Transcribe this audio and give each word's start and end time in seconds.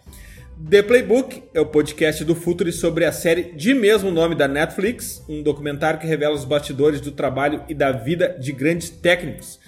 The 0.70 0.82
Playbook 0.82 1.44
é 1.54 1.62
o 1.62 1.66
podcast 1.66 2.22
do 2.26 2.34
Futuri 2.34 2.72
sobre 2.72 3.06
a 3.06 3.12
série 3.12 3.52
de 3.52 3.72
mesmo 3.72 4.10
nome 4.10 4.34
da 4.34 4.46
Netflix, 4.46 5.24
um 5.30 5.42
documentário 5.42 5.98
que 5.98 6.06
revela 6.06 6.34
os 6.34 6.44
bastidores 6.44 7.00
do 7.00 7.10
trabalho 7.10 7.64
e 7.70 7.74
da 7.74 7.90
vida 7.90 8.36
de 8.38 8.52
grandes 8.52 8.90
técnicos 8.90 9.58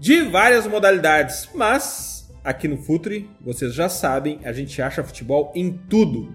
de 0.00 0.22
várias 0.22 0.66
modalidades, 0.66 1.46
mas 1.54 2.09
aqui 2.44 2.66
no 2.66 2.76
Futuri, 2.76 3.28
vocês 3.40 3.74
já 3.74 3.88
sabem, 3.88 4.40
a 4.44 4.52
gente 4.52 4.80
acha 4.80 5.04
futebol 5.04 5.52
em 5.54 5.72
tudo. 5.72 6.34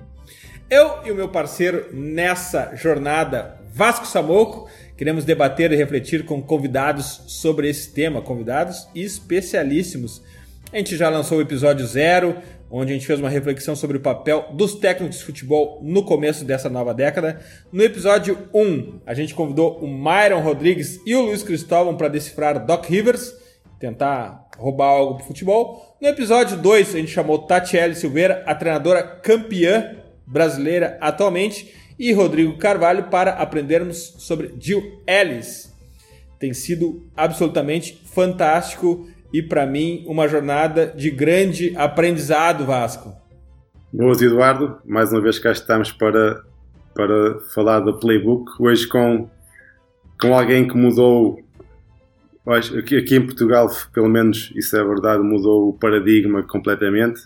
Eu 0.69 1.05
e 1.05 1.11
o 1.11 1.15
meu 1.15 1.29
parceiro 1.29 1.89
nessa 1.93 2.75
jornada, 2.75 3.59
Vasco 3.71 4.07
Samoco, 4.07 4.69
queremos 4.97 5.25
debater 5.25 5.71
e 5.71 5.75
refletir 5.75 6.25
com 6.25 6.41
convidados 6.41 7.23
sobre 7.27 7.69
esse 7.69 7.91
tema, 7.91 8.21
convidados 8.21 8.87
especialíssimos. 8.95 10.23
A 10.71 10.77
gente 10.77 10.97
já 10.97 11.09
lançou 11.09 11.37
o 11.37 11.41
episódio 11.41 11.85
zero, 11.85 12.35
onde 12.69 12.91
a 12.91 12.95
gente 12.95 13.05
fez 13.05 13.19
uma 13.19 13.29
reflexão 13.29 13.75
sobre 13.75 13.97
o 13.97 14.01
papel 14.01 14.47
dos 14.53 14.75
técnicos 14.75 15.19
de 15.19 15.25
futebol 15.25 15.79
no 15.83 16.03
começo 16.03 16.43
dessa 16.43 16.69
nova 16.69 16.93
década. 16.93 17.39
No 17.71 17.83
episódio 17.83 18.49
1, 18.53 19.01
a 19.05 19.13
gente 19.13 19.35
convidou 19.35 19.77
o 19.77 19.87
Myron 19.87 20.41
Rodrigues 20.41 20.99
e 21.05 21.15
o 21.15 21.21
Luiz 21.21 21.43
Cristóvão 21.43 21.95
para 21.95 22.07
decifrar 22.07 22.65
Doc 22.65 22.85
Rivers 22.85 23.44
tentar 23.79 24.47
roubar 24.57 24.87
algo 24.87 25.15
pro 25.15 25.25
futebol. 25.25 25.95
No 26.01 26.07
episódio 26.07 26.57
2, 26.57 26.95
a 26.95 26.97
gente 26.97 27.11
chamou 27.11 27.39
Tatiele 27.39 27.95
Silveira, 27.95 28.43
a 28.45 28.55
treinadora 28.55 29.03
campeã 29.03 29.95
brasileira 30.25 30.97
atualmente, 31.01 31.73
e 31.97 32.11
Rodrigo 32.11 32.57
Carvalho 32.57 33.05
para 33.05 33.31
aprendermos 33.31 34.15
sobre 34.17 34.53
Jill 34.59 35.01
Ellis. 35.07 35.73
Tem 36.39 36.53
sido 36.53 37.03
absolutamente 37.15 38.01
fantástico 38.05 39.07
e, 39.31 39.41
para 39.41 39.65
mim, 39.65 40.03
uma 40.07 40.27
jornada 40.27 40.87
de 40.87 41.09
grande 41.09 41.73
aprendizado, 41.77 42.65
Vasco. 42.65 43.13
Boas, 43.91 44.21
Eduardo. 44.21 44.77
Mais 44.85 45.11
uma 45.11 45.21
vez 45.21 45.39
cá 45.39 45.51
estamos 45.51 45.91
para, 45.91 46.43
para 46.93 47.39
falar 47.53 47.79
do 47.79 47.97
playbook. 47.97 48.51
Hoje 48.59 48.85
com, 48.87 49.29
com 50.19 50.37
alguém 50.37 50.67
que 50.67 50.75
mudou 50.75 51.39
aqui, 52.53 53.15
em 53.15 53.25
Portugal, 53.25 53.69
pelo 53.93 54.09
menos 54.09 54.51
isso 54.55 54.77
é 54.77 54.83
verdade, 54.83 55.23
mudou 55.23 55.69
o 55.69 55.73
paradigma 55.73 56.43
completamente. 56.43 57.21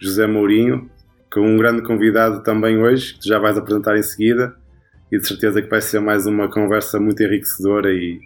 José 0.00 0.26
Mourinho, 0.26 0.90
com 1.32 1.40
um 1.40 1.56
grande 1.56 1.82
convidado 1.82 2.42
também 2.42 2.78
hoje, 2.78 3.18
que 3.18 3.28
já 3.28 3.38
vais 3.38 3.56
apresentar 3.56 3.96
em 3.96 4.02
seguida, 4.02 4.54
e 5.10 5.18
de 5.18 5.26
certeza 5.26 5.62
que 5.62 5.68
vai 5.68 5.80
ser 5.80 6.00
mais 6.00 6.26
uma 6.26 6.50
conversa 6.50 7.00
muito 7.00 7.22
enriquecedora 7.22 7.92
e 7.92 8.20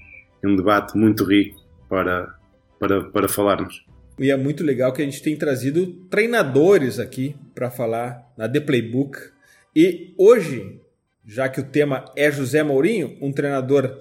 um 0.44 0.56
debate 0.56 0.96
muito 0.96 1.24
rico 1.24 1.60
para, 1.88 2.34
para, 2.78 3.04
para 3.04 3.28
falarmos. 3.28 3.84
E 4.18 4.30
é 4.30 4.36
muito 4.36 4.64
legal 4.64 4.92
que 4.92 5.00
a 5.00 5.04
gente 5.04 5.22
tem 5.22 5.36
trazido 5.36 5.86
treinadores 6.10 6.98
aqui 6.98 7.36
para 7.54 7.70
falar 7.70 8.32
na 8.36 8.48
The 8.48 8.60
Playbook. 8.60 9.16
E 9.74 10.14
hoje, 10.18 10.80
já 11.24 11.48
que 11.48 11.60
o 11.60 11.64
tema 11.64 12.04
é 12.16 12.30
José 12.30 12.62
Mourinho, 12.62 13.16
um 13.20 13.32
treinador 13.32 14.00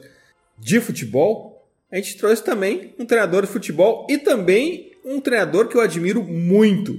de 0.57 0.81
futebol, 0.81 1.56
a 1.91 1.95
gente 1.95 2.17
trouxe 2.17 2.43
também 2.43 2.93
um 2.99 3.05
treinador 3.05 3.43
de 3.43 3.47
futebol 3.47 4.05
e 4.09 4.17
também 4.17 4.91
um 5.05 5.21
treinador 5.21 5.67
que 5.67 5.77
eu 5.77 5.81
admiro 5.81 6.21
muito. 6.21 6.93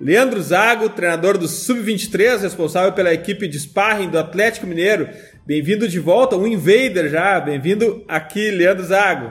Leandro 0.00 0.40
Zago, 0.40 0.88
treinador 0.88 1.36
do 1.36 1.46
Sub-23, 1.46 2.40
responsável 2.40 2.92
pela 2.94 3.12
equipe 3.12 3.46
de 3.46 3.58
sparring 3.58 4.08
do 4.08 4.18
Atlético 4.18 4.66
Mineiro. 4.66 5.08
Bem-vindo 5.44 5.86
de 5.86 6.00
volta, 6.00 6.38
um 6.38 6.46
invader 6.46 7.10
já. 7.10 7.38
Bem-vindo 7.38 8.02
aqui, 8.08 8.50
Leandro 8.50 8.84
Zago. 8.84 9.30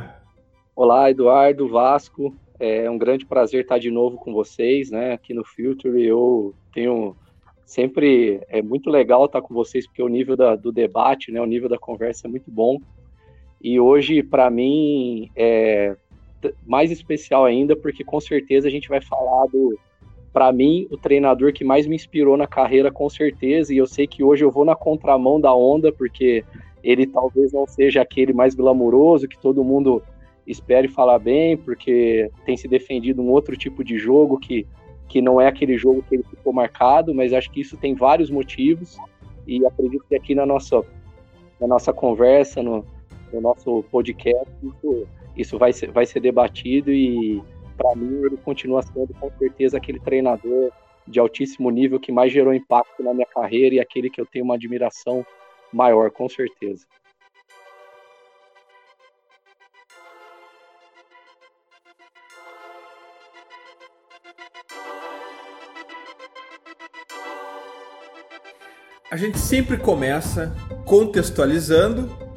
Olá, 0.76 1.10
Eduardo 1.10 1.68
Vasco. 1.68 2.36
É 2.60 2.88
um 2.88 2.98
grande 2.98 3.26
prazer 3.26 3.64
estar 3.64 3.80
de 3.80 3.90
novo 3.90 4.18
com 4.18 4.32
vocês, 4.32 4.92
né? 4.92 5.14
Aqui 5.14 5.34
no 5.34 5.44
Filter. 5.44 5.92
Eu 5.96 6.54
tenho 6.72 7.16
sempre 7.66 8.42
é 8.48 8.62
muito 8.62 8.92
legal 8.92 9.26
estar 9.26 9.42
com 9.42 9.56
vocês 9.56 9.88
porque 9.88 10.04
o 10.04 10.08
nível 10.08 10.38
da, 10.38 10.56
do 10.56 10.72
debate, 10.72 11.32
né? 11.32 11.42
O 11.42 11.48
nível 11.48 11.68
da 11.68 11.80
conversa 11.80 12.28
é 12.28 12.30
muito 12.30 12.52
bom. 12.52 12.78
E 13.62 13.80
hoje, 13.80 14.24
para 14.24 14.50
mim, 14.50 15.30
é 15.36 15.96
mais 16.66 16.90
especial 16.92 17.46
ainda, 17.46 17.76
porque 17.76 18.04
com 18.04 18.20
certeza 18.20 18.68
a 18.68 18.72
gente 18.72 18.88
vai 18.88 19.02
falar 19.02 19.46
do, 19.48 19.78
para 20.32 20.52
mim, 20.52 20.88
o 20.90 20.98
treinador 20.98 21.52
que 21.52 21.64
mais 21.64 21.88
me 21.88 21.96
inspirou 21.96 22.38
na 22.38 22.48
carreira, 22.48 22.92
com 22.92 23.10
certeza. 23.10 23.74
E 23.74 23.78
eu 23.78 23.88
sei 23.88 24.08
que 24.08 24.24
hoje 24.24 24.44
eu 24.44 24.52
vou 24.52 24.64
na 24.64 24.76
contramão 24.76 25.40
da 25.40 25.54
onda, 25.54 25.92
porque 25.92 26.44
ele 26.84 27.06
talvez 27.06 27.52
não 27.52 27.68
seja 27.68 28.02
aquele 28.02 28.32
mais 28.32 28.56
glamouroso 28.56 29.28
que 29.28 29.38
todo 29.38 29.64
mundo 29.64 30.02
espere 30.48 30.88
falar 30.88 31.20
bem, 31.20 31.58
porque 31.58 32.32
tem 32.46 32.56
se 32.56 32.68
defendido 32.68 33.22
um 33.22 33.30
outro 33.30 33.56
tipo 33.58 33.84
de 33.84 33.98
jogo 33.98 34.40
que, 34.40 34.66
que 35.08 35.22
não 35.22 35.40
é 35.40 35.48
aquele 35.48 35.78
jogo 35.78 36.04
que 36.08 36.16
ele 36.16 36.24
ficou 36.24 36.54
marcado, 36.54 37.14
mas 37.14 37.34
acho 37.34 37.52
que 37.52 37.62
isso 37.62 37.78
tem 37.78 37.94
vários 37.94 38.30
motivos. 38.30 38.98
E 39.46 39.66
acredito 39.66 40.06
que 40.08 40.16
aqui 40.16 40.34
na 40.36 40.46
nossa, 40.46 40.84
na 41.60 41.68
nossa 41.68 41.92
conversa, 41.92 42.64
no, 42.64 42.86
no 43.32 43.42
nosso 43.42 43.84
podcast, 43.92 44.50
isso, 44.64 45.08
isso 45.36 45.58
vai, 45.58 45.74
ser, 45.74 45.92
vai 45.92 46.06
ser 46.06 46.20
debatido 46.20 46.92
e, 46.92 47.42
para 47.78 47.96
mim, 47.96 48.26
ele 48.26 48.38
continua 48.38 48.82
sendo 48.82 49.14
com 49.20 49.32
certeza 49.38 49.78
aquele 49.78 50.00
treinador 50.00 50.72
de 51.08 51.20
altíssimo 51.20 51.70
nível 51.70 52.00
que 52.00 52.12
mais 52.12 52.32
gerou 52.32 52.54
impacto 52.54 53.04
na 53.04 53.14
minha 53.14 53.26
carreira 53.26 53.76
e 53.76 53.80
aquele 53.80 54.10
que 54.10 54.22
eu 54.22 54.26
tenho 54.26 54.46
uma 54.46 54.56
admiração 54.56 55.26
maior, 55.74 56.12
com 56.12 56.28
certeza. 56.30 56.86
A 69.12 69.18
gente 69.18 69.40
sempre 69.40 69.76
começa 69.76 70.56
contextualizando 70.86 72.29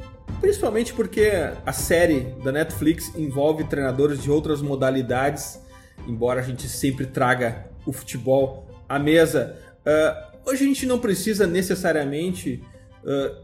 Principalmente 0.43 0.93
porque 0.93 1.31
a 1.65 1.71
série 1.71 2.35
da 2.43 2.51
Netflix 2.51 3.15
envolve 3.15 3.63
treinadores 3.63 4.21
de 4.21 4.29
outras 4.29 4.61
modalidades, 4.61 5.57
embora 6.05 6.41
a 6.41 6.43
gente 6.43 6.67
sempre 6.67 7.05
traga 7.05 7.67
o 7.85 7.93
futebol 7.93 8.67
à 8.89 8.99
mesa. 8.99 9.57
Uh, 9.85 10.49
hoje 10.49 10.65
a 10.65 10.67
gente 10.67 10.85
não 10.85 10.99
precisa 10.99 11.47
necessariamente 11.47 12.61
uh, 13.05 13.37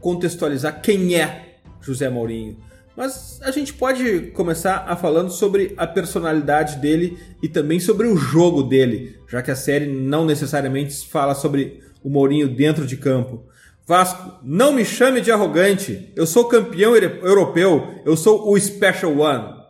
contextualizar 0.00 0.82
quem 0.82 1.14
é 1.14 1.60
José 1.80 2.10
Mourinho, 2.10 2.58
mas 2.96 3.40
a 3.42 3.52
gente 3.52 3.72
pode 3.72 4.32
começar 4.32 4.86
a 4.88 4.96
falando 4.96 5.30
sobre 5.30 5.72
a 5.76 5.86
personalidade 5.86 6.78
dele 6.78 7.16
e 7.40 7.48
também 7.48 7.78
sobre 7.78 8.08
o 8.08 8.16
jogo 8.16 8.64
dele, 8.64 9.20
já 9.28 9.40
que 9.40 9.52
a 9.52 9.56
série 9.56 9.86
não 9.86 10.24
necessariamente 10.24 11.06
fala 11.06 11.32
sobre 11.32 11.80
o 12.02 12.10
Mourinho 12.10 12.48
dentro 12.48 12.88
de 12.88 12.96
campo. 12.96 13.48
Vasco, 13.86 14.38
não 14.42 14.72
me 14.72 14.84
chame 14.84 15.20
de 15.20 15.32
arrogante. 15.32 16.12
Eu 16.14 16.26
sou 16.26 16.48
campeão 16.48 16.94
europeu. 16.94 18.02
Eu 18.04 18.16
sou 18.16 18.52
o 18.52 18.58
Special 18.58 19.16
One. 19.18 19.60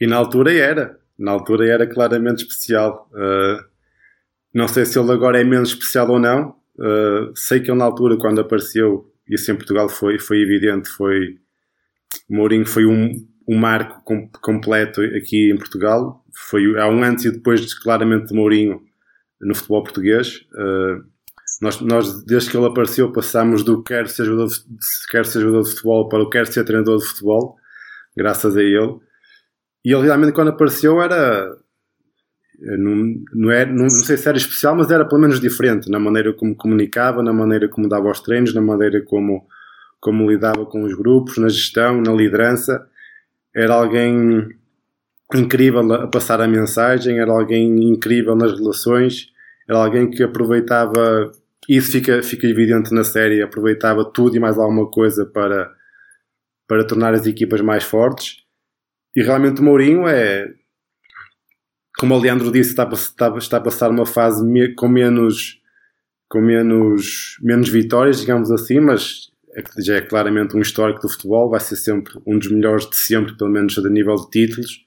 E 0.00 0.06
na 0.06 0.16
altura 0.16 0.52
era. 0.52 0.98
Na 1.18 1.32
altura 1.32 1.68
era 1.68 1.86
claramente 1.86 2.42
especial. 2.42 3.08
Uh, 3.12 3.64
não 4.52 4.68
sei 4.68 4.84
se 4.84 4.98
ele 4.98 5.10
agora 5.10 5.40
é 5.40 5.44
menos 5.44 5.70
especial 5.70 6.08
ou 6.10 6.18
não. 6.18 6.56
Uh, 6.78 7.32
sei 7.34 7.60
que 7.60 7.70
ele 7.70 7.78
na 7.78 7.84
altura, 7.84 8.16
quando 8.16 8.40
apareceu, 8.40 9.12
isso 9.28 9.50
em 9.50 9.56
Portugal 9.56 9.88
foi, 9.88 10.18
foi 10.18 10.40
evidente, 10.40 10.88
foi... 10.88 11.38
Mourinho 12.28 12.66
foi 12.66 12.86
um, 12.86 13.12
um 13.48 13.56
marco 13.56 14.02
com, 14.04 14.28
completo 14.40 15.00
aqui 15.00 15.50
em 15.50 15.56
Portugal. 15.56 16.24
Foi, 16.32 16.78
há 16.78 16.88
um 16.88 17.02
antes 17.02 17.24
e 17.24 17.32
depois, 17.32 17.74
claramente, 17.74 18.28
de 18.28 18.34
Mourinho 18.34 18.80
no 19.40 19.54
futebol 19.54 19.82
português. 19.82 20.46
Uh, 20.52 21.04
nós, 21.60 21.80
nós, 21.80 22.24
desde 22.24 22.50
que 22.50 22.56
ele 22.56 22.66
apareceu, 22.66 23.12
passámos 23.12 23.62
do 23.62 23.82
quer 23.82 24.08
ser 24.08 24.24
jogador 24.24 24.48
de, 24.48 24.56
quer 25.10 25.24
ser 25.26 25.40
jogador 25.40 25.62
de 25.62 25.70
futebol 25.70 26.08
para 26.08 26.22
o 26.22 26.30
quer 26.30 26.46
ser 26.46 26.64
treinador 26.64 26.98
de 26.98 27.04
futebol, 27.04 27.56
graças 28.16 28.56
a 28.56 28.62
ele. 28.62 28.98
E 29.84 29.92
ele 29.92 30.02
realmente, 30.06 30.32
quando 30.32 30.48
apareceu, 30.48 31.00
era. 31.00 31.56
Não, 32.58 33.14
não, 33.34 33.50
é, 33.50 33.66
não, 33.66 33.82
não, 33.82 33.90
sei 33.90 34.16
se 34.16 34.28
era 34.28 34.38
especial, 34.38 34.76
mas 34.76 34.90
era 34.90 35.04
pelo 35.06 35.20
menos 35.20 35.40
diferente 35.40 35.90
na 35.90 35.98
maneira 35.98 36.32
como 36.32 36.54
comunicava, 36.54 37.22
na 37.22 37.32
maneira 37.32 37.68
como 37.68 37.88
dava 37.88 38.10
os 38.10 38.20
treinos, 38.20 38.54
na 38.54 38.60
maneira 38.60 39.02
como, 39.04 39.44
como 40.00 40.30
lidava 40.30 40.64
com 40.64 40.84
os 40.84 40.94
grupos, 40.94 41.36
na 41.36 41.48
gestão, 41.48 42.00
na 42.00 42.12
liderança. 42.12 42.86
Era 43.54 43.74
alguém 43.74 44.48
incrível 45.34 45.92
a 45.92 46.06
passar 46.06 46.40
a 46.40 46.48
mensagem, 46.48 47.18
era 47.18 47.30
alguém 47.30 47.90
incrível 47.90 48.34
nas 48.34 48.58
relações, 48.58 49.28
era 49.68 49.78
alguém 49.78 50.10
que 50.10 50.22
aproveitava, 50.22 51.32
isso 51.68 51.92
fica, 51.92 52.22
fica 52.22 52.46
evidente 52.46 52.92
na 52.94 53.04
série, 53.04 53.42
aproveitava 53.42 54.04
tudo 54.04 54.36
e 54.36 54.40
mais 54.40 54.58
alguma 54.58 54.90
coisa 54.90 55.24
para, 55.26 55.72
para 56.68 56.86
tornar 56.86 57.14
as 57.14 57.26
equipas 57.26 57.60
mais 57.60 57.84
fortes. 57.84 58.36
E 59.16 59.22
realmente 59.22 59.60
o 59.60 59.64
Mourinho 59.64 60.06
é, 60.06 60.52
como 61.98 62.14
o 62.14 62.18
Leandro 62.18 62.50
disse, 62.50 62.70
está, 62.70 62.88
está, 62.92 63.34
está 63.38 63.56
a 63.58 63.60
passar 63.60 63.90
uma 63.90 64.06
fase 64.06 64.44
me, 64.44 64.74
com 64.74 64.88
menos 64.88 65.62
com 66.34 66.40
menos, 66.40 67.38
menos 67.40 67.68
vitórias, 67.68 68.18
digamos 68.18 68.50
assim, 68.50 68.80
mas 68.80 69.30
é 69.56 69.62
já 69.80 69.94
é 69.94 70.00
claramente 70.00 70.56
um 70.56 70.60
histórico 70.60 71.00
do 71.00 71.08
futebol, 71.08 71.48
vai 71.48 71.60
ser 71.60 71.76
sempre 71.76 72.12
um 72.26 72.36
dos 72.36 72.50
melhores 72.50 72.90
de 72.90 72.96
sempre, 72.96 73.36
pelo 73.36 73.50
menos 73.50 73.78
a 73.78 73.88
nível 73.88 74.16
de 74.16 74.30
títulos. 74.30 74.84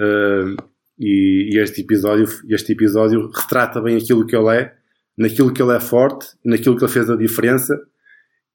Uh, 0.00 0.56
e, 0.98 1.50
e, 1.52 1.58
este 1.58 1.82
episódio, 1.82 2.26
este 2.48 2.72
episódio 2.72 3.30
retrata 3.30 3.80
bem 3.80 3.96
aquilo 3.96 4.26
que 4.26 4.34
ele 4.34 4.56
é, 4.56 4.74
naquilo 5.22 5.52
que 5.52 5.62
ele 5.62 5.74
é 5.74 5.80
forte, 5.80 6.26
naquilo 6.44 6.76
que 6.76 6.84
ele 6.84 6.92
fez 6.92 7.08
a 7.08 7.16
diferença. 7.16 7.78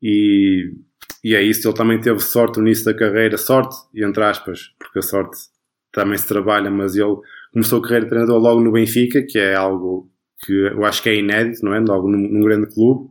E, 0.02 0.74
e 1.24 1.34
é 1.36 1.42
isso. 1.42 1.68
Ele 1.68 1.76
também 1.76 2.00
teve 2.00 2.20
sorte 2.20 2.60
no 2.60 2.68
início 2.68 2.86
da 2.86 2.94
carreira, 2.94 3.38
sorte, 3.38 3.76
entre 3.96 4.24
aspas, 4.24 4.74
porque 4.78 5.00
a 5.00 5.02
sorte 5.02 5.38
também 5.92 6.18
se 6.18 6.28
trabalha, 6.28 6.70
mas 6.70 6.96
ele 6.96 7.16
começou 7.52 7.80
a 7.80 7.82
carreira 7.82 8.06
de 8.06 8.10
treinador 8.10 8.40
logo 8.40 8.62
no 8.62 8.72
Benfica, 8.72 9.24
que 9.24 9.40
é 9.40 9.56
algo 9.56 10.10
que 10.46 10.54
eu 10.54 10.86
acho 10.86 11.02
que 11.02 11.10
é 11.10 11.16
inédito, 11.16 11.66
não 11.66 11.74
é? 11.74 11.80
Logo 11.80 12.08
num, 12.08 12.20
num 12.20 12.42
grande 12.42 12.68
clube. 12.74 13.10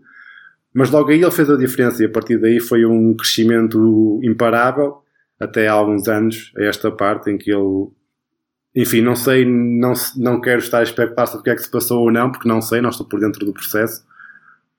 Mas 0.73 0.91
logo 0.91 1.11
aí 1.11 1.23
ele 1.23 1.31
fez 1.31 1.49
a 1.51 1.57
diferença 1.57 2.03
e 2.03 2.07
a 2.07 2.11
partir 2.11 2.39
daí 2.39 2.61
foi 2.61 2.85
um 2.85 3.17
crescimento 3.17 4.21
imparável 4.23 4.99
até 5.41 5.69
há 5.69 5.73
alguns 5.73 6.07
anos, 6.07 6.53
a 6.57 6.65
esta 6.65 6.91
parte 6.91 7.31
em 7.31 7.39
que 7.39 7.51
ele 7.51 7.89
enfim, 8.77 9.01
não 9.01 9.17
sei, 9.17 9.47
não, 9.47 9.95
não 10.17 10.39
quero 10.39 10.59
estar 10.59 10.81
a 10.81 10.83
especular 10.83 11.27
sobre 11.27 11.41
o 11.41 11.45
que 11.45 11.51
é 11.51 11.55
que 11.55 11.63
se 11.63 11.71
passou 11.71 12.03
ou 12.03 12.13
não, 12.13 12.31
porque 12.31 12.47
não 12.47 12.61
sei, 12.61 12.83
não 12.83 12.91
estou 12.91 13.07
por 13.07 13.19
dentro 13.19 13.47
do 13.47 13.53
processo. 13.55 14.05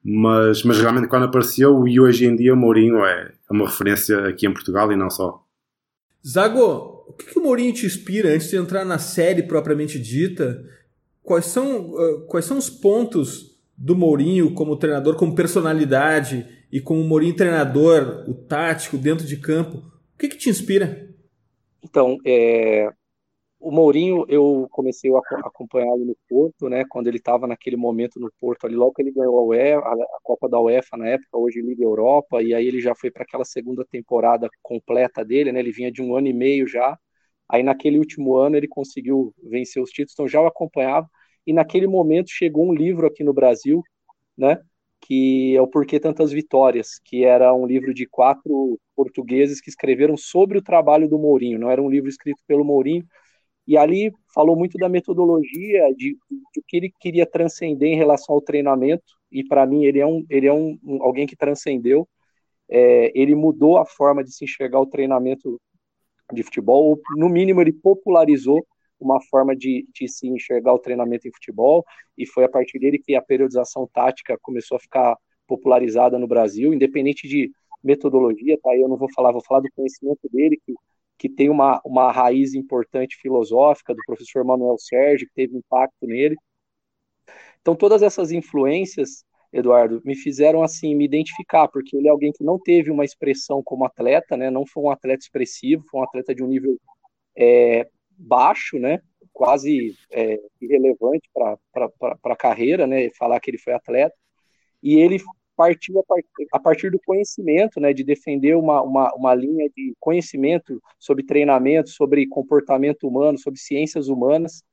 Mas, 0.03 0.63
mas 0.63 0.79
realmente 0.79 1.07
quando 1.07 1.25
apareceu, 1.25 1.87
e 1.87 1.99
hoje 1.99 2.27
em 2.27 2.35
dia 2.35 2.53
o 2.53 2.57
Mourinho 2.57 3.03
é, 3.03 3.31
é 3.49 3.53
uma 3.53 3.65
referência 3.65 4.27
aqui 4.27 4.45
em 4.45 4.53
Portugal 4.53 4.91
e 4.91 4.95
não 4.95 5.09
só. 5.09 5.43
Zago, 6.25 7.05
o 7.07 7.13
que, 7.13 7.25
que 7.25 7.39
o 7.39 7.41
Mourinho 7.41 7.73
te 7.73 7.87
inspira 7.87 8.29
antes 8.29 8.51
de 8.51 8.55
entrar 8.55 8.85
na 8.85 8.99
série 8.99 9.41
propriamente 9.41 9.99
dita? 9.99 10.63
Quais 11.23 11.47
são, 11.47 11.89
uh, 11.89 12.21
quais 12.27 12.45
são 12.45 12.59
os 12.59 12.69
pontos 12.69 13.57
do 13.75 13.95
Mourinho 13.95 14.53
como 14.53 14.77
treinador, 14.77 15.15
como 15.15 15.35
personalidade 15.35 16.47
e 16.71 16.79
como 16.79 17.03
Mourinho 17.03 17.35
treinador, 17.35 18.25
o 18.27 18.33
tático 18.35 18.95
dentro 18.95 19.25
de 19.25 19.37
campo? 19.37 19.77
O 19.77 20.17
que, 20.19 20.27
que 20.27 20.37
te 20.37 20.49
inspira? 20.49 21.09
Então, 21.83 22.17
é, 22.23 22.91
o 23.59 23.71
Mourinho, 23.71 24.25
eu 24.29 24.67
comecei 24.71 25.11
a 25.13 25.19
acompanhá-lo 25.45 26.05
no 26.05 26.15
Porto, 26.29 26.69
né? 26.69 26.83
Quando 26.87 27.07
ele 27.07 27.17
estava 27.17 27.47
naquele 27.47 27.75
momento 27.75 28.19
no 28.19 28.31
Porto, 28.39 28.65
ali 28.65 28.75
logo 28.75 28.93
que 28.93 29.01
ele 29.01 29.11
ganhou 29.11 29.39
a, 29.39 29.43
UEFA, 29.43 29.87
a 29.87 30.19
Copa 30.23 30.47
da 30.47 30.59
UEFA 30.59 30.95
na 30.97 31.07
época, 31.07 31.37
hoje 31.37 31.61
Liga 31.61 31.83
Europa, 31.83 32.41
e 32.41 32.53
aí 32.53 32.67
ele 32.67 32.79
já 32.79 32.93
foi 32.95 33.09
para 33.11 33.23
aquela 33.23 33.43
segunda 33.45 33.83
temporada 33.85 34.47
completa 34.61 35.25
dele, 35.25 35.51
né? 35.51 35.59
Ele 35.59 35.71
vinha 35.71 35.91
de 35.91 36.01
um 36.01 36.15
ano 36.15 36.27
e 36.27 36.33
meio 36.33 36.67
já. 36.67 36.97
Aí 37.49 37.63
naquele 37.63 37.97
último 37.97 38.35
ano 38.37 38.57
ele 38.57 38.67
conseguiu 38.67 39.33
vencer 39.43 39.81
os 39.81 39.89
títulos, 39.89 40.13
então 40.13 40.27
já 40.27 40.41
o 40.41 40.47
acompanhava. 40.47 41.09
E 41.45 41.53
naquele 41.53 41.87
momento 41.87 42.29
chegou 42.29 42.67
um 42.67 42.73
livro 42.73 43.07
aqui 43.07 43.23
no 43.23 43.33
Brasil, 43.33 43.81
né? 44.37 44.59
Que 45.01 45.55
é 45.55 45.61
o 45.61 45.67
Porquê 45.67 45.99
Tantas 45.99 46.31
Vitórias, 46.31 46.99
que 47.03 47.23
era 47.23 47.53
um 47.53 47.65
livro 47.65 47.93
de 47.93 48.07
quatro 48.07 48.79
portugueses 48.95 49.61
que 49.61 49.69
escreveram 49.69 50.17
sobre 50.17 50.57
o 50.57 50.63
trabalho 50.63 51.07
do 51.09 51.19
Mourinho. 51.19 51.59
Não 51.59 51.69
era 51.71 51.81
um 51.81 51.89
livro 51.89 52.09
escrito 52.09 52.41
pelo 52.47 52.65
Mourinho, 52.65 53.05
e 53.67 53.75
ali 53.75 54.13
falou 54.33 54.55
muito 54.55 54.77
da 54.77 54.87
metodologia, 54.87 55.93
de, 55.93 56.17
de 56.53 56.61
que 56.65 56.77
ele 56.77 56.93
queria 56.99 57.25
transcender 57.25 57.89
em 57.89 57.97
relação 57.97 58.33
ao 58.33 58.41
treinamento. 58.41 59.03
E 59.29 59.43
para 59.43 59.65
mim 59.65 59.83
ele 59.83 59.99
é 59.99 60.07
um, 60.07 60.25
ele 60.29 60.47
é 60.47 60.53
um, 60.53 60.79
um 60.81 61.03
alguém 61.03 61.27
que 61.27 61.35
transcendeu. 61.35 62.07
É, 62.69 63.11
ele 63.13 63.35
mudou 63.35 63.77
a 63.77 63.85
forma 63.85 64.23
de 64.23 64.33
se 64.33 64.45
enxergar 64.45 64.79
o 64.79 64.85
treinamento 64.85 65.59
de 66.33 66.43
futebol. 66.43 66.91
Ou, 66.91 67.01
no 67.17 67.27
mínimo 67.27 67.59
ele 67.59 67.73
popularizou 67.73 68.65
uma 68.99 69.21
forma 69.21 69.53
de, 69.53 69.85
de 69.93 70.07
se 70.07 70.27
enxergar 70.27 70.73
o 70.73 70.79
treinamento 70.79 71.27
em 71.27 71.31
futebol. 71.33 71.83
E 72.17 72.25
foi 72.25 72.45
a 72.45 72.49
partir 72.49 72.79
dele 72.79 72.97
que 72.97 73.15
a 73.15 73.21
periodização 73.21 73.85
tática 73.93 74.37
começou 74.41 74.77
a 74.77 74.79
ficar 74.79 75.17
popularizada 75.45 76.17
no 76.17 76.27
Brasil, 76.27 76.73
independente 76.73 77.27
de 77.27 77.51
metodologia, 77.83 78.57
tá? 78.61 78.75
Eu 78.75 78.87
não 78.87 78.97
vou 78.97 79.11
falar, 79.13 79.31
vou 79.31 79.43
falar 79.43 79.59
do 79.59 79.69
conhecimento 79.75 80.27
dele, 80.31 80.59
que 80.65 80.73
que 81.17 81.27
tem 81.27 81.49
uma, 81.49 81.81
uma 81.83 82.11
raiz 82.11 82.53
importante 82.53 83.17
filosófica 83.17 83.93
do 83.93 84.01
professor 84.05 84.43
Manuel 84.45 84.77
Sérgio, 84.77 85.27
que 85.27 85.33
teve 85.33 85.57
impacto 85.57 86.05
nele. 86.05 86.35
Então, 87.61 87.75
todas 87.75 88.01
essas 88.01 88.31
influências, 88.31 89.25
Eduardo, 89.51 90.01
me 90.05 90.15
fizeram 90.15 90.61
assim 90.61 90.95
me 90.95 91.05
identificar, 91.05 91.67
porque 91.67 91.97
ele 91.97 92.07
é 92.07 92.11
alguém 92.11 92.31
que 92.31 92.43
não 92.43 92.59
teve 92.59 92.91
uma 92.91 93.03
expressão 93.03 93.63
como 93.63 93.85
atleta, 93.85 94.37
né? 94.37 94.49
Não 94.49 94.65
foi 94.65 94.83
um 94.83 94.91
atleta 94.91 95.23
expressivo, 95.23 95.83
foi 95.89 95.99
um 95.99 96.03
atleta 96.03 96.35
de 96.35 96.43
um 96.43 96.47
nível 96.47 96.77
é, 97.35 97.87
baixo, 98.17 98.77
né? 98.77 99.01
Quase 99.33 99.95
é, 100.11 100.39
irrelevante 100.61 101.29
para 101.33 101.57
a 102.23 102.35
carreira, 102.35 102.85
né? 102.85 103.09
Falar 103.17 103.39
que 103.39 103.49
ele 103.49 103.57
foi 103.57 103.73
atleta. 103.73 104.15
E 104.81 104.95
ele 104.99 105.19
partiu 105.57 105.99
a 106.53 106.59
partir, 106.59 106.91
do 106.91 106.99
conhecimento, 107.03 107.79
né, 107.79 107.91
de 107.91 108.03
defender 108.03 108.55
uma, 108.55 108.81
uma, 108.83 109.11
uma 109.15 109.33
linha 109.33 109.67
de 109.75 109.95
conhecimento 109.99 110.79
sobre 110.99 111.25
treinamento, 111.25 111.89
sobre 111.89 112.27
comportamento 112.27 113.07
humano, 113.07 113.39
sobre 113.39 113.59
ciências 113.59 114.07
humanas, 114.07 114.63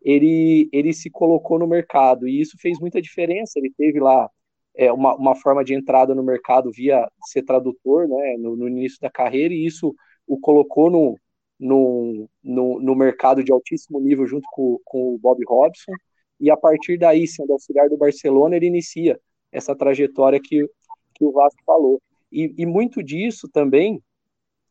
ele, 0.00 0.68
ele 0.72 0.92
se 0.92 1.10
colocou 1.10 1.58
no 1.58 1.66
mercado 1.66 2.28
e 2.28 2.40
isso 2.40 2.56
fez 2.60 2.78
muita 2.78 3.02
diferença. 3.02 3.58
Ele 3.58 3.72
teve 3.76 3.98
lá 3.98 4.30
é, 4.76 4.92
uma, 4.92 5.14
uma 5.16 5.34
forma 5.34 5.64
de 5.64 5.74
entrada 5.74 6.14
no 6.14 6.22
mercado 6.22 6.70
via 6.70 7.06
ser 7.26 7.42
tradutor 7.42 8.08
né, 8.08 8.36
no, 8.38 8.56
no 8.56 8.68
início 8.68 9.00
da 9.00 9.10
carreira 9.10 9.52
e 9.52 9.66
isso 9.66 9.94
o 10.26 10.38
colocou 10.38 10.88
no, 10.88 11.18
no, 11.58 12.28
no, 12.42 12.80
no 12.80 12.94
mercado 12.94 13.42
de 13.42 13.50
altíssimo 13.50 14.00
nível 14.00 14.26
junto 14.26 14.46
com, 14.52 14.78
com 14.84 15.14
o 15.14 15.18
Bob 15.18 15.42
Robson. 15.46 15.92
E 16.40 16.50
a 16.50 16.56
partir 16.56 16.96
daí, 16.96 17.26
sendo 17.26 17.52
auxiliar 17.52 17.88
do 17.88 17.96
Barcelona, 17.96 18.54
ele 18.54 18.66
inicia 18.66 19.18
essa 19.52 19.74
trajetória 19.74 20.40
que, 20.42 20.66
que 21.14 21.24
o 21.24 21.32
Vasco 21.32 21.60
falou. 21.64 22.00
E, 22.30 22.54
e, 22.58 22.66
muito 22.66 23.02
disso 23.02 23.48
também, 23.48 24.02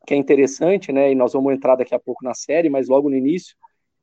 que 0.06 0.14
é 0.14 0.16
interessante, 0.16 0.92
né, 0.92 1.10
e 1.10 1.14
nós 1.14 1.32
vamos 1.32 1.52
entrar 1.52 1.76
daqui 1.76 1.94
a 1.94 1.98
pouco 1.98 2.24
na 2.24 2.34
série, 2.34 2.70
mas 2.70 2.88
logo 2.88 3.10
no 3.10 3.16
início, 3.16 3.56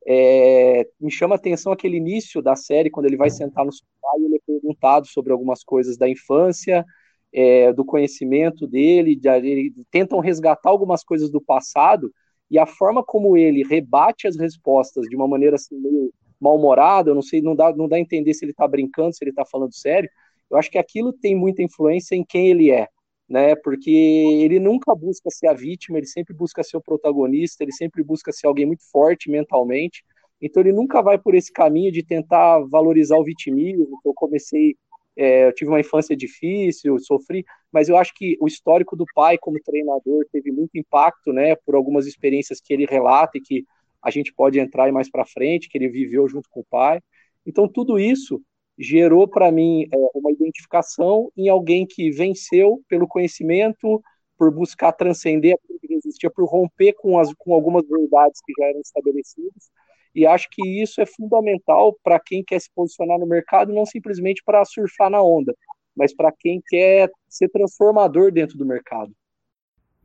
é, 0.06 0.86
me 1.00 1.10
chama 1.10 1.34
a 1.34 1.36
atenção 1.36 1.72
aquele 1.72 1.96
início 1.96 2.40
da 2.40 2.54
série, 2.54 2.90
quando 2.90 3.06
ele 3.06 3.16
vai 3.16 3.30
sentar 3.30 3.64
no 3.64 3.72
sofá 3.72 4.12
e 4.18 4.24
ele 4.24 4.36
é 4.36 4.40
perguntado 4.46 5.06
sobre 5.06 5.32
algumas 5.32 5.64
coisas 5.64 5.96
da 5.96 6.08
infância, 6.08 6.84
é, 7.32 7.72
do 7.72 7.84
conhecimento 7.84 8.66
dele, 8.66 9.16
de, 9.16 9.28
ele, 9.28 9.72
tentam 9.90 10.20
resgatar 10.20 10.70
algumas 10.70 11.02
coisas 11.02 11.30
do 11.30 11.40
passado, 11.40 12.12
e 12.48 12.58
a 12.58 12.66
forma 12.66 13.02
como 13.02 13.36
ele 13.36 13.66
rebate 13.66 14.28
as 14.28 14.36
respostas 14.36 15.06
de 15.08 15.16
uma 15.16 15.26
maneira 15.26 15.56
assim, 15.56 15.76
meio 15.76 16.12
mal-humorada, 16.40 17.10
eu 17.10 17.14
não 17.14 17.22
sei, 17.22 17.42
não 17.42 17.56
dá, 17.56 17.74
não 17.74 17.88
dá 17.88 17.96
a 17.96 18.00
entender 18.00 18.32
se 18.34 18.44
ele 18.44 18.52
está 18.52 18.68
brincando, 18.68 19.14
se 19.14 19.24
ele 19.24 19.30
está 19.30 19.44
falando 19.44 19.74
sério, 19.74 20.08
eu 20.50 20.56
acho 20.56 20.70
que 20.70 20.78
aquilo 20.78 21.12
tem 21.12 21.34
muita 21.34 21.62
influência 21.62 22.14
em 22.14 22.24
quem 22.24 22.48
ele 22.48 22.70
é, 22.70 22.88
né? 23.28 23.54
Porque 23.56 23.90
ele 23.90 24.60
nunca 24.60 24.94
busca 24.94 25.30
ser 25.30 25.48
a 25.48 25.52
vítima, 25.52 25.98
ele 25.98 26.06
sempre 26.06 26.34
busca 26.34 26.62
ser 26.62 26.76
o 26.76 26.82
protagonista, 26.82 27.64
ele 27.64 27.72
sempre 27.72 28.02
busca 28.02 28.32
ser 28.32 28.46
alguém 28.46 28.66
muito 28.66 28.88
forte 28.90 29.30
mentalmente. 29.30 30.04
Então 30.40 30.62
ele 30.62 30.72
nunca 30.72 31.02
vai 31.02 31.18
por 31.18 31.34
esse 31.34 31.52
caminho 31.52 31.90
de 31.90 32.02
tentar 32.04 32.60
valorizar 32.68 33.16
o 33.16 33.24
vitimismo. 33.24 33.98
Eu 34.04 34.12
comecei, 34.14 34.76
é, 35.16 35.48
eu 35.48 35.54
tive 35.54 35.70
uma 35.70 35.80
infância 35.80 36.16
difícil, 36.16 36.98
sofri, 36.98 37.44
mas 37.72 37.88
eu 37.88 37.96
acho 37.96 38.12
que 38.14 38.36
o 38.40 38.46
histórico 38.46 38.96
do 38.96 39.04
pai 39.14 39.38
como 39.38 39.60
treinador 39.62 40.26
teve 40.30 40.52
muito 40.52 40.76
impacto, 40.76 41.32
né? 41.32 41.56
Por 41.56 41.74
algumas 41.74 42.06
experiências 42.06 42.60
que 42.60 42.72
ele 42.72 42.86
relata 42.86 43.38
e 43.38 43.40
que 43.40 43.64
a 44.02 44.10
gente 44.10 44.32
pode 44.32 44.58
entrar 44.58 44.90
mais 44.92 45.10
para 45.10 45.26
frente, 45.26 45.68
que 45.68 45.76
ele 45.78 45.88
viveu 45.88 46.28
junto 46.28 46.48
com 46.50 46.60
o 46.60 46.66
pai. 46.70 47.00
Então 47.44 47.68
tudo 47.68 47.98
isso 47.98 48.40
gerou 48.78 49.26
para 49.28 49.50
mim 49.50 49.84
é, 49.92 49.96
uma 50.14 50.30
identificação 50.30 51.30
em 51.36 51.48
alguém 51.48 51.86
que 51.86 52.10
venceu 52.10 52.82
pelo 52.88 53.06
conhecimento, 53.06 54.02
por 54.36 54.52
buscar 54.52 54.92
transcender 54.92 55.54
aquilo 55.54 55.78
que 55.80 55.94
existia, 55.94 56.30
por 56.30 56.46
romper 56.46 56.92
com, 56.94 57.18
as, 57.18 57.32
com 57.34 57.54
algumas 57.54 57.86
verdades 57.88 58.40
que 58.44 58.52
já 58.58 58.68
eram 58.68 58.80
estabelecidas. 58.80 59.70
E 60.14 60.26
acho 60.26 60.48
que 60.50 60.82
isso 60.82 61.00
é 61.00 61.06
fundamental 61.06 61.96
para 62.02 62.20
quem 62.20 62.42
quer 62.44 62.60
se 62.60 62.70
posicionar 62.74 63.18
no 63.18 63.26
mercado, 63.26 63.72
não 63.72 63.84
simplesmente 63.84 64.42
para 64.44 64.64
surfar 64.64 65.10
na 65.10 65.22
onda, 65.22 65.54
mas 65.94 66.14
para 66.14 66.32
quem 66.32 66.60
quer 66.66 67.10
ser 67.28 67.48
transformador 67.48 68.32
dentro 68.32 68.56
do 68.56 68.64
mercado. 68.64 69.12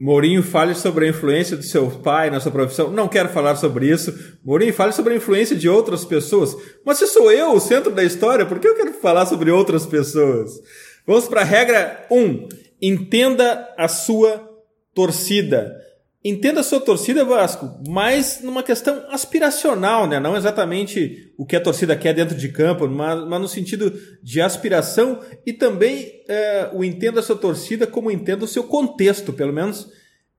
Mourinho 0.01 0.41
fale 0.41 0.74
sobre 0.74 1.05
a 1.05 1.10
influência 1.10 1.55
do 1.55 1.62
seu 1.62 1.88
pai 1.88 2.31
na 2.31 2.39
sua 2.39 2.51
profissão. 2.51 2.89
Não 2.89 3.08
quero 3.08 3.29
falar 3.29 3.55
sobre 3.55 3.88
isso. 3.88 4.12
Mourinho 4.43 4.74
fale 4.74 4.91
sobre 4.93 5.13
a 5.13 5.17
influência 5.17 5.55
de 5.55 5.70
outras 5.70 6.03
pessoas. 6.03 6.58
Mas 6.84 6.98
se 6.98 7.05
sou 7.05 7.31
eu 7.31 7.53
o 7.53 7.60
centro 7.60 7.91
da 7.91 8.03
história, 8.03 8.43
por 8.43 8.58
que 8.58 8.67
eu 8.67 8.75
quero 8.75 8.93
falar 8.93 9.27
sobre 9.27 9.51
outras 9.51 9.86
pessoas? 9.86 10.60
Vamos 11.05 11.27
para 11.27 11.41
a 11.41 11.43
regra 11.43 12.08
1. 12.10 12.17
Um, 12.20 12.50
entenda 12.81 13.72
a 13.77 13.88
sua 13.88 14.50
torcida. 14.91 15.79
Entenda 16.24 16.60
a 16.60 16.63
sua 16.63 16.80
torcida, 16.80 17.25
Vasco, 17.25 17.82
mas 17.88 18.42
numa 18.44 18.62
questão 18.62 19.06
aspiracional, 19.10 20.08
né? 20.08 20.20
Não 20.20 20.38
exatamente 20.38 21.34
o 21.36 21.46
que 21.46 21.56
a 21.56 21.62
torcida 21.62 21.96
quer 21.96 22.13
dentro 22.13 22.38
de 22.38 22.50
campo, 22.50 22.88
mas, 22.88 23.28
mas 23.28 23.42
no 23.42 23.48
sentido 23.48 23.92
de 24.22 24.40
aspiração 24.40 25.20
e 25.44 25.51
também 25.51 26.22
é, 26.28 26.70
o 26.74 26.84
entenda 26.84 27.22
a 27.22 27.24
sua 27.24 27.36
torcida 27.36 27.88
como 27.88 28.12
entenda 28.12 28.46
o 28.46 28.48
seu 28.48 28.63
contexto, 28.63 29.34
pelo 29.34 29.51
menos 29.51 29.90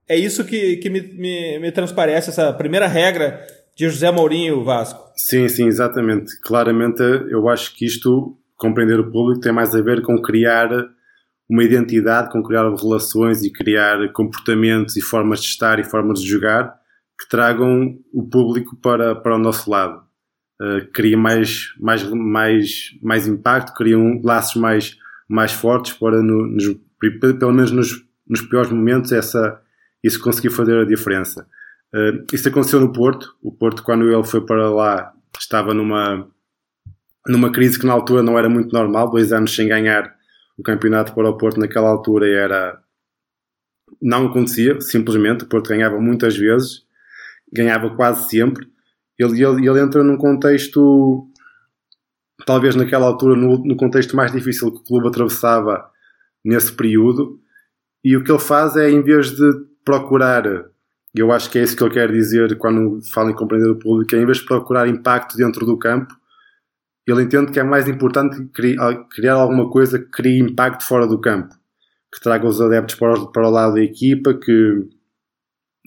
é 0.09 0.17
isso 0.17 0.45
que, 0.45 0.77
que 0.77 0.89
me, 0.89 1.01
me, 1.01 1.59
me 1.59 1.73
transparece, 1.73 2.31
essa 2.31 2.53
primeira 2.53 2.87
regra 2.87 3.45
de 3.75 3.89
José 3.89 4.11
Mourinho 4.11 4.63
Vasco. 4.63 5.11
Sim, 5.17 5.49
sim, 5.49 5.67
exatamente. 5.67 6.39
Claramente 6.41 7.03
eu 7.03 7.49
acho 7.49 7.75
que 7.75 7.85
isto, 7.85 8.37
compreender 8.57 9.01
o 9.01 9.11
público, 9.11 9.41
tem 9.41 9.53
mais 9.53 9.75
a 9.75 9.81
ver 9.81 10.03
com 10.03 10.21
criar 10.23 10.69
uma 11.53 11.63
identidade, 11.63 12.33
com 12.33 12.43
criar 12.43 12.67
relações 12.75 13.43
e 13.43 13.53
criar 13.53 14.11
comportamentos 14.15 14.97
e 14.97 15.03
formas 15.03 15.43
de 15.43 15.49
estar 15.49 15.79
e 15.79 15.85
formas 15.85 16.23
de 16.23 16.27
jogar 16.27 16.75
que 17.21 17.29
tragam 17.29 17.99
o 18.11 18.27
público 18.27 18.75
para, 18.77 19.15
para 19.15 19.37
o 19.37 19.39
nosso 19.39 19.71
lado. 19.71 20.03
Uh, 20.59 20.91
cria 20.95 21.17
mais, 21.17 21.75
mais, 21.79 22.09
mais, 22.09 22.99
mais 23.03 23.27
impacto, 23.27 23.75
criam 23.75 24.19
laços 24.25 24.59
mais, 24.59 24.97
mais 25.29 25.53
fortes 25.53 25.93
para, 25.93 26.23
no, 26.23 26.47
nos, 26.47 26.75
pelo 27.21 27.53
menos 27.53 27.71
nos, 27.71 28.03
nos 28.27 28.41
piores 28.41 28.71
momentos, 28.71 29.13
essa, 29.13 29.61
isso 30.03 30.23
conseguir 30.23 30.51
fazer 30.51 30.79
a 30.79 30.87
diferença. 30.87 31.47
Uh, 31.95 32.25
isso 32.33 32.49
aconteceu 32.49 32.81
no 32.81 32.95
Porto. 32.95 33.37
O 33.43 33.53
Porto, 33.53 33.83
quando 33.83 34.11
ele 34.11 34.25
foi 34.25 34.41
para 34.41 34.71
lá, 34.71 35.13
estava 35.39 35.75
numa, 35.75 36.27
numa 37.29 37.53
crise 37.53 37.79
que 37.79 37.85
na 37.85 37.93
altura 37.93 38.23
não 38.23 38.39
era 38.39 38.49
muito 38.49 38.73
normal, 38.73 39.11
dois 39.11 39.35
anos 39.35 39.55
sem 39.55 39.69
ganhar 39.69 40.17
o 40.57 40.63
campeonato 40.63 41.15
para 41.15 41.29
o 41.29 41.37
Porto 41.37 41.59
naquela 41.59 41.89
altura 41.89 42.29
era. 42.29 42.81
Não 44.01 44.27
acontecia, 44.27 44.81
simplesmente. 44.81 45.45
O 45.45 45.49
Porto 45.49 45.69
ganhava 45.69 46.01
muitas 46.01 46.37
vezes, 46.37 46.85
ganhava 47.53 47.95
quase 47.95 48.29
sempre. 48.29 48.67
Ele, 49.19 49.45
ele, 49.45 49.69
ele 49.69 49.81
entra 49.81 50.03
num 50.03 50.17
contexto, 50.17 51.29
talvez 52.47 52.75
naquela 52.75 53.07
altura, 53.07 53.37
no, 53.37 53.59
no 53.59 53.77
contexto 53.77 54.17
mais 54.17 54.33
difícil 54.33 54.73
que 54.73 54.79
o 54.79 54.85
clube 54.85 55.09
atravessava 55.09 55.91
nesse 56.45 56.73
período. 56.73 57.41
E 58.05 58.17
o 58.17 58.25
que 58.25 58.33
ele 58.33 58.41
faz 58.41 58.77
é, 58.77 58.91
em 58.91 59.03
vez 59.03 59.31
de 59.31 59.53
procurar, 59.85 60.45
eu 61.15 61.31
acho 61.31 61.51
que 61.51 61.59
é 61.59 61.63
isso 61.63 61.77
que 61.77 61.85
ele 61.85 61.95
quer 61.95 62.11
dizer 62.11 62.57
quando 62.59 63.01
fala 63.13 63.31
em 63.31 63.35
compreender 63.35 63.69
o 63.69 63.79
público, 63.79 64.15
é 64.15 64.19
em 64.19 64.27
vez 64.27 64.39
de 64.39 64.47
procurar 64.47 64.89
impacto 64.89 65.37
dentro 65.37 65.65
do 65.65 65.79
campo, 65.79 66.15
ele 67.07 67.23
entende 67.23 67.53
que 67.53 67.59
é 67.59 67.65
mais 67.65 67.89
importante 67.89 68.49
criar 69.11 69.35
alguma 69.35 69.69
coisa 69.71 69.99
que 69.99 70.11
crie 70.11 70.39
impacto 70.39 70.85
fora 70.85 71.07
do 71.07 71.21
campo, 71.21 71.55
que 72.13 72.21
traga 72.21 72.47
os 72.47 72.61
adeptos 72.61 72.95
para 72.95 73.15
o, 73.15 73.33
para 73.33 73.49
o 73.49 73.51
lado 73.51 73.75
da 73.75 73.83
equipa, 73.83 74.35
que, 74.35 74.89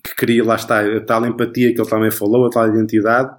que 0.03 0.15
crie, 0.15 0.41
lá 0.41 0.55
está, 0.55 0.81
a 0.81 1.01
tal 1.01 1.25
empatia 1.25 1.73
que 1.73 1.79
ele 1.79 1.89
também 1.89 2.11
falou, 2.11 2.47
a 2.47 2.49
tal 2.49 2.67
identidade, 2.67 3.33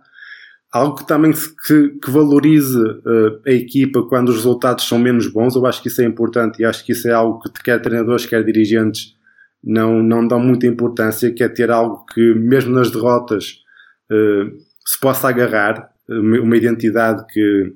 algo 0.73 0.97
que 0.97 1.07
também 1.07 1.33
que, 1.33 1.89
que 2.03 2.11
valorize 2.11 2.79
uh, 2.79 3.41
a 3.47 3.51
equipa 3.51 4.03
quando 4.09 4.31
os 4.31 4.37
resultados 4.37 4.87
são 4.87 4.99
menos 4.99 5.27
bons, 5.29 5.55
eu 5.55 5.67
acho 5.67 5.83
que 5.83 5.89
isso 5.89 6.01
é 6.01 6.05
importante 6.05 6.61
e 6.61 6.65
acho 6.65 6.85
que 6.85 6.93
isso 6.93 7.09
é 7.09 7.13
algo 7.13 7.41
que 7.41 7.63
quer 7.63 7.81
treinadores, 7.81 8.27
quer 8.27 8.45
dirigentes 8.45 9.15
não, 9.63 10.03
não 10.03 10.27
dão 10.27 10.39
muita 10.39 10.67
importância, 10.67 11.33
que 11.33 11.43
é 11.43 11.49
ter 11.49 11.71
algo 11.71 12.05
que 12.07 12.35
mesmo 12.35 12.73
nas 12.73 12.91
derrotas 12.91 13.59
uh, 14.11 14.57
se 14.87 15.01
possa 15.01 15.29
agarrar, 15.29 15.91
uma 16.09 16.57
identidade 16.57 17.25
que, 17.33 17.73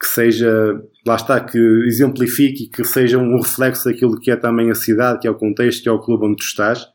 que 0.00 0.06
seja, 0.06 0.80
lá 1.06 1.16
está, 1.16 1.40
que 1.40 1.58
exemplifique, 1.86 2.68
que 2.68 2.84
seja 2.84 3.18
um 3.18 3.40
reflexo 3.40 3.84
daquilo 3.84 4.18
que 4.18 4.30
é 4.30 4.36
também 4.36 4.70
a 4.70 4.74
cidade, 4.74 5.20
que 5.20 5.26
é 5.26 5.30
o 5.30 5.34
contexto, 5.34 5.82
que 5.82 5.88
é 5.88 5.92
o 5.92 6.00
clube 6.00 6.26
onde 6.26 6.36
tu 6.36 6.44
estás. 6.44 6.86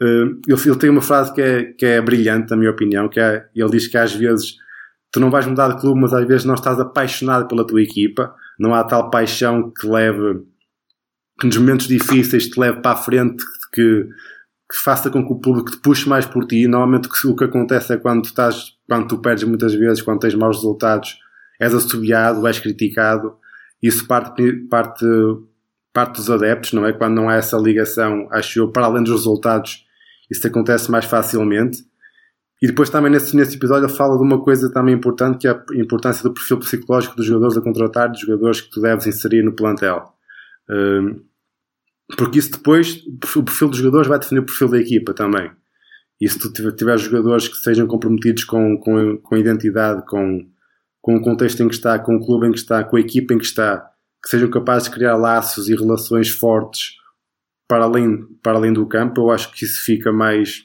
Ele, 0.00 0.38
ele 0.48 0.78
tem 0.78 0.90
uma 0.90 1.00
frase 1.00 1.32
que 1.32 1.40
é, 1.40 1.64
que 1.64 1.86
é 1.86 2.00
brilhante, 2.00 2.50
na 2.50 2.56
minha 2.56 2.70
opinião, 2.70 3.08
que 3.08 3.20
é, 3.20 3.46
ele 3.54 3.70
diz 3.70 3.86
que 3.86 3.96
às 3.96 4.12
vezes 4.12 4.56
tu 5.10 5.20
não 5.20 5.30
vais 5.30 5.46
mudar 5.46 5.68
de 5.68 5.80
clube, 5.80 6.00
mas 6.00 6.12
às 6.12 6.26
vezes 6.26 6.44
não 6.44 6.54
estás 6.54 6.80
apaixonado 6.80 7.46
pela 7.46 7.64
tua 7.64 7.80
equipa, 7.80 8.34
não 8.58 8.74
há 8.74 8.82
tal 8.82 9.10
paixão 9.10 9.70
que 9.70 9.86
leve, 9.86 10.42
que 11.40 11.46
nos 11.46 11.56
momentos 11.56 11.86
difíceis 11.86 12.48
te 12.48 12.58
leve 12.58 12.80
para 12.80 12.92
a 12.92 12.96
frente, 12.96 13.44
que, 13.72 14.08
que 14.70 14.76
faça 14.82 15.10
com 15.10 15.24
que 15.24 15.32
o 15.32 15.38
público 15.38 15.70
te 15.70 15.76
puxe 15.78 16.08
mais 16.08 16.26
por 16.26 16.44
ti. 16.46 16.66
Normalmente 16.66 17.08
o 17.26 17.36
que 17.36 17.44
acontece 17.44 17.92
é 17.92 17.96
quando 17.96 18.22
tu, 18.22 18.28
estás, 18.30 18.73
quando 18.88 19.08
tu 19.08 19.18
perdes 19.18 19.44
muitas 19.44 19.74
vezes, 19.74 20.02
quando 20.02 20.20
tens 20.20 20.34
maus 20.34 20.56
resultados, 20.56 21.18
és 21.60 21.74
assobiado, 21.74 22.46
és 22.46 22.58
criticado. 22.58 23.36
Isso 23.82 24.06
parte, 24.06 24.52
parte, 24.68 25.04
parte 25.92 26.16
dos 26.16 26.30
adeptos, 26.30 26.72
não 26.72 26.86
é? 26.86 26.92
Quando 26.92 27.14
não 27.14 27.28
há 27.28 27.34
essa 27.34 27.56
ligação, 27.56 28.28
acho 28.30 28.58
eu, 28.58 28.70
para 28.70 28.86
além 28.86 29.02
dos 29.02 29.12
resultados, 29.12 29.84
isso 30.30 30.46
acontece 30.46 30.90
mais 30.90 31.04
facilmente. 31.04 31.84
E 32.62 32.66
depois 32.66 32.88
também 32.88 33.12
nesse, 33.12 33.36
nesse 33.36 33.56
episódio 33.56 33.88
fala 33.88 34.16
de 34.16 34.22
uma 34.22 34.42
coisa 34.42 34.72
também 34.72 34.94
importante, 34.94 35.38
que 35.38 35.48
é 35.48 35.50
a 35.50 35.62
importância 35.76 36.22
do 36.22 36.32
perfil 36.32 36.58
psicológico 36.58 37.16
dos 37.16 37.26
jogadores 37.26 37.56
a 37.56 37.60
contratar, 37.60 38.10
dos 38.10 38.20
jogadores 38.20 38.60
que 38.60 38.70
tu 38.70 38.80
deves 38.80 39.06
inserir 39.06 39.42
no 39.42 39.54
plantel. 39.54 40.14
Um, 40.70 41.20
porque 42.16 42.38
isso 42.38 42.52
depois, 42.52 43.02
o 43.36 43.42
perfil 43.42 43.68
dos 43.68 43.78
jogadores 43.78 44.08
vai 44.08 44.18
definir 44.18 44.40
o 44.40 44.46
perfil 44.46 44.68
da 44.68 44.78
equipa 44.78 45.12
também. 45.12 45.50
E 46.24 46.28
se 46.28 46.38
tu 46.38 46.50
tiver 46.74 46.96
jogadores 46.96 47.48
que 47.48 47.56
sejam 47.56 47.86
comprometidos 47.86 48.44
com, 48.44 48.78
com, 48.78 49.18
com 49.18 49.34
a 49.34 49.38
identidade, 49.38 50.06
com, 50.06 50.48
com 51.02 51.16
o 51.16 51.20
contexto 51.20 51.62
em 51.62 51.68
que 51.68 51.74
está, 51.74 51.98
com 51.98 52.16
o 52.16 52.24
clube 52.24 52.46
em 52.46 52.50
que 52.50 52.58
está, 52.58 52.82
com 52.82 52.96
a 52.96 53.00
equipa 53.00 53.34
em 53.34 53.38
que 53.38 53.44
está, 53.44 53.90
que 54.22 54.30
sejam 54.30 54.48
capazes 54.48 54.88
de 54.88 54.94
criar 54.94 55.16
laços 55.16 55.68
e 55.68 55.76
relações 55.76 56.30
fortes 56.30 56.94
para 57.68 57.84
além, 57.84 58.24
para 58.42 58.56
além 58.56 58.72
do 58.72 58.86
campo, 58.86 59.20
eu 59.20 59.30
acho 59.30 59.52
que 59.52 59.66
isso 59.66 59.84
fica 59.84 60.10
mais, 60.10 60.64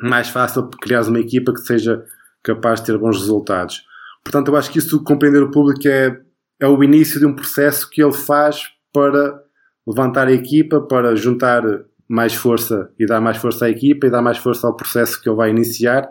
mais 0.00 0.30
fácil 0.30 0.66
criar 0.80 1.02
uma 1.02 1.20
equipa 1.20 1.52
que 1.52 1.60
seja 1.60 2.02
capaz 2.42 2.80
de 2.80 2.86
ter 2.86 2.96
bons 2.96 3.18
resultados. 3.18 3.84
Portanto, 4.24 4.48
eu 4.48 4.56
acho 4.56 4.70
que 4.70 4.78
isso 4.78 5.04
compreender 5.04 5.42
o 5.42 5.50
público 5.50 5.86
é, 5.86 6.18
é 6.58 6.66
o 6.66 6.82
início 6.82 7.20
de 7.20 7.26
um 7.26 7.34
processo 7.34 7.90
que 7.90 8.02
ele 8.02 8.14
faz 8.14 8.62
para 8.90 9.42
levantar 9.86 10.26
a 10.26 10.32
equipa 10.32 10.80
para 10.80 11.14
juntar 11.14 11.62
mais 12.08 12.34
força 12.34 12.92
e 12.98 13.06
dar 13.06 13.20
mais 13.20 13.36
força 13.36 13.66
à 13.66 13.70
equipa 13.70 14.06
e 14.06 14.10
dar 14.10 14.22
mais 14.22 14.38
força 14.38 14.66
ao 14.66 14.76
processo 14.76 15.20
que 15.20 15.28
ele 15.28 15.36
vai 15.36 15.50
iniciar 15.50 16.08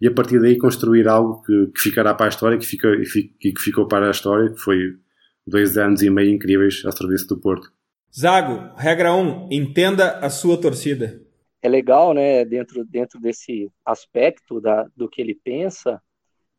e 0.00 0.06
a 0.06 0.12
partir 0.12 0.40
daí 0.40 0.58
construir 0.58 1.08
algo 1.08 1.42
que, 1.42 1.66
que 1.68 1.80
ficará 1.80 2.14
para 2.14 2.26
a 2.26 2.28
história 2.28 2.58
que 2.58 2.66
fica, 2.66 2.88
e 2.88 3.52
que 3.52 3.60
ficou 3.60 3.88
para 3.88 4.08
a 4.08 4.10
história, 4.10 4.50
que 4.50 4.58
foi 4.58 4.96
dois 5.46 5.78
anos 5.78 6.02
e 6.02 6.10
meio 6.10 6.34
incríveis 6.34 6.82
ao 6.84 6.92
serviço 6.92 7.28
do 7.28 7.40
Porto. 7.40 7.72
Zago, 8.14 8.74
regra 8.76 9.14
1, 9.14 9.20
um, 9.20 9.48
entenda 9.50 10.18
a 10.18 10.28
sua 10.28 10.60
torcida. 10.60 11.20
É 11.62 11.68
legal, 11.68 12.12
né, 12.14 12.44
dentro, 12.44 12.84
dentro 12.84 13.20
desse 13.20 13.70
aspecto 13.84 14.60
da, 14.60 14.86
do 14.96 15.08
que 15.08 15.20
ele 15.20 15.34
pensa, 15.34 16.00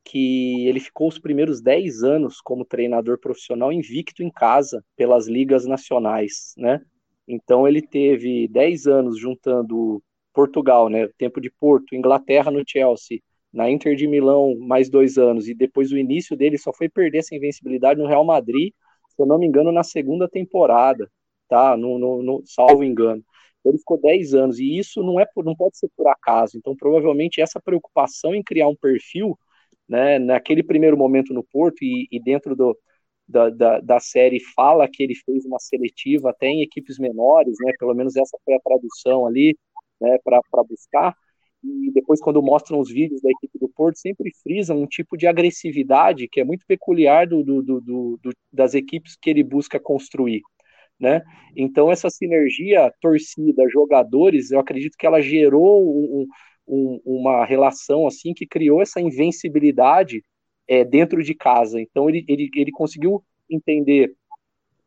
que 0.04 0.68
ele 0.68 0.80
ficou 0.80 1.08
os 1.08 1.20
primeiros 1.20 1.62
10 1.62 2.04
anos 2.04 2.42
como 2.42 2.66
treinador 2.66 3.20
profissional 3.20 3.72
invicto 3.72 4.24
em 4.24 4.32
casa 4.32 4.84
pelas 4.96 5.28
ligas 5.28 5.66
nacionais, 5.66 6.54
né? 6.58 6.82
Então 7.28 7.68
ele 7.68 7.82
teve 7.82 8.48
10 8.48 8.88
anos 8.88 9.20
juntando 9.20 10.02
Portugal, 10.34 10.90
né? 10.90 11.08
Tempo 11.18 11.42
de 11.42 11.52
Porto, 11.52 11.96
Inglaterra 11.96 12.52
no 12.52 12.64
Chelsea, 12.66 13.20
na 13.52 13.70
Inter 13.70 13.96
de 13.96 14.08
Milão 14.08 14.56
mais 14.60 14.90
dois 14.90 15.18
anos 15.18 15.48
e 15.48 15.54
depois 15.54 15.92
o 15.92 15.98
início 15.98 16.38
dele 16.38 16.58
só 16.58 16.72
foi 16.74 16.88
perder 16.90 17.20
essa 17.20 17.36
invencibilidade 17.36 18.00
no 18.00 18.08
Real 18.08 18.24
Madrid, 18.24 18.74
se 19.10 19.22
eu 19.22 19.26
não 19.26 19.40
me 19.40 19.48
engano, 19.48 19.72
na 19.72 19.84
segunda 19.84 20.28
temporada, 20.30 21.10
tá? 21.50 21.76
No, 21.76 21.98
no, 22.00 22.22
no 22.24 22.44
salvo 22.46 22.84
engano. 22.84 23.24
Ele 23.66 23.78
ficou 23.78 24.00
10 24.00 24.34
anos 24.34 24.60
e 24.60 24.78
isso 24.78 25.02
não 25.04 25.20
é 25.20 25.26
não 25.38 25.56
pode 25.56 25.78
ser 25.78 25.90
por 25.96 26.08
acaso. 26.08 26.58
Então 26.58 26.76
provavelmente 26.76 27.42
essa 27.42 27.60
preocupação 27.60 28.34
em 28.36 28.44
criar 28.44 28.68
um 28.68 28.76
perfil 28.76 29.38
né, 29.88 30.20
naquele 30.20 30.64
primeiro 30.64 30.98
momento 30.98 31.34
no 31.34 31.44
Porto 31.44 31.84
e, 31.84 32.08
e 32.12 32.20
dentro 32.22 32.56
do, 32.56 32.78
da, 33.28 33.50
da, 33.50 33.80
da, 33.82 34.00
série 34.00 34.40
fala 34.56 34.88
que 34.88 35.04
ele 35.04 35.16
fez 35.16 35.46
uma 35.46 35.60
seletiva 35.60 36.30
até 36.30 36.48
em 36.48 36.62
equipes 36.62 36.98
menores, 36.98 37.56
né, 37.62 37.74
pelo 37.78 37.94
menos 37.94 38.16
essa 38.16 38.38
foi 38.46 38.54
a 38.56 38.60
tradução 38.60 39.26
ali, 39.26 39.58
né, 40.00 40.18
para 40.24 40.64
buscar, 40.64 41.14
e 41.64 41.92
depois 41.92 42.22
quando 42.22 42.42
mostram 42.42 42.80
os 42.80 42.90
vídeos 42.90 43.22
da 43.22 43.30
equipe 43.30 43.58
do 43.60 43.68
Porto, 43.70 43.98
sempre 43.98 44.32
frisam 44.44 44.82
um 44.82 44.88
tipo 44.88 45.18
de 45.18 45.28
agressividade 45.28 46.28
que 46.28 46.40
é 46.40 46.44
muito 46.44 46.66
peculiar 46.66 47.28
do, 47.28 47.44
do, 47.44 47.62
do, 47.62 47.82
do 47.82 48.32
das 48.52 48.74
equipes 48.74 49.18
que 49.20 49.30
ele 49.30 49.44
busca 49.44 49.80
construir, 49.80 50.42
né? 51.00 51.22
Então 51.56 51.92
essa 51.92 52.10
sinergia 52.10 52.92
torcida, 53.02 53.68
jogadores, 53.70 54.52
eu 54.52 54.60
acredito 54.60 54.96
que 54.98 55.06
ela 55.06 55.20
gerou 55.22 55.84
um, 55.84 56.28
um, 56.68 57.02
uma 57.04 57.46
relação 57.46 58.06
assim 58.06 58.34
que 58.34 58.46
criou 58.46 58.82
essa 58.82 59.02
invencibilidade 59.02 60.22
é, 60.68 60.84
dentro 60.84 61.24
de 61.24 61.34
casa. 61.34 61.80
Então 61.80 62.10
ele, 62.10 62.26
ele, 62.28 62.50
ele 62.56 62.72
conseguiu 62.72 63.24
entender 63.50 64.14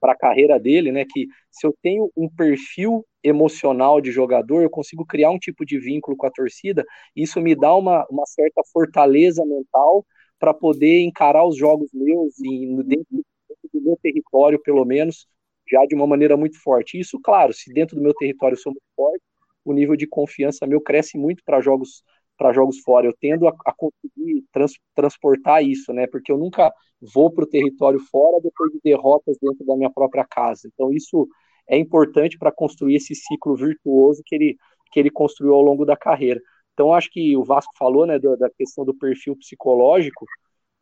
para 0.00 0.12
a 0.12 0.16
carreira 0.16 0.58
dele, 0.58 0.90
né, 0.90 1.04
que 1.04 1.26
se 1.50 1.66
eu 1.66 1.74
tenho 1.82 2.10
um 2.16 2.28
perfil 2.28 3.04
emocional 3.22 4.00
de 4.00 4.10
jogador, 4.10 4.62
eu 4.62 4.70
consigo 4.70 5.04
criar 5.04 5.30
um 5.30 5.38
tipo 5.38 5.64
de 5.64 5.78
vínculo 5.78 6.16
com 6.16 6.26
a 6.26 6.30
torcida, 6.30 6.84
isso 7.14 7.40
me 7.40 7.54
dá 7.54 7.74
uma, 7.74 8.06
uma 8.10 8.24
certa 8.26 8.62
fortaleza 8.72 9.44
mental 9.44 10.06
para 10.38 10.54
poder 10.54 11.00
encarar 11.02 11.44
os 11.44 11.56
jogos 11.56 11.90
meus 11.92 12.38
e 12.38 12.66
dentro, 12.84 13.06
dentro 13.10 13.68
do 13.74 13.80
meu 13.82 13.98
território, 14.02 14.58
pelo 14.62 14.84
menos, 14.86 15.26
já 15.70 15.84
de 15.84 15.94
uma 15.94 16.06
maneira 16.06 16.34
muito 16.36 16.58
forte. 16.62 16.98
Isso, 16.98 17.20
claro, 17.22 17.52
se 17.52 17.70
dentro 17.72 17.94
do 17.94 18.02
meu 18.02 18.14
território 18.14 18.54
eu 18.54 18.60
sou 18.60 18.72
muito 18.72 18.86
forte, 18.96 19.22
o 19.62 19.74
nível 19.74 19.94
de 19.96 20.06
confiança 20.06 20.66
meu 20.66 20.80
cresce 20.80 21.18
muito 21.18 21.44
para 21.44 21.60
jogos 21.60 22.02
para 22.40 22.54
jogos 22.54 22.78
fora. 22.80 23.06
Eu 23.06 23.14
tendo 23.20 23.46
a, 23.46 23.54
a 23.66 23.72
conseguir 23.74 24.46
trans, 24.50 24.72
transportar 24.94 25.62
isso, 25.62 25.92
né? 25.92 26.06
Porque 26.06 26.32
eu 26.32 26.38
nunca 26.38 26.72
vou 27.14 27.30
para 27.30 27.44
o 27.44 27.46
território 27.46 28.00
fora 28.10 28.40
depois 28.42 28.72
de 28.72 28.80
derrotas 28.82 29.36
dentro 29.40 29.64
da 29.66 29.76
minha 29.76 29.90
própria 29.90 30.24
casa. 30.24 30.62
Então 30.72 30.90
isso 30.90 31.28
é 31.68 31.76
importante 31.76 32.38
para 32.38 32.50
construir 32.50 32.96
esse 32.96 33.14
ciclo 33.14 33.54
virtuoso 33.54 34.22
que 34.24 34.34
ele 34.34 34.56
que 34.92 34.98
ele 34.98 35.10
construiu 35.10 35.54
ao 35.54 35.62
longo 35.62 35.84
da 35.84 35.96
carreira. 35.96 36.40
Então 36.72 36.94
acho 36.94 37.10
que 37.10 37.36
o 37.36 37.44
Vasco 37.44 37.72
falou, 37.78 38.06
né, 38.06 38.18
da, 38.18 38.34
da 38.36 38.50
questão 38.50 38.84
do 38.84 38.96
perfil 38.96 39.36
psicológico 39.36 40.24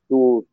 do, 0.08 0.46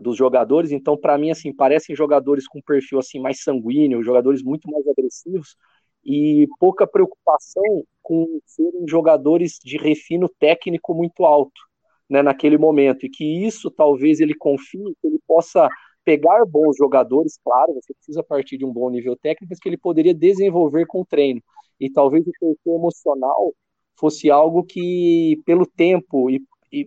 dos 0.00 0.16
jogadores. 0.16 0.70
Então 0.70 0.96
para 0.96 1.18
mim 1.18 1.30
assim 1.30 1.52
parecem 1.52 1.96
jogadores 1.96 2.46
com 2.46 2.62
perfil 2.62 3.00
assim 3.00 3.18
mais 3.18 3.42
sanguíneo, 3.42 4.02
jogadores 4.02 4.42
muito 4.44 4.70
mais 4.70 4.86
agressivos 4.86 5.56
e 6.06 6.46
pouca 6.60 6.86
preocupação 6.86 7.84
com 8.00 8.40
serem 8.46 8.86
jogadores 8.88 9.58
de 9.62 9.76
refino 9.76 10.28
técnico 10.38 10.94
muito 10.94 11.24
alto, 11.24 11.60
né, 12.08 12.22
naquele 12.22 12.56
momento, 12.56 13.04
e 13.04 13.10
que 13.10 13.44
isso 13.44 13.68
talvez 13.70 14.20
ele 14.20 14.34
confie, 14.34 14.94
que 15.00 15.08
ele 15.08 15.18
possa 15.26 15.68
pegar 16.04 16.46
bons 16.46 16.76
jogadores, 16.76 17.36
claro, 17.42 17.74
você 17.74 17.92
precisa 17.92 18.22
partir 18.22 18.56
de 18.56 18.64
um 18.64 18.72
bom 18.72 18.88
nível 18.88 19.16
técnico, 19.16 19.48
mas 19.50 19.58
que 19.58 19.68
ele 19.68 19.76
poderia 19.76 20.14
desenvolver 20.14 20.86
com 20.86 21.00
o 21.00 21.04
treino, 21.04 21.42
e 21.80 21.90
talvez 21.90 22.24
o 22.26 22.30
perfil 22.38 22.76
emocional 22.76 23.52
fosse 23.98 24.30
algo 24.30 24.62
que, 24.62 25.42
pelo 25.44 25.66
tempo 25.66 26.30
e, 26.30 26.40
e, 26.72 26.86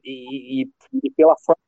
e, 0.64 0.70
e 1.04 1.12
pela 1.12 1.36
forma 1.46 1.60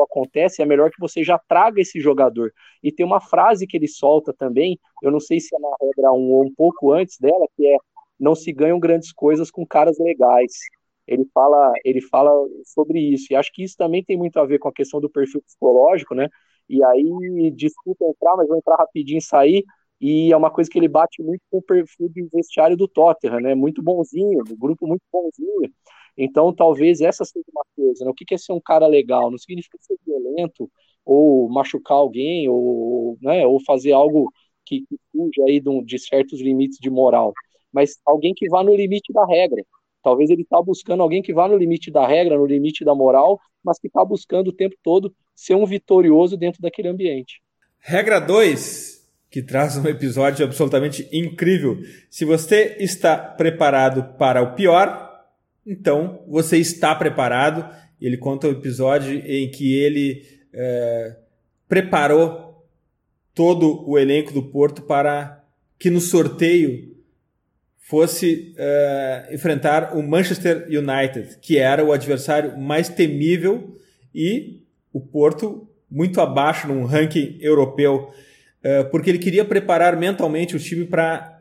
acontece, 0.00 0.62
é 0.62 0.66
melhor 0.66 0.90
que 0.90 1.00
você 1.00 1.22
já 1.24 1.38
traga 1.38 1.80
esse 1.80 2.00
jogador. 2.00 2.52
E 2.82 2.92
tem 2.92 3.04
uma 3.04 3.20
frase 3.20 3.66
que 3.66 3.76
ele 3.76 3.88
solta 3.88 4.32
também, 4.32 4.78
eu 5.02 5.10
não 5.10 5.20
sei 5.20 5.40
se 5.40 5.54
é 5.54 5.58
na 5.58 5.70
regra 5.80 6.12
1 6.12 6.30
ou 6.30 6.44
um 6.44 6.54
pouco 6.54 6.92
antes 6.92 7.18
dela, 7.18 7.46
que 7.56 7.66
é 7.66 7.76
não 8.18 8.34
se 8.34 8.52
ganham 8.52 8.80
grandes 8.80 9.12
coisas 9.12 9.50
com 9.50 9.66
caras 9.66 9.98
legais. 9.98 10.52
Ele 11.06 11.24
fala, 11.32 11.72
ele 11.84 12.00
fala 12.02 12.30
sobre 12.64 13.00
isso. 13.00 13.32
E 13.32 13.36
acho 13.36 13.50
que 13.52 13.62
isso 13.62 13.76
também 13.76 14.04
tem 14.04 14.16
muito 14.16 14.38
a 14.38 14.44
ver 14.44 14.58
com 14.58 14.68
a 14.68 14.72
questão 14.72 15.00
do 15.00 15.08
perfil 15.08 15.40
psicológico, 15.42 16.14
né? 16.14 16.28
E 16.68 16.82
aí, 16.84 17.50
desculpa 17.52 18.04
entrar, 18.04 18.36
mas 18.36 18.48
vou 18.48 18.58
entrar 18.58 18.76
rapidinho 18.76 19.18
e 19.18 19.22
sair. 19.22 19.64
E 20.00 20.32
é 20.32 20.36
uma 20.36 20.50
coisa 20.50 20.70
que 20.70 20.78
ele 20.78 20.88
bate 20.88 21.22
muito 21.22 21.40
com 21.50 21.58
o 21.58 21.62
perfil 21.62 22.08
de 22.08 22.28
vestiário 22.32 22.76
do 22.76 22.86
Tottenham, 22.86 23.40
né? 23.40 23.54
Muito 23.54 23.82
bonzinho, 23.82 24.44
do 24.44 24.56
grupo 24.56 24.86
muito 24.86 25.02
bonzinho. 25.12 25.72
Então, 26.18 26.52
talvez 26.52 27.00
essa 27.00 27.24
seja 27.24 27.44
uma 27.54 27.64
coisa. 27.76 28.04
Né? 28.04 28.10
O 28.10 28.14
que 28.14 28.34
é 28.34 28.36
ser 28.36 28.52
um 28.52 28.60
cara 28.60 28.88
legal? 28.88 29.30
Não 29.30 29.38
significa 29.38 29.78
ser 29.80 29.96
violento 30.04 30.68
ou 31.04 31.48
machucar 31.48 31.96
alguém 31.96 32.48
ou, 32.48 33.16
né, 33.22 33.46
ou 33.46 33.58
fazer 33.64 33.92
algo 33.92 34.30
que, 34.66 34.84
fuja 35.12 35.42
aí 35.46 35.60
de, 35.60 35.84
de, 35.84 35.98
certos 35.98 36.40
limites 36.40 36.78
de 36.78 36.90
moral. 36.90 37.32
Mas 37.72 37.98
alguém 38.04 38.34
que 38.34 38.48
vá 38.48 38.62
no 38.62 38.74
limite 38.74 39.12
da 39.12 39.24
regra. 39.24 39.62
Talvez 40.02 40.28
ele 40.28 40.42
está 40.42 40.60
buscando 40.60 41.02
alguém 41.02 41.22
que 41.22 41.32
vá 41.32 41.48
no 41.48 41.56
limite 41.56 41.90
da 41.90 42.06
regra, 42.06 42.36
no 42.36 42.46
limite 42.46 42.84
da 42.84 42.94
moral, 42.94 43.38
mas 43.64 43.78
que 43.78 43.86
está 43.86 44.04
buscando 44.04 44.48
o 44.48 44.52
tempo 44.52 44.76
todo 44.82 45.14
ser 45.34 45.54
um 45.54 45.64
vitorioso 45.64 46.36
dentro 46.36 46.60
daquele 46.60 46.88
ambiente. 46.88 47.40
Regra 47.78 48.18
2, 48.18 49.08
que 49.30 49.42
traz 49.42 49.76
um 49.76 49.86
episódio 49.86 50.44
absolutamente 50.44 51.08
incrível. 51.12 51.78
Se 52.10 52.24
você 52.24 52.76
está 52.78 53.16
preparado 53.16 54.16
para 54.18 54.42
o 54.42 54.54
pior, 54.54 55.07
então 55.68 56.24
você 56.26 56.56
está 56.56 56.94
preparado. 56.94 57.68
Ele 58.00 58.16
conta 58.16 58.48
o 58.48 58.52
episódio 58.52 59.22
em 59.26 59.50
que 59.50 59.76
ele 59.76 60.24
é, 60.52 61.16
preparou 61.68 62.66
todo 63.34 63.86
o 63.86 63.98
elenco 63.98 64.32
do 64.32 64.42
Porto 64.42 64.82
para 64.82 65.44
que 65.78 65.90
no 65.90 66.00
sorteio 66.00 66.96
fosse 67.76 68.54
é, 68.56 69.28
enfrentar 69.30 69.94
o 69.96 70.02
Manchester 70.02 70.66
United, 70.68 71.38
que 71.40 71.58
era 71.58 71.84
o 71.84 71.92
adversário 71.92 72.58
mais 72.58 72.88
temível 72.88 73.76
e 74.14 74.62
o 74.92 75.00
Porto 75.00 75.68
muito 75.90 76.20
abaixo 76.20 76.66
num 76.66 76.84
ranking 76.84 77.36
europeu, 77.40 78.10
é, 78.62 78.84
porque 78.84 79.10
ele 79.10 79.18
queria 79.18 79.44
preparar 79.44 79.96
mentalmente 79.96 80.56
o 80.56 80.58
time 80.58 80.86
para 80.86 81.38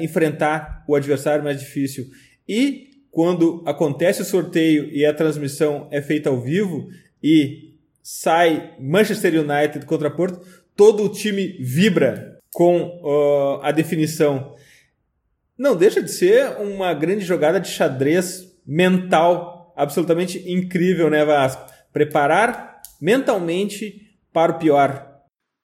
enfrentar 0.00 0.84
o 0.86 0.94
adversário 0.94 1.44
mais 1.44 1.58
difícil. 1.60 2.06
E 2.48 2.93
quando 3.14 3.62
acontece 3.64 4.22
o 4.22 4.24
sorteio 4.24 4.90
e 4.92 5.06
a 5.06 5.14
transmissão 5.14 5.86
é 5.92 6.02
feita 6.02 6.28
ao 6.28 6.40
vivo 6.40 6.88
e 7.22 7.76
sai 8.02 8.74
Manchester 8.80 9.40
United 9.40 9.86
contra 9.86 10.10
Porto, 10.10 10.44
todo 10.74 11.04
o 11.04 11.08
time 11.08 11.56
vibra 11.60 12.40
com 12.52 12.82
uh, 12.82 13.60
a 13.62 13.70
definição. 13.70 14.56
Não 15.56 15.76
deixa 15.76 16.02
de 16.02 16.10
ser 16.10 16.60
uma 16.60 16.92
grande 16.92 17.24
jogada 17.24 17.60
de 17.60 17.68
xadrez 17.68 18.52
mental 18.66 19.72
absolutamente 19.76 20.42
incrível, 20.50 21.08
né, 21.08 21.24
Vasco? 21.24 21.70
Preparar 21.92 22.80
mentalmente 23.00 24.18
para 24.32 24.50
o 24.50 24.58
pior. 24.58 25.08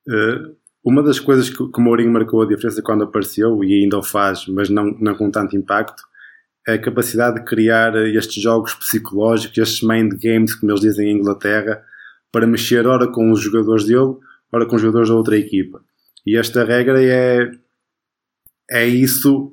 Uh, 0.06 0.54
uma 0.84 1.02
das 1.02 1.18
coisas 1.18 1.50
que, 1.50 1.56
que 1.56 1.80
Mourinho 1.80 2.12
marcou 2.12 2.42
a 2.42 2.46
diferença 2.46 2.80
quando 2.80 3.02
apareceu, 3.02 3.64
e 3.64 3.82
ainda 3.82 3.98
o 3.98 4.04
faz, 4.04 4.46
mas 4.46 4.70
não, 4.70 4.84
não 5.00 5.16
com 5.16 5.28
tanto 5.32 5.56
impacto, 5.56 6.08
a 6.74 6.80
capacidade 6.80 7.36
de 7.36 7.44
criar 7.44 7.94
estes 8.14 8.42
jogos 8.42 8.74
psicológicos, 8.74 9.56
estes 9.58 9.82
mind 9.82 10.12
games, 10.22 10.54
como 10.54 10.72
eles 10.72 10.80
dizem 10.80 11.08
em 11.08 11.18
Inglaterra, 11.18 11.82
para 12.32 12.46
mexer 12.46 12.86
ora 12.86 13.10
com 13.10 13.30
os 13.30 13.40
jogadores 13.40 13.84
dele, 13.84 14.16
ora 14.52 14.66
com 14.66 14.76
os 14.76 14.82
jogadores 14.82 15.08
da 15.08 15.14
outra 15.14 15.36
equipa. 15.36 15.82
E 16.26 16.36
esta 16.36 16.64
regra 16.64 17.02
é, 17.02 17.50
é 18.70 18.86
isso 18.86 19.52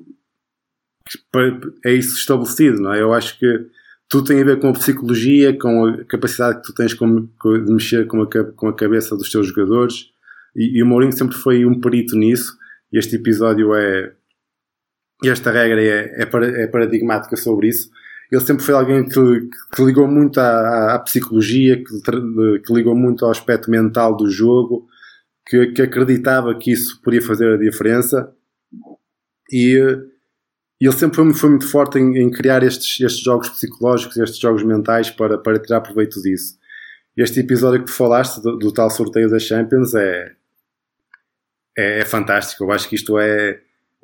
é 1.84 1.92
isso 1.92 2.16
estabelecido, 2.16 2.82
não 2.82 2.92
é? 2.92 3.00
Eu 3.00 3.14
acho 3.14 3.38
que 3.38 3.66
tudo 4.08 4.26
tem 4.26 4.40
a 4.40 4.44
ver 4.44 4.60
com 4.60 4.68
a 4.68 4.72
psicologia, 4.72 5.56
com 5.56 5.86
a 5.86 6.04
capacidade 6.04 6.60
que 6.60 6.66
tu 6.66 6.74
tens 6.74 6.92
de 6.92 7.72
mexer 7.72 8.06
com 8.06 8.22
a, 8.22 8.26
com 8.26 8.68
a 8.68 8.74
cabeça 8.74 9.16
dos 9.16 9.30
teus 9.30 9.46
jogadores. 9.46 10.10
E, 10.56 10.78
e 10.78 10.82
o 10.82 10.86
Mourinho 10.86 11.12
sempre 11.12 11.36
foi 11.36 11.64
um 11.64 11.80
perito 11.80 12.16
nisso. 12.16 12.56
Este 12.92 13.16
episódio 13.16 13.74
é, 13.74 14.12
esta 15.24 15.50
regra 15.50 15.82
é, 15.82 16.22
é, 16.22 16.62
é 16.62 16.66
paradigmática 16.66 17.36
sobre 17.36 17.68
isso. 17.68 17.90
Ele 18.30 18.42
sempre 18.42 18.62
foi 18.62 18.74
alguém 18.74 19.04
que, 19.04 19.48
que 19.74 19.84
ligou 19.84 20.06
muito 20.06 20.38
à, 20.38 20.94
à 20.94 20.98
psicologia, 20.98 21.82
que, 21.82 22.60
que, 22.60 22.72
ligou 22.72 22.94
muito 22.94 23.24
ao 23.24 23.30
aspecto 23.30 23.70
mental 23.70 24.16
do 24.16 24.30
jogo, 24.30 24.86
que, 25.46 25.68
que 25.68 25.82
acreditava 25.82 26.54
que 26.54 26.72
isso 26.72 27.00
podia 27.02 27.22
fazer 27.22 27.54
a 27.54 27.56
diferença. 27.56 28.30
E, 29.50 29.78
e 30.80 30.86
ele 30.86 30.92
sempre 30.92 31.16
foi, 31.16 31.34
foi 31.34 31.50
muito 31.50 31.66
forte 31.66 31.98
em, 31.98 32.18
em, 32.18 32.30
criar 32.30 32.62
estes, 32.62 33.00
estes 33.00 33.22
jogos 33.22 33.48
psicológicos, 33.48 34.18
estes 34.18 34.38
jogos 34.38 34.62
mentais 34.62 35.10
para, 35.10 35.38
para 35.38 35.58
tirar 35.58 35.80
proveito 35.80 36.20
disso. 36.20 36.58
Este 37.16 37.40
episódio 37.40 37.80
que 37.80 37.86
tu 37.86 37.92
falaste 37.92 38.40
do, 38.42 38.58
do 38.58 38.70
tal 38.70 38.90
sorteio 38.90 39.28
da 39.30 39.38
Champions 39.38 39.94
é, 39.94 40.34
é, 41.76 42.00
é 42.00 42.04
fantástico. 42.04 42.62
Eu 42.62 42.70
acho 42.70 42.88
que 42.88 42.94
isto 42.94 43.18
é 43.18 43.60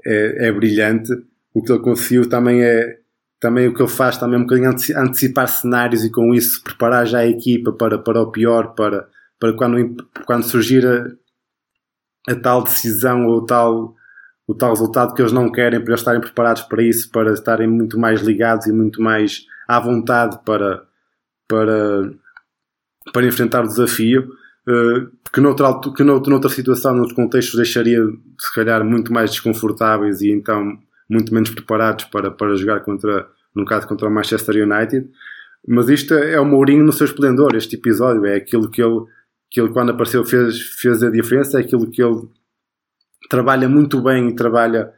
é, 0.07 0.49
é 0.49 0.53
brilhante. 0.53 1.13
O 1.53 1.63
que 1.63 1.73
ele 1.73 1.83
conseguiu 1.83 2.29
também 2.29 2.63
é 2.63 2.99
também 3.45 3.69
o 3.69 3.75
que 3.75 3.83
ele 3.83 3.91
faz 3.91 4.17
também 4.17 4.37
é 4.37 4.39
um 4.39 4.47
bocadinho 4.47 4.71
antecipar 4.97 5.47
cenários 5.49 6.03
e 6.03 6.11
com 6.11 6.33
isso 6.33 6.63
preparar 6.65 7.07
já 7.07 7.19
a 7.19 7.27
equipa 7.27 7.73
para, 7.73 7.99
para 7.99 8.23
o 8.23 8.33
pior, 8.33 8.75
para, 8.75 9.07
para 9.39 9.53
quando, 9.53 10.09
quando 10.25 10.45
surgir 10.45 10.87
a, 10.87 12.33
a 12.33 12.35
tal 12.35 12.65
decisão 12.65 13.27
ou 13.27 13.45
tal, 13.45 13.95
o 14.47 14.55
tal 14.55 14.71
resultado 14.71 15.13
que 15.13 15.21
eles 15.21 15.33
não 15.33 15.53
querem, 15.53 15.79
para 15.79 15.91
eles 15.91 16.01
estarem 16.01 16.23
preparados 16.23 16.63
para 16.63 16.83
isso, 16.83 17.11
para 17.11 17.35
estarem 17.35 17.69
muito 17.69 17.99
mais 17.99 18.23
ligados 18.23 18.67
e 18.67 18.73
muito 18.73 19.03
mais 19.03 19.45
à 19.69 19.79
vontade 19.79 20.39
para, 20.43 20.83
para, 21.47 22.11
para 23.13 23.27
enfrentar 23.27 23.63
o 23.65 23.69
desafio. 23.69 24.27
Uh, 24.67 25.11
que, 25.33 25.41
noutra, 25.41 25.79
que 25.95 26.03
noutra, 26.03 26.49
situação, 26.49 26.95
noutros 26.95 27.15
contextos, 27.15 27.57
deixaria 27.57 28.01
se 28.39 28.55
calhar 28.55 28.85
muito 28.85 29.13
mais 29.13 29.31
desconfortáveis 29.31 30.23
e 30.23 30.31
então 30.31 30.79
muito 31.09 31.35
menos 31.35 31.51
preparados 31.51 32.07
para, 32.07 32.31
para 32.31 32.57
jogar 32.57 32.81
contra, 32.81 33.29
no 33.55 33.65
caso, 33.65 33.87
contra 33.87 34.09
o 34.09 34.11
Manchester 34.11 34.67
United. 34.67 35.09
Mas 35.67 35.89
isto 35.89 36.15
é 36.15 36.39
o 36.39 36.45
Mourinho 36.45 36.85
no 36.85 36.93
seu 36.93 37.07
esplendor, 37.07 37.55
este 37.55 37.77
episódio. 37.77 38.27
É 38.27 38.37
aquilo 38.37 38.71
que 38.71 38.83
ele, 38.83 39.05
que 39.51 39.61
ele 39.61 39.71
quando 39.71 39.91
apareceu, 39.91 40.25
fez, 40.25 40.61
fez 40.61 41.03
a 41.03 41.11
diferença, 41.11 41.59
é 41.59 41.63
aquilo 41.63 41.91
que 41.91 42.03
ele 42.03 42.29
trabalha 43.29 43.69
muito 43.69 44.03
bem 44.03 44.29
e 44.29 44.35
trabalha 44.35 44.93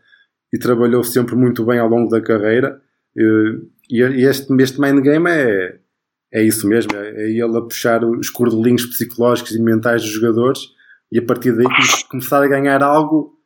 e 0.53 0.59
trabalhou 0.59 1.05
sempre 1.05 1.37
muito 1.37 1.65
bem 1.65 1.79
ao 1.79 1.89
longo 1.89 2.09
da 2.11 2.21
carreira. 2.21 2.81
Eh, 3.17 3.59
e, 3.91 4.27
este, 4.27 4.53
este 4.61 4.81
main 4.81 5.01
game 5.01 5.29
é, 5.31 5.79
é 6.33 6.43
isso 6.43 6.69
mesmo, 6.69 6.95
é, 6.97 7.09
é 7.09 7.31
ele 7.31 7.57
a 7.57 7.63
puxar 7.63 8.05
os 8.05 8.31
cordelinhos 8.31 8.87
psicológicos 8.87 9.53
e 9.53 9.63
mentais 9.63 10.03
dos 10.03 10.11
jogadores 10.11 10.61
e 11.11 11.19
a 11.19 11.25
partir 11.25 11.53
daí 11.53 11.67
começar 12.11 12.43
a 12.43 12.49
ganhar 12.49 12.83
algo 12.83 13.37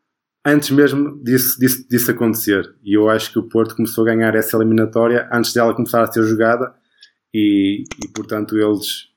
antes 0.44 0.70
mesmo 0.70 1.22
disso, 1.22 1.58
disso, 1.58 1.86
disso 1.88 2.10
acontecer. 2.10 2.74
E 2.82 2.96
eu 2.96 3.08
acho 3.08 3.32
que 3.32 3.38
o 3.38 3.48
Porto 3.48 3.76
começou 3.76 4.04
a 4.04 4.14
ganhar 4.14 4.34
essa 4.34 4.56
eliminatória 4.56 5.28
antes 5.32 5.52
dela 5.52 5.74
começar 5.74 6.02
a 6.02 6.10
ser 6.10 6.22
jogada 6.22 6.74
e, 7.32 7.84
e 8.02 8.08
portanto 8.08 8.56
eles 8.56 9.10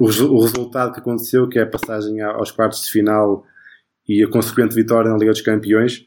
o, 0.00 0.06
o, 0.06 0.40
resultado 0.40 0.92
que 0.92 1.00
aconteceu, 1.00 1.48
que 1.48 1.58
é 1.58 1.62
a 1.62 1.66
passagem 1.66 2.20
aos 2.20 2.50
quartos 2.50 2.82
de 2.82 2.90
final 2.90 3.44
e 4.08 4.24
a 4.24 4.28
consequente 4.28 4.74
vitória 4.74 5.10
na 5.10 5.16
Liga 5.16 5.30
dos 5.30 5.40
Campeões, 5.40 6.04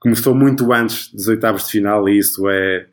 começou 0.00 0.34
muito 0.34 0.72
antes 0.72 1.12
dos 1.12 1.28
oitavos 1.28 1.66
de 1.66 1.72
final 1.72 2.08
e 2.08 2.18
isso 2.18 2.48
é 2.48 2.88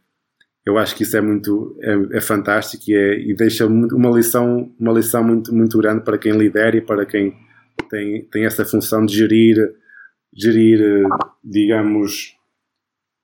eu 0.65 0.78
acho 0.78 0.95
que 0.95 1.04
isso 1.04 1.15
é 1.15 1.21
muito 1.21 1.78
é, 1.82 2.17
é 2.17 2.21
fantástico 2.21 2.84
e, 2.88 2.95
é, 2.95 3.19
e 3.19 3.36
deixa 3.36 3.65
uma 3.67 4.10
lição 4.10 4.73
uma 4.80 4.93
lição 4.93 5.23
muito 5.23 5.54
muito 5.54 5.78
grande 5.78 6.04
para 6.04 6.17
quem 6.17 6.34
lidera 6.34 6.75
e 6.75 6.82
para 6.82 7.06
quem 7.06 7.34
tem, 7.89 8.25
tem 8.25 8.45
essa 8.45 8.65
função 8.65 9.06
de 9.06 9.15
gerir 9.15 9.58
gerir 10.36 11.08
digamos 11.43 12.36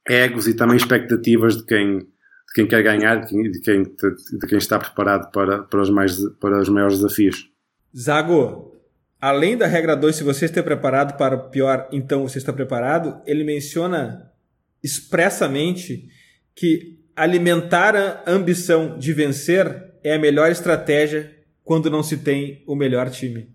egos 0.07 0.47
e 0.47 0.53
também 0.53 0.77
expectativas 0.77 1.57
de 1.57 1.65
quem 1.65 1.99
de 1.99 2.53
quem 2.53 2.67
quer 2.67 2.83
ganhar 2.83 3.15
de 3.21 3.29
quem, 3.29 3.51
de 3.51 3.59
quem, 3.61 3.83
de 3.83 4.47
quem 4.47 4.57
está 4.57 4.77
preparado 4.77 5.31
para, 5.31 5.63
para, 5.63 5.81
os 5.81 5.89
mais, 5.89 6.19
para 6.39 6.59
os 6.59 6.67
maiores 6.67 6.97
desafios. 6.97 7.49
Zago, 7.97 8.75
além 9.21 9.55
da 9.55 9.67
regra 9.67 9.95
2, 9.95 10.17
se 10.17 10.23
você 10.23 10.45
está 10.45 10.61
preparado 10.61 11.17
para 11.17 11.35
o 11.35 11.49
pior, 11.49 11.87
então 11.93 12.27
você 12.27 12.39
está 12.39 12.51
preparado, 12.51 13.21
ele 13.25 13.45
menciona 13.45 14.29
expressamente 14.83 16.09
que 16.53 17.00
alimentar 17.15 17.95
a 17.95 18.23
ambição 18.29 18.97
de 18.97 19.13
vencer 19.13 19.93
é 20.03 20.15
a 20.15 20.19
melhor 20.19 20.51
estratégia 20.51 21.35
quando 21.63 21.89
não 21.89 22.03
se 22.03 22.23
tem 22.23 22.63
o 22.67 22.75
melhor 22.75 23.09
time. 23.09 23.53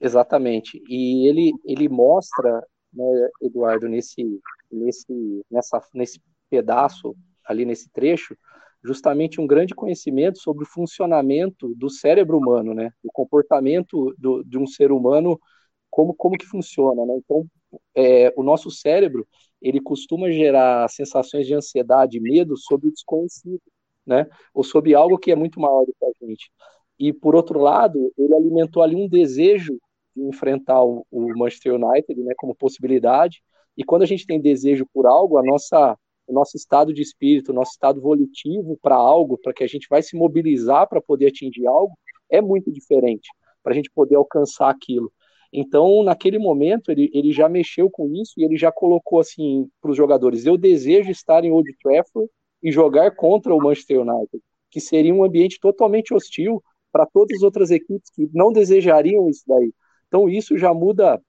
Exatamente. 0.00 0.82
E 0.88 1.28
ele, 1.28 1.52
ele 1.64 1.88
mostra, 1.88 2.60
né, 2.92 3.28
Eduardo, 3.40 3.88
nesse, 3.88 4.40
nesse, 4.70 5.42
nessa, 5.50 5.80
nesse 5.94 6.20
pedaço, 6.50 7.14
ali 7.44 7.64
nesse 7.64 7.88
trecho, 7.90 8.36
justamente 8.82 9.40
um 9.40 9.46
grande 9.46 9.74
conhecimento 9.74 10.38
sobre 10.38 10.64
o 10.64 10.68
funcionamento 10.68 11.72
do 11.76 11.88
cérebro 11.88 12.36
humano, 12.36 12.74
né? 12.74 12.90
O 13.02 13.12
comportamento 13.12 14.12
do, 14.18 14.42
de 14.42 14.58
um 14.58 14.66
ser 14.66 14.90
humano, 14.90 15.40
como, 15.88 16.12
como 16.14 16.36
que 16.36 16.46
funciona, 16.46 17.06
né? 17.06 17.14
Então, 17.16 17.46
é, 17.94 18.32
o 18.36 18.42
nosso 18.42 18.70
cérebro, 18.70 19.26
ele 19.62 19.80
costuma 19.80 20.30
gerar 20.30 20.88
sensações 20.88 21.46
de 21.46 21.54
ansiedade 21.54 22.18
e 22.18 22.20
medo 22.20 22.56
sobre 22.56 22.88
o 22.88 22.92
desconhecido, 22.92 23.60
né? 24.06 24.26
Ou 24.52 24.64
sobre 24.64 24.94
algo 24.94 25.18
que 25.18 25.30
é 25.30 25.36
muito 25.36 25.60
maior 25.60 25.84
do 25.84 25.94
que 25.98 26.04
a 26.04 26.26
gente. 26.26 26.50
E, 26.98 27.12
por 27.12 27.34
outro 27.34 27.60
lado, 27.60 28.12
ele 28.18 28.34
alimentou 28.34 28.82
ali 28.82 28.96
um 28.96 29.08
desejo 29.08 29.78
de 30.14 30.22
enfrentar 30.22 30.82
o, 30.84 31.06
Manchester 31.10 31.74
United, 31.74 32.20
né, 32.22 32.34
como 32.36 32.54
possibilidade. 32.54 33.42
E 33.76 33.84
quando 33.84 34.02
a 34.02 34.06
gente 34.06 34.26
tem 34.26 34.40
desejo 34.40 34.86
por 34.92 35.06
algo, 35.06 35.38
a 35.38 35.42
nossa 35.42 35.96
o 36.26 36.32
nosso 36.32 36.56
estado 36.56 36.94
de 36.94 37.02
espírito, 37.02 37.50
o 37.50 37.54
nosso 37.54 37.72
estado 37.72 38.00
volitivo 38.00 38.78
para 38.80 38.94
algo, 38.94 39.36
para 39.38 39.52
que 39.52 39.64
a 39.64 39.66
gente 39.66 39.86
vai 39.90 40.02
se 40.02 40.16
mobilizar 40.16 40.88
para 40.88 41.00
poder 41.00 41.26
atingir 41.26 41.66
algo, 41.66 41.94
é 42.30 42.40
muito 42.40 42.70
diferente, 42.72 43.28
para 43.62 43.72
a 43.72 43.76
gente 43.76 43.90
poder 43.90 44.14
alcançar 44.14 44.70
aquilo. 44.70 45.12
Então, 45.52 46.02
naquele 46.02 46.38
momento, 46.38 46.90
ele, 46.90 47.10
ele 47.12 47.30
já 47.32 47.48
mexeu 47.48 47.90
com 47.90 48.08
isso 48.08 48.32
e 48.38 48.44
ele 48.44 48.56
já 48.56 48.72
colocou 48.72 49.20
assim 49.20 49.68
para 49.80 49.90
os 49.90 49.96
jogadores: 49.96 50.46
eu 50.46 50.56
desejo 50.56 51.10
estar 51.10 51.44
em 51.44 51.50
Old 51.50 51.70
Trafford 51.82 52.30
e 52.62 52.72
jogar 52.72 53.14
contra 53.14 53.54
o 53.54 53.58
Manchester 53.58 54.00
United, 54.00 54.42
que 54.70 54.80
seria 54.80 55.14
um 55.14 55.24
ambiente 55.24 55.58
totalmente 55.60 56.14
hostil 56.14 56.62
para 56.90 57.06
todas 57.06 57.38
as 57.38 57.42
outras 57.42 57.70
equipes 57.70 58.10
que 58.10 58.28
não 58.32 58.52
desejariam 58.52 59.28
isso 59.28 59.42
daí. 59.46 59.72
Então, 60.08 60.28
isso 60.28 60.56
já 60.56 60.72
muda 60.72 61.20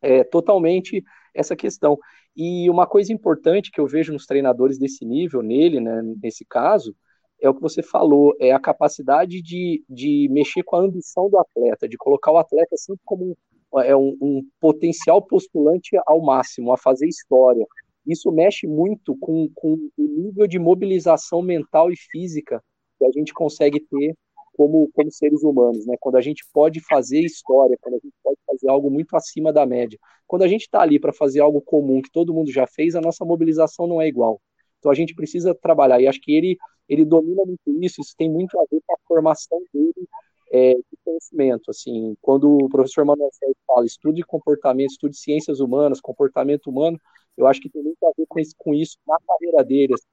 é, 0.00 0.24
totalmente 0.24 1.02
essa 1.34 1.54
questão. 1.56 1.98
E 2.36 2.68
uma 2.70 2.86
coisa 2.86 3.12
importante 3.12 3.70
que 3.70 3.80
eu 3.80 3.86
vejo 3.86 4.12
nos 4.12 4.26
treinadores 4.26 4.78
desse 4.78 5.04
nível, 5.04 5.42
nele, 5.42 5.80
né, 5.80 6.02
nesse 6.22 6.44
caso, 6.44 6.94
é 7.40 7.48
o 7.48 7.54
que 7.54 7.60
você 7.60 7.82
falou, 7.82 8.34
é 8.40 8.52
a 8.52 8.60
capacidade 8.60 9.42
de, 9.42 9.84
de 9.88 10.28
mexer 10.30 10.62
com 10.62 10.76
a 10.76 10.80
ambição 10.80 11.28
do 11.28 11.38
atleta, 11.38 11.88
de 11.88 11.96
colocar 11.96 12.30
o 12.32 12.38
atleta 12.38 12.76
sempre 12.76 13.02
como 13.04 13.24
um, 13.24 13.34
é 13.80 13.96
um, 13.96 14.16
um 14.20 14.42
potencial 14.60 15.22
postulante 15.22 15.90
ao 16.06 16.20
máximo, 16.20 16.72
a 16.72 16.76
fazer 16.76 17.06
história. 17.06 17.66
Isso 18.06 18.30
mexe 18.32 18.66
muito 18.66 19.16
com, 19.18 19.48
com 19.54 19.74
o 19.96 20.02
nível 20.02 20.46
de 20.46 20.58
mobilização 20.58 21.40
mental 21.40 21.90
e 21.90 21.96
física 21.96 22.62
que 22.98 23.04
a 23.04 23.10
gente 23.12 23.32
consegue 23.32 23.80
ter 23.80 24.14
como, 24.54 24.90
como 24.92 25.10
seres 25.10 25.42
humanos, 25.42 25.86
né? 25.86 25.96
Quando 25.98 26.16
a 26.16 26.20
gente 26.20 26.44
pode 26.52 26.80
fazer 26.80 27.20
história, 27.20 27.76
quando 27.80 27.94
a 27.94 27.98
gente 27.98 28.14
pode 28.22 28.38
fazer 28.46 28.68
algo 28.68 28.90
muito 28.90 29.16
acima 29.16 29.52
da 29.52 29.64
média. 29.64 29.98
Quando 30.26 30.42
a 30.42 30.48
gente 30.48 30.62
está 30.62 30.82
ali 30.82 31.00
para 31.00 31.12
fazer 31.12 31.40
algo 31.40 31.60
comum 31.60 32.02
que 32.02 32.10
todo 32.10 32.34
mundo 32.34 32.50
já 32.50 32.66
fez, 32.66 32.94
a 32.94 33.00
nossa 33.00 33.24
mobilização 33.24 33.86
não 33.86 34.00
é 34.00 34.08
igual. 34.08 34.40
Então 34.78 34.90
a 34.90 34.94
gente 34.94 35.14
precisa 35.14 35.54
trabalhar 35.54 36.00
e 36.00 36.06
acho 36.06 36.20
que 36.20 36.32
ele 36.32 36.58
ele 36.88 37.04
domina 37.04 37.42
muito 37.46 37.82
isso. 37.82 38.00
Isso 38.00 38.14
tem 38.18 38.30
muito 38.30 38.58
a 38.58 38.64
ver 38.70 38.80
com 38.86 38.94
a 38.94 38.98
formação 39.06 39.58
dele 39.72 40.08
é, 40.52 40.74
de 40.74 40.98
conhecimento. 41.04 41.70
Assim, 41.70 42.14
quando 42.20 42.58
o 42.58 42.68
professor 42.68 43.04
Manuel 43.04 43.30
Sérgio 43.32 43.56
fala 43.66 43.86
estude 43.86 44.22
comportamento, 44.22 44.90
estude 44.90 45.16
ciências 45.16 45.58
humanas, 45.58 46.00
comportamento 46.00 46.68
humano, 46.68 46.98
eu 47.36 47.46
acho 47.46 47.60
que 47.60 47.70
tem 47.70 47.82
muito 47.82 48.06
a 48.06 48.12
ver 48.16 48.26
com 48.28 48.38
isso, 48.38 48.54
com 48.58 48.74
isso 48.74 48.98
na 49.06 49.16
carreira 49.26 49.64
dele. 49.64 49.94
Assim, 49.94 50.06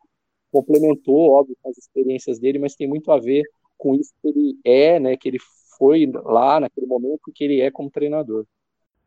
complementou, 0.51 1.31
óbvio, 1.31 1.55
com 1.61 1.69
as 1.69 1.77
experiências 1.77 2.39
dele, 2.39 2.57
mas 2.57 2.75
tem 2.75 2.87
muito 2.87 3.11
a 3.11 3.19
ver 3.19 3.43
com 3.77 3.93
isso 3.93 4.11
que 4.21 4.29
ele 4.29 4.59
é, 4.63 4.99
né, 4.99 5.17
que 5.17 5.27
ele 5.27 5.37
foi 5.77 6.09
lá 6.25 6.59
naquele 6.59 6.87
momento 6.87 7.31
que 7.33 7.43
ele 7.43 7.61
é 7.61 7.69
como 7.69 7.91
treinador. 7.91 8.45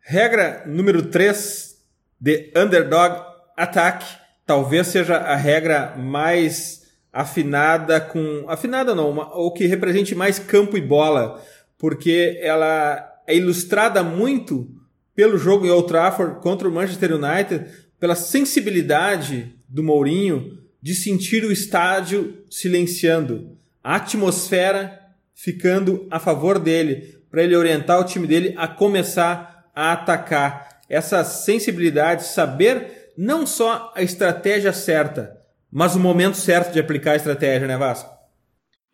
Regra 0.01 0.67
número 0.67 1.11
3 1.11 1.83
de 2.21 2.53
Underdog 2.57 3.25
Attack 3.57 4.05
talvez 4.47 4.87
seja 4.89 5.17
a 5.17 5.37
regra 5.37 5.97
mais 5.97 6.82
afinada 7.13 8.01
com. 8.01 8.47
Afinada 8.49 8.95
não, 8.95 9.17
ou 9.35 9.53
que 9.53 9.67
represente 9.67 10.15
mais 10.15 10.39
campo 10.39 10.77
e 10.77 10.81
bola, 10.81 11.43
porque 11.79 12.39
ela 12.41 13.13
é 13.27 13.37
ilustrada 13.37 14.03
muito 14.03 14.69
pelo 15.15 15.37
jogo 15.37 15.67
em 15.67 15.71
Old 15.71 15.89
Trafford 15.89 16.41
contra 16.41 16.69
o 16.69 16.73
Manchester 16.73 17.13
United, 17.13 17.67
pela 18.01 18.15
sensibilidade 18.15 19.55
do 19.69 19.83
Mourinho 19.83 20.59
de 20.81 20.95
sentir 20.95 21.45
o 21.45 21.53
estádio 21.53 22.45
silenciando 22.51 23.57
a 23.85 23.97
atmosfera 23.97 25.03
ficando 25.35 26.07
a 26.09 26.21
favor 26.21 26.59
dele, 26.59 27.19
para 27.29 27.43
ele 27.43 27.57
orientar 27.57 27.99
o 27.99 28.05
time 28.05 28.29
dele 28.29 28.55
a 28.57 28.69
começar 28.69 29.69
a 29.75 29.93
atacar. 29.93 30.81
Essa 30.89 31.25
sensibilidade, 31.25 32.27
saber 32.27 33.11
não 33.17 33.45
só 33.47 33.93
a 33.95 34.03
estratégia 34.03 34.73
certa, 34.73 35.42
mas 35.73 35.97
o 35.97 36.01
momento 36.01 36.37
certo 36.37 36.73
de 36.73 36.81
aplicar 36.81 37.13
a 37.13 37.17
estratégia, 37.17 37.67
né, 37.67 37.79
Vasco? 37.79 38.11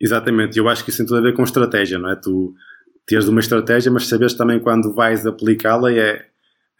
Exatamente, 0.01 0.57
eu 0.57 0.69
acho 0.69 0.83
que 0.83 0.91
isso 0.91 0.99
tem 0.99 1.05
tudo 1.05 1.17
a 1.17 1.21
ver 1.21 1.33
com 1.33 1.43
estratégia, 1.43 1.99
não 1.99 2.09
é? 2.09 2.15
Tu 2.15 2.53
teres 3.05 3.27
uma 3.27 3.41
estratégia, 3.41 3.91
mas 3.91 4.07
saberes 4.07 4.33
também 4.33 4.59
quando 4.59 4.93
vais 4.93 5.25
aplicá-la 5.25 5.91
é, 5.91 6.25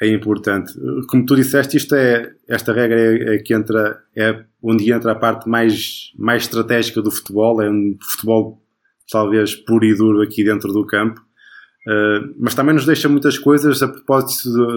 é 0.02 0.08
importante. 0.08 0.74
Como 1.10 1.26
tu 1.26 1.36
disseste, 1.36 1.76
isto 1.76 1.96
é, 1.96 2.32
esta 2.48 2.72
regra 2.72 2.98
é, 2.98 3.36
é, 3.36 3.38
que 3.40 3.54
entra, 3.54 4.00
é 4.16 4.46
onde 4.64 4.92
entra 4.92 5.12
a 5.12 5.16
parte 5.16 5.50
mais, 5.50 6.12
mais 6.18 6.44
estratégica 6.44 7.02
do 7.02 7.12
futebol, 7.12 7.62
é 7.62 7.70
um 7.70 7.98
futebol 8.02 8.64
talvez 9.12 9.56
puro 9.56 9.84
e 9.84 9.96
duro 9.96 10.22
aqui 10.22 10.44
dentro 10.44 10.72
do 10.72 10.86
campo, 10.86 11.20
uh, 11.20 12.34
mas 12.40 12.54
também 12.54 12.76
nos 12.76 12.86
deixa 12.86 13.10
muitas 13.10 13.38
coisas 13.38 13.82
a 13.82 13.88
propósito 13.88 14.50
do, 14.50 14.68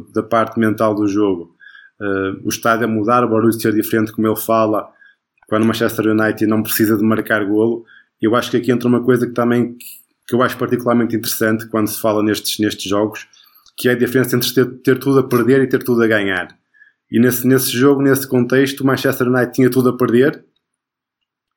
do, 0.00 0.12
da 0.12 0.22
parte 0.22 0.58
mental 0.58 0.94
do 0.94 1.06
jogo. 1.06 1.54
Uh, 2.02 2.40
o 2.44 2.48
estádio 2.48 2.86
a 2.86 2.88
mudar, 2.88 3.22
o 3.22 3.28
barulho 3.28 3.52
ser 3.52 3.72
diferente, 3.72 4.10
como 4.10 4.26
ele 4.26 4.34
fala, 4.34 4.90
quando 5.46 5.62
o 5.62 5.66
Manchester 5.66 6.08
United 6.08 6.46
não 6.46 6.62
precisa 6.62 6.96
de 6.96 7.04
marcar 7.04 7.44
golo. 7.44 7.84
Eu 8.20 8.34
acho 8.34 8.50
que 8.50 8.56
aqui 8.56 8.72
entra 8.72 8.88
uma 8.88 9.04
coisa 9.04 9.24
que 9.24 9.32
também 9.32 9.76
que 10.26 10.34
eu 10.34 10.42
acho 10.42 10.56
particularmente 10.56 11.14
interessante 11.14 11.66
quando 11.68 11.88
se 11.88 12.00
fala 12.00 12.22
nestes, 12.22 12.58
nestes 12.58 12.88
jogos, 12.88 13.28
que 13.76 13.88
é 13.88 13.92
a 13.92 13.98
diferença 13.98 14.36
entre 14.36 14.52
ter, 14.52 14.66
ter 14.80 14.98
tudo 14.98 15.18
a 15.18 15.28
perder 15.28 15.62
e 15.62 15.68
ter 15.68 15.82
tudo 15.82 16.02
a 16.02 16.06
ganhar. 16.06 16.48
E 17.10 17.20
nesse, 17.20 17.46
nesse 17.46 17.70
jogo, 17.70 18.00
nesse 18.00 18.26
contexto, 18.26 18.80
o 18.80 18.86
Manchester 18.86 19.28
United 19.28 19.52
tinha 19.52 19.70
tudo 19.70 19.90
a 19.90 19.96
perder. 19.96 20.44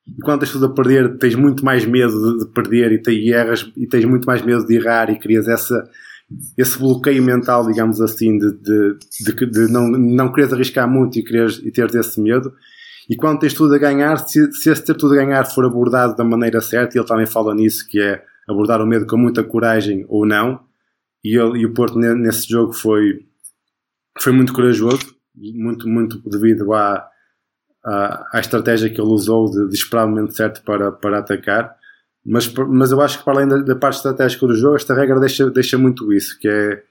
E 0.06 0.20
quando 0.20 0.40
tens 0.40 0.52
tudo 0.52 0.66
a 0.66 0.74
perder, 0.74 1.16
tens 1.18 1.34
muito 1.34 1.64
mais 1.64 1.84
medo 1.86 2.38
de, 2.38 2.44
de 2.44 2.52
perder 2.52 2.92
e, 2.92 2.98
te, 3.00 3.10
e, 3.10 3.32
erras, 3.32 3.70
e 3.76 3.86
tens 3.86 4.04
muito 4.04 4.26
mais 4.26 4.42
medo 4.42 4.66
de 4.66 4.76
errar 4.76 5.10
e 5.10 5.18
crias 5.18 5.48
essa, 5.48 5.88
esse 6.56 6.78
bloqueio 6.78 7.22
mental, 7.22 7.66
digamos 7.66 8.00
assim, 8.00 8.36
de, 8.36 8.52
de, 8.52 8.98
de, 9.24 9.46
de 9.46 9.72
não, 9.72 9.88
não 9.88 10.32
quereres 10.32 10.52
arriscar 10.52 10.88
muito 10.90 11.18
e, 11.18 11.22
quereres, 11.22 11.58
e 11.58 11.70
teres 11.70 11.94
esse 11.94 12.20
medo. 12.20 12.52
E 13.08 13.16
quando 13.16 13.38
tens 13.38 13.54
tudo 13.54 13.74
a 13.74 13.78
ganhar, 13.78 14.16
se, 14.18 14.52
se 14.52 14.70
esse 14.70 14.84
ter 14.84 14.94
tudo 14.94 15.14
a 15.14 15.16
ganhar 15.16 15.44
for 15.44 15.64
abordado 15.64 16.16
da 16.16 16.24
maneira 16.24 16.60
certa, 16.60 16.96
e 16.96 17.00
ele 17.00 17.06
também 17.06 17.26
fala 17.26 17.54
nisso, 17.54 17.86
que 17.86 18.00
é 18.00 18.24
abordar 18.48 18.82
o 18.82 18.86
medo 18.86 19.06
com 19.06 19.16
muita 19.16 19.44
coragem 19.44 20.04
ou 20.08 20.26
não, 20.26 20.60
e, 21.24 21.38
ele, 21.38 21.60
e 21.60 21.66
o 21.66 21.72
Porto 21.72 21.98
nesse 21.98 22.48
jogo 22.48 22.72
foi, 22.72 23.26
foi 24.20 24.32
muito 24.32 24.52
corajoso, 24.52 25.14
muito, 25.34 25.88
muito 25.88 26.18
devido 26.28 26.72
à, 26.72 27.08
à, 27.84 28.24
à 28.34 28.40
estratégia 28.40 28.90
que 28.90 29.00
ele 29.00 29.10
usou 29.10 29.50
de, 29.50 29.68
de, 29.68 29.74
esperar 29.74 30.06
o 30.06 30.08
momento 30.08 30.34
certo 30.34 30.62
para, 30.62 30.90
para 30.90 31.18
atacar. 31.18 31.76
Mas, 32.26 32.52
mas 32.52 32.90
eu 32.90 33.00
acho 33.00 33.18
que 33.18 33.24
para 33.24 33.34
além 33.34 33.48
da, 33.48 33.58
da 33.58 33.76
parte 33.76 33.96
estratégica 33.96 34.46
do 34.46 34.54
jogo, 34.54 34.76
esta 34.76 34.94
regra 34.94 35.20
deixa, 35.20 35.48
deixa 35.50 35.78
muito 35.78 36.12
isso, 36.12 36.38
que 36.38 36.48
é 36.48 36.82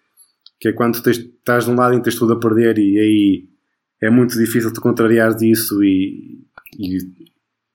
que 0.59 0.69
é 0.69 0.73
quando 0.73 1.01
tens, 1.01 1.17
estás 1.17 1.65
de 1.65 1.71
um 1.71 1.75
lado 1.75 1.95
e 1.95 2.01
tens 2.01 2.15
tudo 2.15 2.33
a 2.33 2.39
perder 2.39 2.77
e 2.77 2.97
aí 2.97 3.49
é 4.01 4.09
muito 4.09 4.37
difícil 4.37 4.73
tu 4.73 4.81
contrariares 4.81 5.41
isso 5.41 5.83
e, 5.83 6.43
e, 6.77 6.97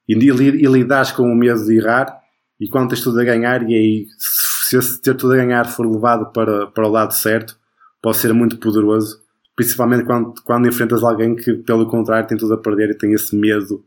e, 0.08 0.14
e, 0.14 0.66
lidares 0.66 1.12
com 1.12 1.22
o 1.22 1.34
medo 1.34 1.64
de 1.64 1.76
errar 1.76 2.20
e 2.58 2.68
quando 2.68 2.90
tens 2.90 3.02
tudo 3.02 3.20
a 3.20 3.24
ganhar 3.24 3.68
e 3.68 3.74
aí 3.74 4.06
se 4.18 4.76
esse 4.76 5.00
ter 5.00 5.14
tudo 5.14 5.34
a 5.34 5.36
ganhar 5.36 5.66
for 5.66 5.86
levado 5.86 6.32
para, 6.32 6.66
para 6.68 6.86
o 6.86 6.90
lado 6.90 7.12
certo 7.12 7.56
pode 8.02 8.16
ser 8.16 8.32
muito 8.32 8.58
poderoso 8.58 9.20
principalmente 9.54 10.04
quando, 10.04 10.34
quando 10.42 10.68
enfrentas 10.68 11.02
alguém 11.02 11.36
que 11.36 11.54
pelo 11.54 11.86
contrário 11.86 12.28
tem 12.28 12.38
tudo 12.38 12.54
a 12.54 12.58
perder 12.58 12.90
e 12.90 12.98
tem 12.98 13.12
esse 13.12 13.36
medo 13.36 13.84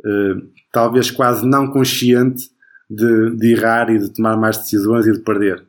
uh, 0.00 0.50
talvez 0.72 1.10
quase 1.10 1.46
não 1.46 1.70
consciente 1.70 2.48
de, 2.90 3.36
de 3.36 3.52
errar 3.52 3.88
e 3.88 3.98
de 3.98 4.12
tomar 4.12 4.36
mais 4.36 4.58
decisões 4.58 5.06
e 5.06 5.12
de 5.12 5.20
perder 5.20 5.64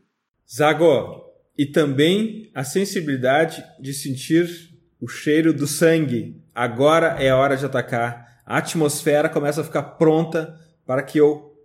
Zago, 0.54 1.24
e 1.58 1.66
também 1.66 2.52
a 2.54 2.64
sensibilidade 2.64 3.64
de 3.80 3.94
sentir 3.94 4.50
o 5.00 5.08
cheiro 5.08 5.54
do 5.54 5.66
sangue. 5.66 6.42
Agora 6.54 7.16
é 7.20 7.30
a 7.30 7.38
hora 7.38 7.56
de 7.56 7.66
atacar. 7.66 8.42
A 8.46 8.58
atmosfera 8.58 9.30
começa 9.30 9.62
a 9.62 9.64
ficar 9.64 9.84
pronta 9.84 10.60
para 10.86 11.04
que 11.04 11.18
eu 11.18 11.56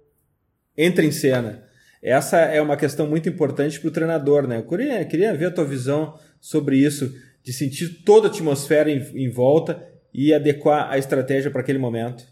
entre 0.78 1.04
em 1.04 1.10
cena. 1.10 1.64
Essa 2.00 2.38
é 2.38 2.62
uma 2.62 2.76
questão 2.76 3.08
muito 3.08 3.28
importante 3.28 3.80
para 3.80 3.88
o 3.88 3.92
treinador, 3.92 4.46
né? 4.46 4.58
Eu 4.58 4.62
queria, 4.62 5.04
queria, 5.04 5.34
ver 5.34 5.46
a 5.46 5.50
tua 5.50 5.64
visão 5.64 6.16
sobre 6.40 6.76
isso, 6.76 7.12
de 7.42 7.52
sentir 7.52 8.04
toda 8.04 8.28
a 8.28 8.30
atmosfera 8.30 8.88
em, 8.88 9.00
em 9.16 9.28
volta 9.28 9.84
e 10.14 10.32
adequar 10.32 10.88
a 10.88 10.96
estratégia 10.96 11.50
para 11.50 11.62
aquele 11.62 11.78
momento. 11.78 12.24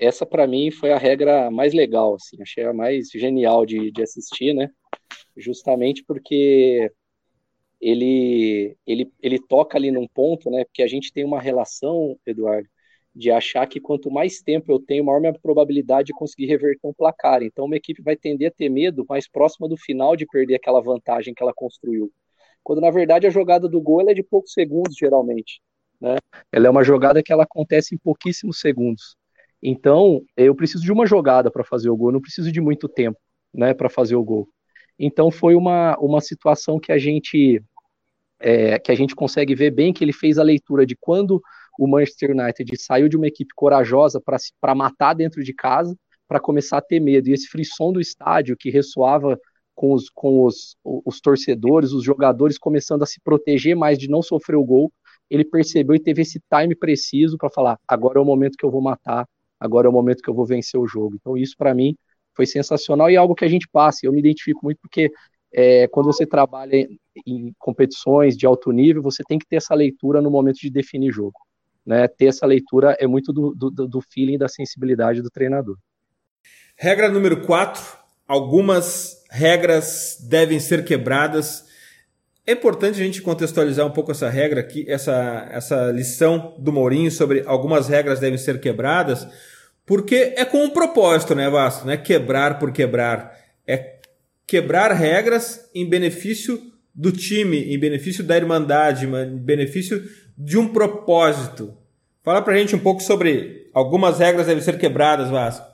Essa, 0.00 0.24
para 0.24 0.46
mim, 0.46 0.70
foi 0.70 0.92
a 0.92 0.98
regra 0.98 1.50
mais 1.50 1.74
legal, 1.74 2.14
assim, 2.14 2.40
achei 2.40 2.64
a 2.64 2.72
mais 2.72 3.08
genial 3.10 3.66
de, 3.66 3.90
de 3.90 4.02
assistir, 4.02 4.54
né? 4.54 4.70
Justamente 5.36 6.04
porque 6.04 6.90
ele, 7.80 8.76
ele, 8.86 9.12
ele 9.20 9.38
toca 9.38 9.76
ali 9.76 9.90
num 9.90 10.06
ponto, 10.06 10.50
né? 10.50 10.64
Porque 10.64 10.82
a 10.82 10.86
gente 10.86 11.12
tem 11.12 11.24
uma 11.24 11.40
relação, 11.40 12.16
Eduardo, 12.24 12.68
de 13.14 13.32
achar 13.32 13.66
que 13.66 13.80
quanto 13.80 14.10
mais 14.10 14.40
tempo 14.40 14.70
eu 14.70 14.78
tenho, 14.78 15.04
maior 15.04 15.20
minha 15.20 15.32
probabilidade 15.32 16.06
de 16.06 16.12
conseguir 16.12 16.46
reverter 16.46 16.86
um 16.86 16.94
placar. 16.94 17.42
Então, 17.42 17.64
uma 17.64 17.76
equipe 17.76 18.00
vai 18.00 18.16
tender 18.16 18.48
a 18.48 18.54
ter 18.54 18.68
medo 18.68 19.04
mais 19.08 19.28
próxima 19.28 19.68
do 19.68 19.76
final 19.76 20.14
de 20.14 20.26
perder 20.26 20.54
aquela 20.54 20.80
vantagem 20.80 21.34
que 21.34 21.42
ela 21.42 21.52
construiu. 21.52 22.12
Quando, 22.62 22.80
na 22.80 22.90
verdade, 22.90 23.26
a 23.26 23.30
jogada 23.30 23.68
do 23.68 23.80
gol 23.80 24.08
é 24.08 24.14
de 24.14 24.22
poucos 24.22 24.52
segundos, 24.52 24.96
geralmente. 24.96 25.60
Né? 26.00 26.16
Ela 26.52 26.68
é 26.68 26.70
uma 26.70 26.84
jogada 26.84 27.22
que 27.22 27.32
ela 27.32 27.42
acontece 27.42 27.94
em 27.94 27.98
pouquíssimos 27.98 28.60
segundos. 28.60 29.16
Então, 29.62 30.22
eu 30.36 30.54
preciso 30.54 30.84
de 30.84 30.92
uma 30.92 31.06
jogada 31.06 31.50
para 31.50 31.64
fazer 31.64 31.90
o 31.90 31.96
gol, 31.96 32.12
não 32.12 32.20
preciso 32.20 32.52
de 32.52 32.60
muito 32.60 32.88
tempo 32.88 33.18
né, 33.52 33.74
para 33.74 33.88
fazer 33.88 34.16
o 34.16 34.24
gol. 34.24 34.48
Então 34.98 35.30
foi 35.30 35.54
uma, 35.54 35.96
uma 35.98 36.20
situação 36.20 36.78
que 36.78 36.90
a 36.90 36.98
gente 36.98 37.62
é, 38.40 38.78
que 38.78 38.92
a 38.92 38.94
gente 38.94 39.14
consegue 39.16 39.54
ver 39.54 39.70
bem 39.70 39.92
que 39.92 40.04
ele 40.04 40.12
fez 40.12 40.38
a 40.38 40.42
leitura 40.42 40.86
de 40.86 40.96
quando 40.96 41.40
o 41.78 41.88
Manchester 41.88 42.30
United 42.30 42.76
saiu 42.76 43.08
de 43.08 43.16
uma 43.16 43.26
equipe 43.26 43.52
corajosa 43.54 44.20
para 44.60 44.74
matar 44.74 45.14
dentro 45.14 45.42
de 45.42 45.52
casa, 45.52 45.96
para 46.26 46.40
começar 46.40 46.78
a 46.78 46.82
ter 46.82 47.00
medo. 47.00 47.28
E 47.28 47.32
esse 47.32 47.48
frisson 47.48 47.92
do 47.92 48.00
estádio 48.00 48.56
que 48.56 48.70
ressoava 48.70 49.38
com, 49.74 49.92
os, 49.92 50.08
com 50.10 50.44
os, 50.44 50.76
os 50.84 51.20
torcedores, 51.20 51.92
os 51.92 52.04
jogadores 52.04 52.58
começando 52.58 53.02
a 53.02 53.06
se 53.06 53.20
proteger 53.20 53.76
mais 53.76 53.96
de 53.96 54.08
não 54.08 54.22
sofrer 54.22 54.56
o 54.56 54.64
gol, 54.64 54.92
ele 55.30 55.44
percebeu 55.44 55.94
e 55.94 56.00
teve 56.00 56.22
esse 56.22 56.40
time 56.52 56.74
preciso 56.74 57.38
para 57.38 57.50
falar: 57.50 57.78
agora 57.86 58.18
é 58.18 58.22
o 58.22 58.24
momento 58.24 58.56
que 58.56 58.64
eu 58.64 58.70
vou 58.70 58.82
matar, 58.82 59.26
agora 59.58 59.86
é 59.86 59.90
o 59.90 59.92
momento 59.92 60.22
que 60.22 60.30
eu 60.30 60.34
vou 60.34 60.46
vencer 60.46 60.78
o 60.80 60.86
jogo. 60.86 61.16
Então, 61.20 61.36
isso 61.36 61.54
para 61.56 61.74
mim 61.74 61.96
foi 62.34 62.46
sensacional 62.46 63.10
e 63.10 63.14
é 63.14 63.16
algo 63.16 63.34
que 63.34 63.44
a 63.44 63.48
gente 63.48 63.68
passa. 63.70 64.00
Eu 64.04 64.12
me 64.12 64.20
identifico 64.20 64.60
muito 64.62 64.78
porque 64.80 65.10
é, 65.52 65.88
quando 65.88 66.06
você 66.06 66.26
trabalha 66.26 66.88
em 67.26 67.52
competições 67.58 68.36
de 68.36 68.46
alto 68.46 68.70
nível, 68.70 69.02
você 69.02 69.22
tem 69.24 69.38
que 69.38 69.46
ter 69.46 69.56
essa 69.56 69.74
leitura 69.74 70.20
no 70.20 70.30
momento 70.30 70.58
de 70.60 70.70
definir 70.70 71.12
jogo. 71.12 71.38
Né? 71.84 72.06
Ter 72.06 72.26
essa 72.26 72.46
leitura 72.46 72.96
é 73.00 73.06
muito 73.06 73.32
do, 73.32 73.54
do, 73.54 73.70
do 73.70 74.00
feeling 74.00 74.38
da 74.38 74.48
sensibilidade 74.48 75.22
do 75.22 75.30
treinador. 75.30 75.76
Regra 76.76 77.08
número 77.08 77.44
4. 77.44 77.82
Algumas 78.26 79.24
regras 79.30 80.18
devem 80.28 80.60
ser 80.60 80.84
quebradas. 80.84 81.66
É 82.48 82.52
importante 82.52 82.98
a 82.98 83.04
gente 83.04 83.20
contextualizar 83.20 83.86
um 83.86 83.90
pouco 83.90 84.10
essa 84.10 84.30
regra 84.30 84.60
aqui, 84.60 84.82
essa, 84.88 85.46
essa 85.52 85.92
lição 85.92 86.56
do 86.58 86.72
Mourinho 86.72 87.10
sobre 87.10 87.42
algumas 87.44 87.88
regras 87.88 88.20
devem 88.20 88.38
ser 88.38 88.58
quebradas, 88.58 89.28
porque 89.84 90.32
é 90.34 90.46
com 90.46 90.64
um 90.64 90.70
propósito, 90.70 91.34
né, 91.34 91.50
Vasco? 91.50 91.84
Não 91.84 91.92
é 91.92 91.98
quebrar 91.98 92.58
por 92.58 92.72
quebrar. 92.72 93.38
É 93.66 93.96
quebrar 94.46 94.92
regras 94.92 95.68
em 95.74 95.86
benefício 95.86 96.58
do 96.94 97.12
time, 97.12 97.64
em 97.64 97.78
benefício 97.78 98.24
da 98.24 98.34
irmandade, 98.34 99.04
em 99.04 99.36
benefício 99.36 100.02
de 100.34 100.56
um 100.56 100.68
propósito. 100.68 101.74
Fala 102.24 102.40
pra 102.40 102.56
gente 102.56 102.74
um 102.74 102.78
pouco 102.78 103.02
sobre 103.02 103.68
algumas 103.74 104.20
regras 104.20 104.46
devem 104.46 104.62
ser 104.62 104.78
quebradas, 104.78 105.28
Vasco. 105.28 105.66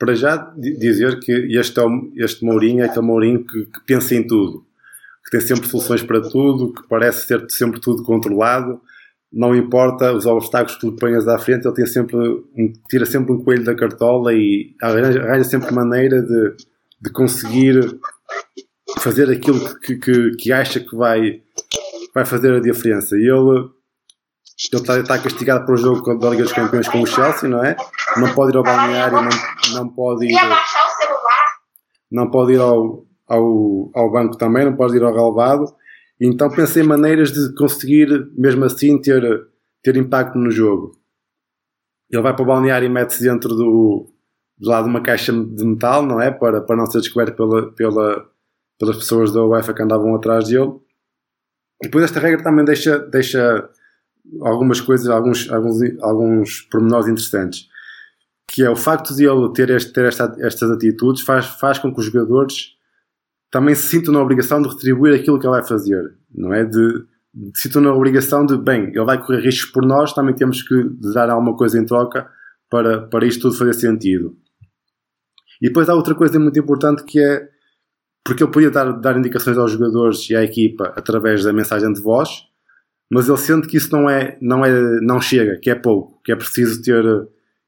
Para 0.00 0.16
já 0.16 0.52
dizer 0.56 1.20
que 1.20 1.30
este, 1.56 1.78
é 1.78 1.84
este 2.16 2.44
Mourinho 2.44 2.82
é 2.82 2.86
aquele 2.86 3.06
Mourinho 3.06 3.46
que, 3.46 3.66
que 3.66 3.86
pensa 3.86 4.16
em 4.16 4.26
tudo, 4.26 4.66
que 5.24 5.30
tem 5.30 5.40
sempre 5.40 5.68
soluções 5.68 6.02
para 6.02 6.20
tudo, 6.20 6.72
que 6.72 6.88
parece 6.88 7.26
ter 7.26 7.44
sempre 7.50 7.80
tudo 7.80 8.02
controlado, 8.02 8.80
não 9.32 9.56
importa 9.56 10.12
os 10.12 10.26
obstáculos 10.26 10.76
que 10.76 10.86
lhe 10.86 10.96
ponhas 10.96 11.26
à 11.26 11.38
frente, 11.38 11.66
ele 11.66 11.74
tem 11.74 11.86
sempre 11.86 12.16
um, 12.16 12.72
tira 12.88 13.06
sempre 13.06 13.32
um 13.32 13.42
coelho 13.42 13.64
da 13.64 13.74
cartola 13.74 14.34
e 14.34 14.74
arranja, 14.80 15.22
arranja 15.22 15.44
sempre 15.44 15.72
maneira 15.72 16.20
de, 16.20 16.56
de 17.00 17.10
conseguir 17.10 17.98
fazer 18.98 19.30
aquilo 19.30 19.78
que, 19.80 19.96
que, 19.96 20.30
que, 20.36 20.52
acha 20.52 20.80
que 20.80 20.94
vai, 20.94 21.40
vai 22.14 22.26
fazer 22.26 22.52
a 22.54 22.60
diferença. 22.60 23.16
E 23.16 23.26
ele 23.26 23.70
está, 24.58 24.98
está 24.98 25.18
castigado 25.18 25.64
para 25.64 25.74
o 25.74 25.78
jogo 25.78 26.18
da 26.18 26.28
Liga 26.28 26.42
dos 26.42 26.52
Campeões 26.52 26.88
com 26.88 27.00
o 27.00 27.06
Chelsea, 27.06 27.48
não 27.48 27.64
é? 27.64 27.74
Não 28.18 28.34
pode 28.34 28.52
ir 28.52 28.56
ao 28.58 28.62
balneário, 28.62 29.22
não, 29.22 29.30
não 29.72 29.88
pode 29.88 30.26
ir, 30.26 30.38
não 32.10 32.30
pode 32.30 32.52
ir 32.52 32.60
ao, 32.60 33.06
ao, 33.32 33.90
ao 33.94 34.10
banco 34.10 34.36
também, 34.36 34.64
não 34.64 34.76
pode 34.76 34.96
ir 34.96 35.02
ao 35.02 35.14
relevado 35.14 35.74
então 36.24 36.48
pensei 36.48 36.84
em 36.84 36.86
maneiras 36.86 37.32
de 37.32 37.52
conseguir, 37.56 38.30
mesmo 38.36 38.64
assim, 38.64 39.00
ter, 39.00 39.22
ter 39.82 39.96
impacto 39.96 40.38
no 40.38 40.52
jogo. 40.52 40.96
Ele 42.08 42.22
vai 42.22 42.32
para 42.32 42.44
o 42.44 42.46
balneário 42.46 42.86
e 42.86 42.88
mete-se 42.88 43.24
dentro 43.24 43.48
do, 43.56 44.08
do 44.56 44.68
lado 44.68 44.84
de 44.84 44.90
uma 44.90 45.02
caixa 45.02 45.32
de 45.32 45.64
metal, 45.64 46.06
não 46.06 46.20
é? 46.20 46.30
Para, 46.30 46.60
para 46.60 46.76
não 46.76 46.86
ser 46.86 47.00
descoberto 47.00 47.34
pela, 47.34 47.72
pela, 47.72 48.30
pelas 48.78 48.96
pessoas 48.98 49.32
da 49.32 49.44
UEFA 49.44 49.74
que 49.74 49.82
andavam 49.82 50.14
atrás 50.14 50.46
dele. 50.46 50.72
Depois 51.82 52.04
esta 52.04 52.20
regra 52.20 52.40
também 52.40 52.64
deixa, 52.64 53.00
deixa 53.00 53.68
algumas 54.42 54.80
coisas, 54.80 55.08
alguns, 55.08 55.50
alguns, 55.50 55.80
alguns 56.00 56.60
pormenores 56.70 57.08
interessantes. 57.08 57.66
Que 58.46 58.62
é 58.62 58.70
o 58.70 58.76
facto 58.76 59.12
de 59.16 59.26
ele 59.26 59.52
ter, 59.52 59.70
este, 59.70 59.92
ter 59.92 60.04
esta, 60.04 60.36
estas 60.38 60.70
atitudes 60.70 61.22
faz, 61.22 61.46
faz 61.46 61.80
com 61.80 61.92
que 61.92 61.98
os 61.98 62.06
jogadores 62.06 62.76
também 63.52 63.74
se 63.74 63.86
sintam 63.86 64.14
na 64.14 64.20
obrigação 64.20 64.62
de 64.62 64.68
retribuir 64.68 65.14
aquilo 65.14 65.38
que 65.38 65.46
ele 65.46 65.52
vai 65.52 65.64
fazer, 65.64 66.02
não 66.34 66.54
é? 66.54 66.64
De, 66.64 67.04
de 67.34 67.60
sintam 67.60 67.82
na 67.82 67.92
obrigação 67.92 68.46
de, 68.46 68.56
bem, 68.56 68.88
ele 68.88 69.04
vai 69.04 69.22
correr 69.22 69.42
riscos 69.42 69.70
por 69.70 69.84
nós, 69.84 70.14
também 70.14 70.34
temos 70.34 70.62
que 70.62 70.74
dar 71.12 71.28
alguma 71.28 71.54
coisa 71.54 71.78
em 71.78 71.84
troca 71.84 72.26
para, 72.70 73.02
para 73.02 73.26
isto 73.26 73.42
tudo 73.42 73.58
fazer 73.58 73.74
sentido. 73.74 74.34
E 75.60 75.68
depois 75.68 75.86
há 75.90 75.94
outra 75.94 76.14
coisa 76.14 76.40
muito 76.40 76.58
importante 76.58 77.04
que 77.04 77.20
é 77.20 77.46
porque 78.24 78.42
ele 78.42 78.52
podia 78.52 78.70
dar, 78.70 78.90
dar 78.92 79.18
indicações 79.18 79.58
aos 79.58 79.72
jogadores 79.72 80.30
e 80.30 80.34
à 80.34 80.42
equipa 80.42 80.92
através 80.96 81.44
da 81.44 81.52
mensagem 81.52 81.92
de 81.92 82.00
voz, 82.00 82.46
mas 83.10 83.28
ele 83.28 83.36
sente 83.36 83.68
que 83.68 83.76
isso 83.76 83.92
não 83.92 84.08
é, 84.08 84.38
não 84.40 84.64
é, 84.64 85.00
não 85.02 85.20
chega, 85.20 85.58
que 85.58 85.68
é 85.68 85.74
pouco, 85.74 86.22
que 86.24 86.32
é 86.32 86.36
preciso 86.36 86.80
ter 86.82 87.04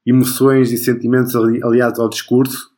emoções 0.06 0.72
e 0.72 0.78
sentimentos 0.78 1.36
aliados 1.36 2.00
ao 2.00 2.08
discurso. 2.08 2.70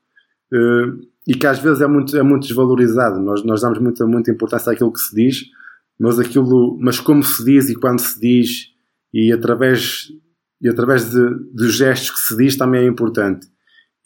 Uh, 0.53 1.07
e 1.26 1.34
que 1.34 1.46
às 1.46 1.58
vezes 1.58 1.80
é 1.80 1.86
muito, 1.86 2.16
é 2.16 2.22
muito 2.22 2.46
desvalorizado. 2.46 3.20
Nós, 3.20 3.42
nós 3.44 3.60
damos 3.60 3.78
muita, 3.80 4.06
muita 4.06 4.30
importância 4.30 4.72
àquilo 4.72 4.92
que 4.92 5.00
se 5.00 5.14
diz, 5.14 5.42
mas, 5.98 6.20
aquilo, 6.20 6.78
mas 6.80 7.00
como 7.00 7.22
se 7.22 7.44
diz 7.44 7.68
e 7.68 7.74
quando 7.74 7.98
se 7.98 8.20
diz 8.20 8.70
e 9.12 9.32
através, 9.32 10.08
e 10.60 10.68
através 10.68 11.10
de, 11.10 11.30
dos 11.52 11.74
gestos 11.74 12.10
que 12.10 12.20
se 12.20 12.36
diz 12.36 12.56
também 12.56 12.82
é 12.82 12.86
importante. 12.86 13.48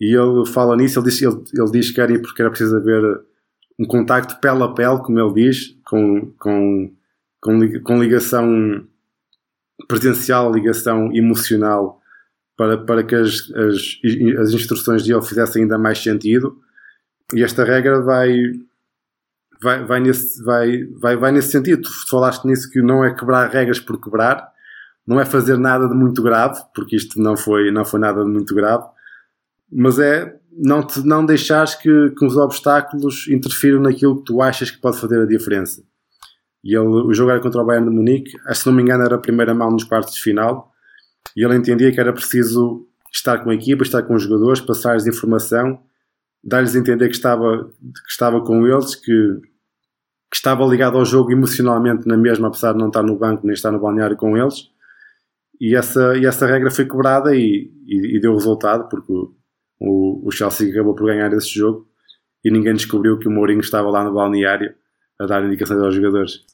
E 0.00 0.16
ele 0.16 0.46
fala 0.46 0.76
nisso, 0.76 0.98
ele 0.98 1.08
diz, 1.08 1.20
ele, 1.20 1.44
ele 1.52 1.70
diz 1.72 1.90
que 1.90 2.00
era, 2.00 2.18
porque 2.20 2.40
era 2.40 2.50
preciso 2.50 2.76
haver 2.76 3.02
um 3.78 3.84
contacto 3.84 4.40
pele 4.40 4.62
a 4.62 4.68
pele, 4.68 4.98
como 4.98 5.20
ele 5.20 5.34
diz, 5.34 5.76
com, 5.84 6.32
com, 6.38 6.90
com, 7.40 7.98
ligação 7.98 8.86
presencial, 9.86 10.52
ligação 10.52 11.12
emocional, 11.12 12.00
para, 12.56 12.78
para 12.78 13.02
que 13.02 13.14
as, 13.14 13.50
as, 13.54 13.98
as 14.38 14.50
instruções 14.52 15.02
dele 15.02 15.22
fizessem 15.22 15.62
ainda 15.62 15.78
mais 15.78 15.98
sentido 15.98 16.58
e 17.34 17.42
esta 17.42 17.64
regra 17.64 18.00
vai, 18.02 18.30
vai, 19.62 19.84
vai, 19.84 20.00
nesse, 20.00 20.42
vai, 20.42 20.84
vai, 20.98 21.16
vai 21.16 21.32
nesse 21.32 21.50
sentido. 21.50 21.82
Tu 21.82 22.08
falaste 22.08 22.44
nisso 22.44 22.70
que 22.70 22.82
não 22.82 23.04
é 23.04 23.14
quebrar 23.14 23.50
regras 23.50 23.78
por 23.78 24.00
quebrar, 24.00 24.50
não 25.06 25.20
é 25.20 25.24
fazer 25.24 25.58
nada 25.58 25.88
de 25.88 25.94
muito 25.94 26.22
grave, 26.22 26.60
porque 26.74 26.96
isto 26.96 27.20
não 27.20 27.36
foi, 27.36 27.70
não 27.70 27.84
foi 27.84 28.00
nada 28.00 28.24
de 28.24 28.30
muito 28.30 28.54
grave, 28.54 28.84
mas 29.70 29.98
é 29.98 30.36
não, 30.52 30.84
te, 30.84 31.00
não 31.06 31.24
deixares 31.24 31.74
que, 31.74 32.10
que 32.10 32.24
os 32.24 32.36
obstáculos 32.36 33.28
interfiram 33.28 33.80
naquilo 33.80 34.18
que 34.18 34.24
tu 34.24 34.42
achas 34.42 34.70
que 34.70 34.80
pode 34.80 34.98
fazer 34.98 35.22
a 35.22 35.26
diferença. 35.26 35.82
E 36.62 36.76
ele, 36.76 36.86
o 36.86 37.14
jogo 37.14 37.30
era 37.30 37.40
contra 37.40 37.62
o 37.62 37.64
Bayern 37.64 37.88
de 37.88 37.94
Munique, 37.94 38.32
se 38.52 38.66
não 38.66 38.72
me 38.72 38.82
engano 38.82 39.04
era 39.04 39.14
a 39.14 39.20
primeira 39.20 39.54
mão 39.54 39.70
nos 39.70 39.84
quartos 39.84 40.14
de 40.14 40.20
final, 40.20 40.70
e 41.36 41.44
ele 41.44 41.56
entendia 41.56 41.92
que 41.92 42.00
era 42.00 42.12
preciso 42.12 42.86
estar 43.12 43.38
com 43.38 43.50
a 43.50 43.54
equipa, 43.54 43.82
estar 43.82 44.02
com 44.02 44.14
os 44.14 44.22
jogadores, 44.22 44.60
passar-lhes 44.60 45.06
informação, 45.06 45.80
dar-lhes 46.42 46.74
a 46.74 46.78
entender 46.78 47.08
que 47.08 47.14
estava, 47.14 47.64
que 47.64 48.10
estava 48.10 48.42
com 48.42 48.66
eles, 48.66 48.94
que, 48.94 49.40
que 50.30 50.36
estava 50.36 50.64
ligado 50.64 50.96
ao 50.96 51.04
jogo 51.04 51.32
emocionalmente 51.32 52.06
na 52.06 52.16
mesma, 52.16 52.48
apesar 52.48 52.72
de 52.72 52.78
não 52.78 52.88
estar 52.88 53.02
no 53.02 53.18
banco 53.18 53.46
nem 53.46 53.54
estar 53.54 53.70
no 53.70 53.80
balneário 53.80 54.16
com 54.16 54.36
eles. 54.36 54.70
E 55.60 55.76
essa, 55.76 56.16
e 56.16 56.24
essa 56.24 56.46
regra 56.46 56.70
foi 56.70 56.86
quebrada 56.86 57.34
e, 57.34 57.70
e, 57.86 58.16
e 58.16 58.20
deu 58.20 58.32
resultado, 58.32 58.88
porque 58.88 59.12
o, 59.12 60.26
o 60.26 60.30
Chelsea 60.30 60.70
acabou 60.70 60.94
por 60.94 61.06
ganhar 61.06 61.32
esse 61.34 61.50
jogo 61.50 61.86
e 62.44 62.50
ninguém 62.50 62.74
descobriu 62.74 63.18
que 63.18 63.28
o 63.28 63.30
Mourinho 63.30 63.60
estava 63.60 63.90
lá 63.90 64.02
no 64.02 64.14
balneário 64.14 64.74
a 65.18 65.26
dar 65.26 65.44
indicações 65.44 65.82
aos 65.82 65.94
jogadores. 65.94 66.44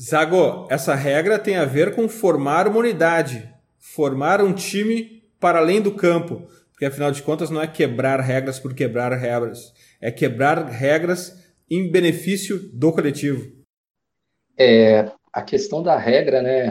Zago, 0.00 0.66
essa 0.70 0.94
regra 0.94 1.38
tem 1.38 1.56
a 1.56 1.64
ver 1.64 1.94
com 1.94 2.08
formar 2.08 2.68
uma 2.68 2.78
unidade, 2.78 3.52
formar 3.78 4.40
um 4.40 4.52
time 4.52 5.20
para 5.38 5.58
além 5.58 5.82
do 5.82 5.92
campo, 5.92 6.48
porque 6.80 6.86
afinal 6.86 7.12
de 7.12 7.22
contas 7.22 7.50
não 7.50 7.60
é 7.60 7.66
quebrar 7.66 8.20
regras 8.20 8.58
por 8.58 8.72
quebrar 8.72 9.12
regras, 9.12 9.70
é 10.00 10.10
quebrar 10.10 10.66
regras 10.66 11.38
em 11.70 11.90
benefício 11.90 12.58
do 12.72 12.90
coletivo. 12.90 13.52
É, 14.58 15.12
a 15.30 15.42
questão 15.42 15.82
da 15.82 15.98
regra, 15.98 16.40
né, 16.40 16.70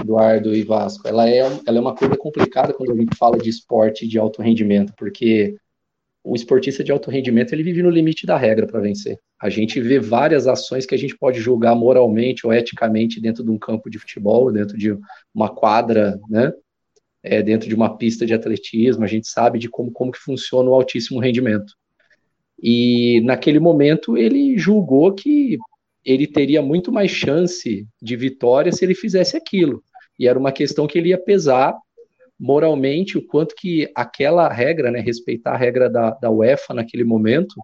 Eduardo 0.00 0.52
e 0.52 0.64
Vasco, 0.64 1.06
ela 1.06 1.28
é, 1.28 1.38
ela 1.38 1.78
é 1.78 1.80
uma 1.80 1.94
coisa 1.94 2.16
complicada 2.16 2.74
quando 2.74 2.90
a 2.90 2.96
gente 2.96 3.16
fala 3.16 3.38
de 3.38 3.48
esporte 3.48 4.08
de 4.08 4.18
alto 4.18 4.42
rendimento, 4.42 4.92
porque 4.98 5.54
o 6.24 6.34
esportista 6.34 6.82
de 6.82 6.90
alto 6.90 7.08
rendimento 7.08 7.52
ele 7.52 7.62
vive 7.62 7.80
no 7.80 7.90
limite 7.90 8.26
da 8.26 8.36
regra 8.36 8.66
para 8.66 8.80
vencer. 8.80 9.20
A 9.40 9.48
gente 9.48 9.80
vê 9.80 10.00
várias 10.00 10.48
ações 10.48 10.84
que 10.84 10.96
a 10.96 10.98
gente 10.98 11.16
pode 11.16 11.38
julgar 11.38 11.76
moralmente 11.76 12.44
ou 12.44 12.52
eticamente 12.52 13.20
dentro 13.20 13.44
de 13.44 13.52
um 13.52 13.58
campo 13.58 13.88
de 13.88 14.00
futebol, 14.00 14.50
dentro 14.50 14.76
de 14.76 14.98
uma 15.32 15.54
quadra, 15.54 16.18
né? 16.28 16.52
É, 17.26 17.42
dentro 17.42 17.66
de 17.68 17.74
uma 17.74 17.96
pista 17.96 18.26
de 18.26 18.34
atletismo, 18.34 19.02
a 19.02 19.06
gente 19.06 19.26
sabe 19.26 19.58
de 19.58 19.68
como, 19.68 19.90
como 19.90 20.12
que 20.12 20.18
funciona 20.18 20.68
o 20.68 20.74
altíssimo 20.74 21.20
rendimento. 21.20 21.72
E 22.62 23.22
naquele 23.24 23.58
momento 23.58 24.16
ele 24.16 24.58
julgou 24.58 25.12
que 25.12 25.56
ele 26.04 26.26
teria 26.26 26.60
muito 26.60 26.92
mais 26.92 27.10
chance 27.10 27.88
de 28.00 28.16
vitória 28.16 28.70
se 28.70 28.84
ele 28.84 28.94
fizesse 28.94 29.36
aquilo. 29.36 29.82
E 30.18 30.28
era 30.28 30.38
uma 30.38 30.52
questão 30.52 30.86
que 30.86 30.98
ele 30.98 31.08
ia 31.08 31.18
pesar 31.18 31.74
moralmente 32.38 33.16
o 33.16 33.26
quanto 33.26 33.54
que 33.54 33.90
aquela 33.94 34.52
regra, 34.52 34.90
né, 34.90 35.00
respeitar 35.00 35.52
a 35.52 35.56
regra 35.56 35.88
da, 35.88 36.10
da 36.10 36.30
UEFA 36.30 36.74
naquele 36.74 37.04
momento, 37.04 37.54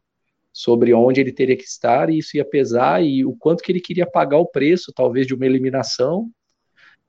sobre 0.53 0.94
onde 0.94 1.20
ele 1.20 1.33
teria 1.33 1.57
que 1.57 1.64
estar, 1.64 2.11
e 2.11 2.18
isso 2.18 2.37
ia 2.37 2.44
pesar, 2.44 3.05
e 3.05 3.25
o 3.25 3.37
quanto 3.37 3.62
que 3.62 3.70
ele 3.70 3.81
queria 3.81 4.07
pagar 4.07 4.38
o 4.38 4.46
preço, 4.46 4.92
talvez, 4.94 5.27
de 5.27 5.35
uma 5.35 5.46
eliminação, 5.46 6.29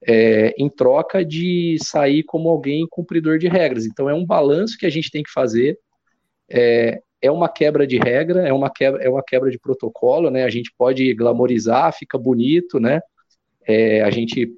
é, 0.08 0.54
em 0.58 0.70
troca 0.70 1.24
de 1.24 1.78
sair 1.84 2.24
como 2.24 2.50
alguém 2.50 2.88
cumpridor 2.90 3.38
de 3.38 3.48
regras. 3.48 3.86
Então 3.86 4.10
é 4.10 4.14
um 4.14 4.26
balanço 4.26 4.78
que 4.78 4.86
a 4.86 4.90
gente 4.90 5.12
tem 5.12 5.24
que 5.24 5.32
fazer. 5.32 5.78
É, 6.50 7.02
é 7.22 7.32
uma 7.32 7.48
quebra 7.48 7.86
de 7.86 7.98
regra, 7.98 8.48
é 8.48 8.52
uma 8.52 8.70
quebra, 8.70 9.04
é 9.04 9.10
uma 9.10 9.24
quebra 9.24 9.52
de 9.52 9.60
protocolo, 9.60 10.30
né? 10.32 10.44
A 10.44 10.50
gente 10.50 10.74
pode 10.78 11.14
glamorizar, 11.14 11.94
fica 11.94 12.18
bonito, 12.18 12.80
né? 12.80 13.00
É, 13.68 14.02
a 14.02 14.10
gente 14.10 14.52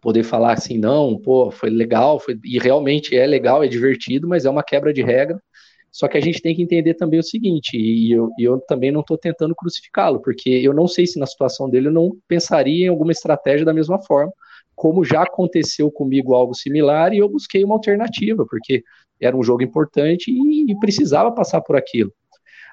poder 0.00 0.22
falar 0.22 0.52
assim, 0.52 0.78
não, 0.78 1.18
pô, 1.18 1.50
foi 1.50 1.70
legal, 1.70 2.20
foi, 2.20 2.38
e 2.44 2.58
realmente 2.58 3.16
é 3.16 3.26
legal, 3.26 3.64
é 3.64 3.66
divertido, 3.66 4.28
mas 4.28 4.44
é 4.44 4.50
uma 4.50 4.62
quebra 4.62 4.92
de 4.92 5.02
regra. 5.02 5.42
Só 5.90 6.06
que 6.06 6.16
a 6.16 6.20
gente 6.20 6.40
tem 6.40 6.54
que 6.54 6.62
entender 6.62 6.94
também 6.94 7.18
o 7.18 7.24
seguinte, 7.24 7.76
e 7.76 8.12
eu, 8.12 8.30
eu 8.38 8.60
também 8.60 8.92
não 8.92 9.00
estou 9.00 9.18
tentando 9.18 9.54
crucificá-lo, 9.54 10.20
porque 10.20 10.50
eu 10.50 10.72
não 10.72 10.86
sei 10.86 11.06
se 11.06 11.18
na 11.18 11.26
situação 11.26 11.68
dele 11.68 11.88
eu 11.88 11.92
não 11.92 12.12
pensaria 12.28 12.86
em 12.86 12.88
alguma 12.88 13.10
estratégia 13.10 13.64
da 13.64 13.72
mesma 13.72 13.98
forma, 14.00 14.32
como 14.78 15.04
já 15.04 15.22
aconteceu 15.22 15.90
comigo 15.90 16.34
algo 16.34 16.54
similar, 16.54 17.12
e 17.12 17.18
eu 17.18 17.28
busquei 17.28 17.64
uma 17.64 17.74
alternativa, 17.74 18.46
porque 18.48 18.84
era 19.20 19.36
um 19.36 19.42
jogo 19.42 19.62
importante 19.62 20.30
e, 20.30 20.70
e 20.70 20.78
precisava 20.78 21.32
passar 21.32 21.60
por 21.60 21.76
aquilo. 21.76 22.12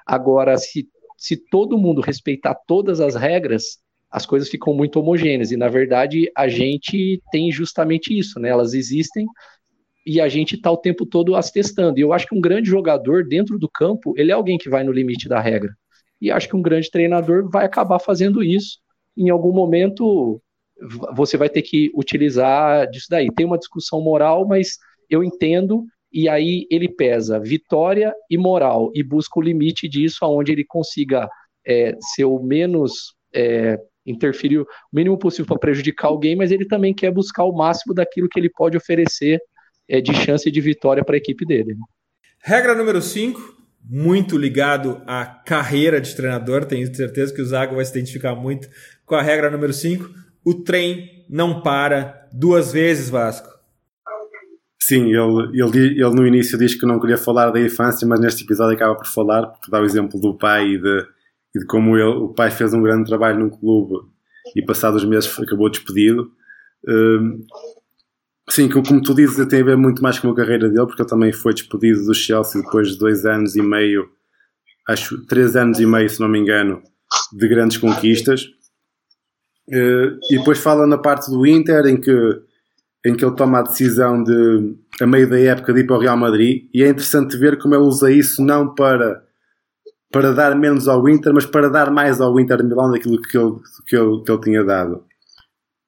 Agora, 0.06 0.56
se, 0.56 0.88
se 1.18 1.36
todo 1.36 1.76
mundo 1.76 2.00
respeitar 2.00 2.54
todas 2.66 3.00
as 3.00 3.16
regras, 3.16 3.78
as 4.08 4.24
coisas 4.24 4.48
ficam 4.48 4.72
muito 4.72 5.00
homogêneas. 5.00 5.50
E, 5.50 5.56
na 5.56 5.68
verdade, 5.68 6.30
a 6.36 6.46
gente 6.46 7.20
tem 7.32 7.50
justamente 7.50 8.16
isso, 8.16 8.38
né? 8.38 8.50
Elas 8.50 8.72
existem 8.72 9.26
e 10.06 10.20
a 10.20 10.28
gente 10.28 10.54
está 10.54 10.70
o 10.70 10.76
tempo 10.76 11.04
todo 11.04 11.34
as 11.34 11.50
testando. 11.50 11.98
E 11.98 12.02
eu 12.02 12.12
acho 12.12 12.28
que 12.28 12.36
um 12.36 12.40
grande 12.40 12.70
jogador 12.70 13.26
dentro 13.26 13.58
do 13.58 13.68
campo, 13.68 14.14
ele 14.16 14.30
é 14.30 14.34
alguém 14.34 14.56
que 14.56 14.70
vai 14.70 14.84
no 14.84 14.92
limite 14.92 15.28
da 15.28 15.40
regra. 15.40 15.74
E 16.20 16.30
acho 16.30 16.48
que 16.48 16.54
um 16.54 16.62
grande 16.62 16.88
treinador 16.88 17.50
vai 17.50 17.66
acabar 17.66 17.98
fazendo 17.98 18.44
isso. 18.44 18.78
Em 19.16 19.28
algum 19.28 19.52
momento, 19.52 20.40
você 21.14 21.36
vai 21.36 21.48
ter 21.48 21.62
que 21.62 21.90
utilizar 21.94 22.88
disso 22.90 23.06
daí. 23.10 23.28
Tem 23.34 23.46
uma 23.46 23.58
discussão 23.58 24.00
moral, 24.00 24.46
mas 24.46 24.78
eu 25.08 25.24
entendo. 25.24 25.84
E 26.12 26.28
aí 26.28 26.66
ele 26.70 26.88
pesa 26.88 27.40
vitória 27.40 28.14
e 28.30 28.38
moral 28.38 28.90
e 28.94 29.02
busca 29.02 29.38
o 29.38 29.42
limite 29.42 29.88
disso, 29.88 30.18
aonde 30.22 30.52
ele 30.52 30.64
consiga 30.64 31.28
é, 31.66 31.94
ser 32.14 32.24
o 32.24 32.42
menos 32.42 33.14
é, 33.34 33.78
interferir 34.06 34.60
o 34.60 34.66
mínimo 34.92 35.18
possível 35.18 35.46
para 35.46 35.58
prejudicar 35.58 36.08
alguém, 36.08 36.36
mas 36.36 36.52
ele 36.52 36.64
também 36.64 36.94
quer 36.94 37.10
buscar 37.10 37.44
o 37.44 37.52
máximo 37.52 37.92
daquilo 37.92 38.28
que 38.28 38.38
ele 38.38 38.48
pode 38.48 38.76
oferecer 38.76 39.40
é, 39.88 40.00
de 40.00 40.14
chance 40.14 40.50
de 40.50 40.60
vitória 40.60 41.04
para 41.04 41.16
a 41.16 41.18
equipe 41.18 41.44
dele. 41.44 41.74
Regra 42.40 42.74
número 42.74 43.02
5, 43.02 43.40
muito 43.82 44.38
ligado 44.38 45.02
à 45.06 45.26
carreira 45.26 46.00
de 46.00 46.14
treinador, 46.14 46.64
tenho 46.64 46.94
certeza 46.94 47.34
que 47.34 47.42
o 47.42 47.44
Zago 47.44 47.74
vai 47.74 47.84
se 47.84 47.90
identificar 47.90 48.34
muito 48.34 48.68
com 49.04 49.16
a 49.16 49.22
regra 49.22 49.50
número 49.50 49.72
5. 49.72 50.08
O 50.46 50.54
trem 50.54 51.26
não 51.28 51.60
para 51.60 52.28
duas 52.32 52.72
vezes, 52.72 53.10
Vasco. 53.10 53.48
Sim, 54.80 55.12
ele, 55.12 55.60
ele, 55.60 56.00
ele 56.00 56.14
no 56.14 56.24
início 56.24 56.56
diz 56.56 56.76
que 56.76 56.86
não 56.86 57.00
queria 57.00 57.18
falar 57.18 57.50
da 57.50 57.60
infância, 57.60 58.06
mas 58.06 58.20
neste 58.20 58.44
episódio 58.44 58.76
acaba 58.76 58.94
por 58.94 59.08
falar, 59.08 59.48
porque 59.48 59.68
dá 59.68 59.80
o 59.80 59.84
exemplo 59.84 60.20
do 60.20 60.38
pai 60.38 60.68
e 60.68 60.80
de, 60.80 61.06
e 61.52 61.58
de 61.58 61.66
como 61.66 61.96
ele, 61.96 62.04
o 62.04 62.28
pai 62.28 62.52
fez 62.52 62.72
um 62.72 62.80
grande 62.80 63.08
trabalho 63.08 63.40
num 63.40 63.50
clube 63.50 63.94
e 64.54 64.64
passados 64.64 65.04
meses 65.04 65.36
acabou 65.36 65.68
despedido. 65.68 66.30
Um, 66.88 67.44
sim, 68.48 68.68
como 68.68 69.02
tu 69.02 69.14
dizes, 69.16 69.44
tem 69.48 69.62
a 69.62 69.64
ver 69.64 69.76
muito 69.76 70.00
mais 70.00 70.20
com 70.20 70.30
a 70.30 70.36
carreira 70.36 70.68
dele, 70.68 70.86
porque 70.86 71.02
ele 71.02 71.08
também 71.08 71.32
foi 71.32 71.54
despedido 71.54 72.04
do 72.04 72.14
Chelsea 72.14 72.62
depois 72.62 72.90
de 72.90 72.98
dois 72.98 73.26
anos 73.26 73.56
e 73.56 73.62
meio, 73.62 74.08
acho 74.88 75.26
três 75.26 75.56
anos 75.56 75.80
e 75.80 75.86
meio, 75.86 76.08
se 76.08 76.20
não 76.20 76.28
me 76.28 76.38
engano, 76.38 76.80
de 77.32 77.48
grandes 77.48 77.78
conquistas. 77.78 78.46
Uh, 79.68 80.18
e 80.30 80.38
depois 80.38 80.58
fala 80.58 80.86
na 80.86 80.98
parte 80.98 81.30
do 81.30 81.46
Inter, 81.46 81.86
em 81.86 82.00
que, 82.00 82.40
em 83.04 83.14
que 83.14 83.24
ele 83.24 83.34
toma 83.34 83.58
a 83.58 83.62
decisão 83.62 84.22
de, 84.22 84.76
a 85.00 85.06
meio 85.06 85.28
da 85.28 85.38
época, 85.38 85.72
de 85.72 85.80
ir 85.80 85.86
para 85.86 85.96
o 85.96 86.00
Real 86.00 86.16
Madrid, 86.16 86.68
e 86.72 86.82
é 86.82 86.88
interessante 86.88 87.36
ver 87.36 87.58
como 87.58 87.74
ele 87.74 87.84
usa 87.84 88.10
isso 88.10 88.42
não 88.42 88.74
para 88.74 89.26
para 90.10 90.32
dar 90.32 90.56
menos 90.56 90.88
ao 90.88 91.06
Inter, 91.08 91.34
mas 91.34 91.44
para 91.44 91.68
dar 91.68 91.90
mais 91.90 92.20
ao 92.20 92.38
Inter 92.40 92.58
de 92.58 92.64
Milão 92.64 92.90
daquilo 92.90 93.20
que 93.20 93.36
ele, 93.36 93.52
que 93.86 93.96
ele, 93.96 94.22
que 94.22 94.30
ele 94.30 94.40
tinha 94.40 94.64
dado. 94.64 95.04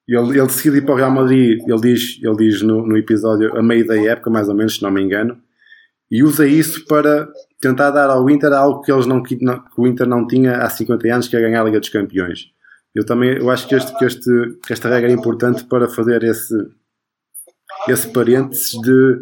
Ele, 0.07 0.37
ele 0.37 0.47
decide 0.47 0.77
ir 0.77 0.81
para 0.85 0.93
o 0.93 0.97
Real 0.97 1.11
Madrid, 1.11 1.59
ele 1.67 1.81
diz, 1.81 2.19
ele 2.21 2.35
diz 2.35 2.61
no, 2.61 2.85
no 2.85 2.97
episódio 2.97 3.57
a 3.57 3.63
meio 3.63 3.87
da 3.87 3.99
época, 3.99 4.29
mais 4.29 4.49
ou 4.49 4.55
menos, 4.55 4.75
se 4.75 4.83
não 4.83 4.91
me 4.91 5.01
engano, 5.01 5.37
e 6.11 6.23
usa 6.23 6.47
isso 6.47 6.85
para 6.85 7.27
tentar 7.61 7.91
dar 7.91 8.09
ao 8.09 8.29
Inter 8.29 8.51
algo 8.53 8.81
que, 8.81 8.91
eles 8.91 9.05
não, 9.05 9.21
que 9.21 9.37
o 9.77 9.87
Inter 9.87 10.07
não 10.07 10.25
tinha 10.27 10.57
há 10.57 10.69
50 10.69 11.13
anos, 11.13 11.27
que 11.27 11.35
é 11.35 11.41
ganhar 11.41 11.61
a 11.61 11.63
Liga 11.63 11.79
dos 11.79 11.89
Campeões. 11.89 12.51
Eu 12.99 13.05
também 13.05 13.37
eu 13.37 13.49
acho 13.49 13.65
que, 13.65 13.75
este, 13.75 13.97
que, 13.97 14.03
este, 14.03 14.29
que 14.67 14.73
esta 14.73 14.89
regra 14.89 15.09
é 15.09 15.13
importante 15.13 15.63
para 15.63 15.87
fazer 15.87 16.21
esse, 16.21 16.53
esse 17.87 18.11
parênteses 18.11 18.71
de 18.81 19.19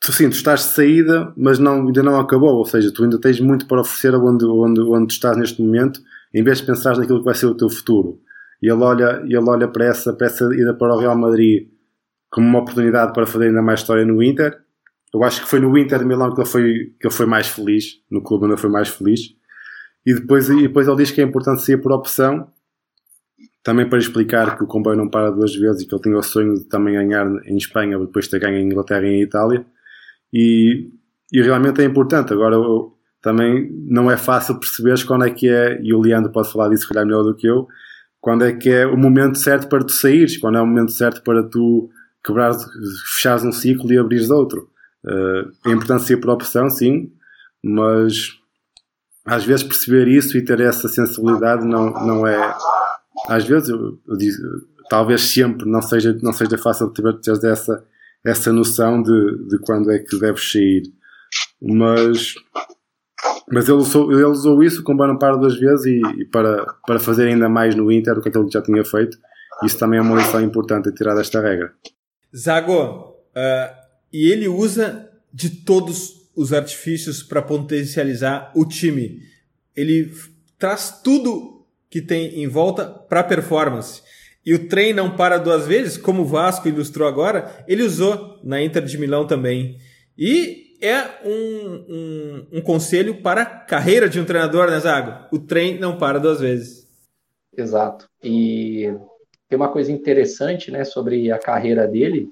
tu 0.00 0.10
sim, 0.10 0.30
tu 0.30 0.36
estás 0.36 0.60
de 0.60 0.66
saída, 0.68 1.34
mas 1.36 1.58
não, 1.58 1.86
ainda 1.86 2.02
não 2.02 2.18
acabou, 2.18 2.56
ou 2.56 2.64
seja, 2.64 2.90
tu 2.90 3.04
ainda 3.04 3.20
tens 3.20 3.38
muito 3.40 3.66
para 3.66 3.82
oferecer 3.82 4.14
onde, 4.14 4.46
onde, 4.46 4.80
onde 4.80 5.08
tu 5.08 5.10
estás 5.10 5.36
neste 5.36 5.60
momento, 5.60 6.00
em 6.34 6.42
vez 6.42 6.58
de 6.58 6.66
pensar 6.66 6.96
naquilo 6.96 7.18
que 7.18 7.26
vai 7.26 7.34
ser 7.34 7.44
o 7.44 7.54
teu 7.54 7.68
futuro. 7.68 8.18
E 8.62 8.72
ele 8.72 8.82
olha, 8.82 9.20
ele 9.22 9.50
olha 9.50 9.68
para, 9.68 9.84
essa, 9.84 10.14
para 10.14 10.28
essa 10.28 10.44
ida 10.54 10.72
para 10.72 10.94
o 10.94 10.98
Real 10.98 11.16
Madrid 11.16 11.68
como 12.30 12.48
uma 12.48 12.60
oportunidade 12.60 13.12
para 13.12 13.26
fazer 13.26 13.48
ainda 13.48 13.60
mais 13.60 13.80
história 13.80 14.06
no 14.06 14.22
Inter. 14.22 14.58
Eu 15.12 15.22
acho 15.22 15.42
que 15.42 15.48
foi 15.48 15.60
no 15.60 15.76
Inter 15.76 15.98
de 15.98 16.06
Milão 16.06 16.32
que 16.32 16.40
ele 16.40 16.48
foi, 16.48 16.94
que 16.98 17.06
ele 17.06 17.14
foi 17.14 17.26
mais 17.26 17.48
feliz, 17.48 18.00
no 18.10 18.22
clube 18.22 18.44
onde 18.44 18.54
ele 18.54 18.60
foi 18.60 18.70
mais 18.70 18.88
feliz. 18.88 19.20
E 20.06 20.14
depois, 20.14 20.48
e 20.48 20.62
depois 20.62 20.88
ele 20.88 20.96
diz 20.96 21.10
que 21.10 21.20
é 21.20 21.24
importante 21.24 21.62
sair 21.62 21.76
por 21.76 21.92
opção, 21.92 22.48
também 23.62 23.88
para 23.88 23.98
explicar 23.98 24.56
que 24.56 24.64
o 24.64 24.66
comboio 24.66 24.96
não 24.96 25.08
para 25.08 25.30
duas 25.30 25.54
vezes 25.54 25.82
e 25.82 25.86
que 25.86 25.94
ele 25.94 26.02
tinha 26.02 26.18
o 26.18 26.22
sonho 26.22 26.54
de 26.54 26.64
também 26.64 26.94
ganhar 26.94 27.26
em 27.44 27.56
Espanha, 27.56 27.98
depois 27.98 28.24
de 28.24 28.32
ter 28.32 28.40
ganho 28.40 28.58
em 28.58 28.66
Inglaterra 28.66 29.06
e 29.06 29.20
em 29.20 29.22
Itália 29.22 29.64
e, 30.32 30.90
e 31.32 31.42
realmente 31.42 31.80
é 31.80 31.84
importante. 31.84 32.32
Agora, 32.32 32.56
eu, 32.56 32.96
também 33.20 33.70
não 33.88 34.10
é 34.10 34.16
fácil 34.16 34.58
perceberes 34.58 35.04
quando 35.04 35.24
é 35.24 35.30
que 35.30 35.48
é, 35.48 35.80
e 35.80 35.94
o 35.94 36.00
Leandro 36.00 36.32
pode 36.32 36.50
falar 36.50 36.68
disso, 36.68 36.88
calhar 36.88 37.06
melhor 37.06 37.22
do 37.22 37.34
que 37.34 37.46
eu, 37.46 37.68
quando 38.20 38.44
é 38.44 38.52
que 38.52 38.68
é 38.68 38.86
o 38.86 38.96
momento 38.96 39.38
certo 39.38 39.68
para 39.68 39.84
tu 39.84 39.92
saíres, 39.92 40.36
quando 40.38 40.58
é 40.58 40.60
o 40.60 40.66
momento 40.66 40.92
certo 40.92 41.22
para 41.22 41.42
tu 41.42 41.88
quebrar, 42.24 42.52
fechares 43.14 43.44
um 43.44 43.52
ciclo 43.52 43.92
e 43.92 43.98
abrires 43.98 44.30
outro. 44.30 44.68
Uh, 45.04 45.50
é 45.68 45.72
importante 45.72 46.04
ser 46.04 46.18
por 46.18 46.30
opção, 46.30 46.68
sim, 46.70 47.12
mas 47.62 48.38
às 49.24 49.44
vezes 49.44 49.64
perceber 49.64 50.08
isso 50.08 50.36
e 50.36 50.44
ter 50.44 50.60
essa 50.60 50.88
sensibilidade 50.88 51.64
não, 51.64 51.92
não, 52.06 52.26
é, 52.26 52.54
às 53.28 53.44
vezes, 53.44 53.68
eu, 53.68 53.98
eu 54.06 54.16
digo, 54.16 54.36
talvez 54.88 55.22
sempre 55.22 55.68
não 55.68 55.82
seja, 55.82 56.16
não 56.22 56.32
seja 56.32 56.58
fácil 56.58 56.90
ter, 56.90 57.02
ter 57.20 57.46
essa, 57.46 57.84
essa 58.24 58.52
noção 58.52 59.02
de, 59.02 59.48
de 59.48 59.58
quando 59.58 59.90
é 59.90 59.98
que 59.98 60.18
deves 60.18 60.52
sair. 60.52 60.82
Mas, 61.60 62.34
mas 63.50 63.68
ele, 63.68 63.78
usou, 63.78 64.12
ele 64.12 64.24
usou 64.24 64.62
isso 64.62 64.82
com 64.82 64.92
um 64.92 65.18
par 65.18 65.36
duas 65.38 65.58
vezes 65.58 65.86
e, 65.86 66.00
e, 66.20 66.24
para, 66.26 66.66
para 66.86 66.98
fazer 66.98 67.28
ainda 67.28 67.48
mais 67.48 67.74
no 67.74 67.90
Inter 67.90 68.14
do 68.14 68.20
que 68.20 68.28
aquilo 68.28 68.46
que 68.46 68.52
já 68.52 68.62
tinha 68.62 68.84
feito. 68.84 69.18
Isso 69.64 69.78
também 69.78 69.98
é 69.98 70.02
uma 70.02 70.16
lição 70.16 70.40
importante 70.40 70.88
a 70.88 70.92
tirar 70.92 71.14
desta 71.14 71.40
regra. 71.40 71.72
Zago, 72.34 73.16
uh, 73.36 73.82
e 74.12 74.30
ele 74.30 74.48
usa 74.48 75.08
de 75.32 75.50
todos 75.50 76.30
os 76.34 76.52
artifícios 76.52 77.22
para 77.22 77.42
potencializar 77.42 78.50
o 78.54 78.66
time. 78.66 79.20
Ele 79.76 80.12
traz 80.58 81.00
tudo 81.02 81.51
que 81.92 82.00
tem 82.00 82.42
em 82.42 82.48
volta 82.48 82.86
para 82.86 83.22
performance. 83.22 84.00
E 84.46 84.54
o 84.54 84.66
trem 84.66 84.94
não 84.94 85.14
para 85.14 85.36
duas 85.36 85.66
vezes, 85.66 85.98
como 85.98 86.22
o 86.22 86.26
Vasco 86.26 86.66
ilustrou 86.66 87.06
agora, 87.06 87.62
ele 87.68 87.82
usou 87.82 88.40
na 88.42 88.62
Inter 88.62 88.82
de 88.82 88.96
Milão 88.96 89.26
também. 89.26 89.76
E 90.16 90.78
é 90.80 91.02
um, 91.22 91.84
um, 91.88 92.46
um 92.54 92.60
conselho 92.62 93.20
para 93.20 93.42
a 93.42 93.46
carreira 93.46 94.08
de 94.08 94.18
um 94.18 94.24
treinador, 94.24 94.70
né, 94.70 94.80
Zago? 94.80 95.28
O 95.30 95.38
trem 95.38 95.78
não 95.78 95.98
para 95.98 96.18
duas 96.18 96.40
vezes. 96.40 96.88
Exato. 97.54 98.08
E 98.24 98.90
tem 99.46 99.58
uma 99.58 99.70
coisa 99.70 99.92
interessante 99.92 100.70
né, 100.70 100.84
sobre 100.84 101.30
a 101.30 101.38
carreira 101.38 101.86
dele, 101.86 102.30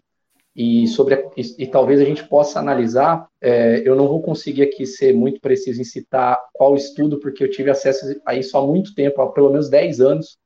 e 0.63 0.87
sobre 0.89 1.15
a, 1.15 1.23
e, 1.37 1.65
e, 1.65 1.67
talvez 1.67 2.01
a 2.01 2.05
gente 2.05 2.27
possa 2.29 2.59
analisar. 2.59 3.27
É, 3.41 3.83
eu 3.85 3.95
não 3.95 4.09
vou 4.09 4.21
conseguir 4.21 4.63
aqui 4.63 4.85
ser 4.85 5.15
muito 5.15 5.41
preciso 5.41 5.81
em 5.81 5.85
citar 5.85 6.39
qual 6.53 6.75
estudo, 6.75 7.19
porque 7.19 7.45
eu 7.45 7.51
tive 7.51 7.71
acesso 7.71 8.21
a 8.27 8.35
isso 8.35 8.57
há 8.59 8.67
muito 8.67 8.95
tempo, 8.95 9.23
há 9.23 9.33
pelo 9.33 9.51
menos 9.51 9.69
10 9.71 10.01
anos 10.01 10.39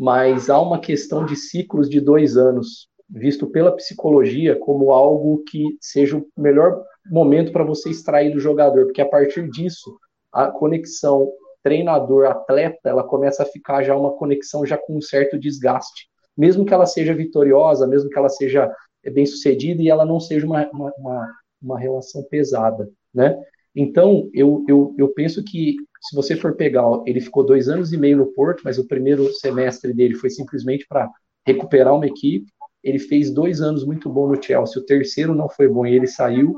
mas 0.00 0.48
há 0.48 0.58
uma 0.58 0.80
questão 0.80 1.26
de 1.26 1.36
ciclos 1.36 1.86
de 1.86 2.00
dois 2.00 2.34
anos, 2.34 2.88
visto 3.06 3.46
pela 3.46 3.76
psicologia 3.76 4.58
como 4.58 4.92
algo 4.92 5.44
que 5.46 5.76
seja 5.78 6.16
o 6.16 6.26
melhor 6.40 6.82
momento 7.10 7.52
para 7.52 7.64
você 7.64 7.90
extrair 7.90 8.32
do 8.32 8.40
jogador, 8.40 8.86
porque 8.86 9.02
a 9.02 9.08
partir 9.08 9.50
disso, 9.50 9.98
a 10.32 10.46
conexão 10.46 11.30
treinador-atleta, 11.62 12.88
ela 12.88 13.04
começa 13.04 13.42
a 13.42 13.46
ficar 13.46 13.82
já 13.82 13.94
uma 13.94 14.12
conexão 14.12 14.64
já 14.64 14.78
com 14.78 14.96
um 14.96 15.02
certo 15.02 15.38
desgaste. 15.38 16.08
Mesmo 16.34 16.64
que 16.64 16.72
ela 16.72 16.86
seja 16.86 17.12
vitoriosa, 17.12 17.86
mesmo 17.86 18.08
que 18.08 18.18
ela 18.18 18.30
seja 18.30 18.72
bem 19.08 19.24
sucedida 19.24 19.82
e 19.82 19.88
ela 19.88 20.04
não 20.04 20.20
seja 20.20 20.44
uma, 20.44 20.68
uma, 20.70 20.92
uma, 20.98 21.34
uma 21.62 21.78
relação 21.78 22.22
pesada, 22.24 22.90
né? 23.14 23.40
Então, 23.74 24.28
eu, 24.34 24.64
eu, 24.68 24.94
eu 24.98 25.08
penso 25.14 25.44
que 25.44 25.76
se 26.00 26.16
você 26.16 26.34
for 26.36 26.56
pegar, 26.56 26.84
ele 27.06 27.20
ficou 27.20 27.44
dois 27.44 27.68
anos 27.68 27.92
e 27.92 27.96
meio 27.96 28.16
no 28.16 28.32
Porto, 28.32 28.62
mas 28.64 28.78
o 28.78 28.86
primeiro 28.86 29.32
semestre 29.34 29.92
dele 29.92 30.14
foi 30.14 30.30
simplesmente 30.30 30.86
para 30.88 31.08
recuperar 31.46 31.94
uma 31.94 32.06
equipe. 32.06 32.50
Ele 32.82 32.98
fez 32.98 33.30
dois 33.30 33.60
anos 33.60 33.84
muito 33.84 34.08
bons 34.08 34.36
no 34.36 34.42
Chelsea, 34.42 34.82
o 34.82 34.84
terceiro 34.84 35.34
não 35.34 35.48
foi 35.48 35.68
bom 35.68 35.86
e 35.86 35.94
ele 35.94 36.06
saiu. 36.06 36.56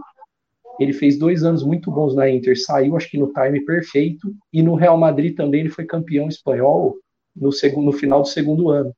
Ele 0.81 0.93
fez 0.93 1.19
dois 1.19 1.45
anos 1.45 1.63
muito 1.63 1.91
bons 1.91 2.15
na 2.15 2.31
Inter, 2.31 2.59
saiu 2.59 2.97
acho 2.97 3.11
que 3.11 3.19
no 3.19 3.33
time 3.33 3.65
perfeito. 3.65 4.35
E 4.53 4.63
no 4.63 4.75
Real 4.75 4.97
Madrid 4.97 5.37
também 5.37 5.61
ele 5.61 5.69
foi 5.71 5.85
campeão 5.85 6.29
espanhol 6.29 6.97
no, 7.35 7.53
segundo, 7.53 7.87
no 7.87 7.93
final 7.93 8.23
do 8.23 8.29
segundo 8.29 8.71
ano. 8.71 8.95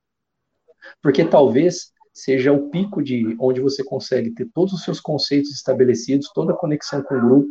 Porque 1.03 1.25
talvez 1.25 1.91
seja 2.15 2.53
o 2.53 2.71
pico 2.71 3.03
de 3.03 3.37
onde 3.41 3.61
você 3.61 3.83
consegue 3.83 4.31
ter 4.31 4.49
todos 4.55 4.73
os 4.73 4.85
seus 4.85 5.01
conceitos 5.01 5.51
estabelecidos, 5.51 6.31
toda 6.33 6.53
a 6.53 6.57
conexão 6.57 7.03
com 7.03 7.17
o 7.17 7.21
grupo, 7.21 7.51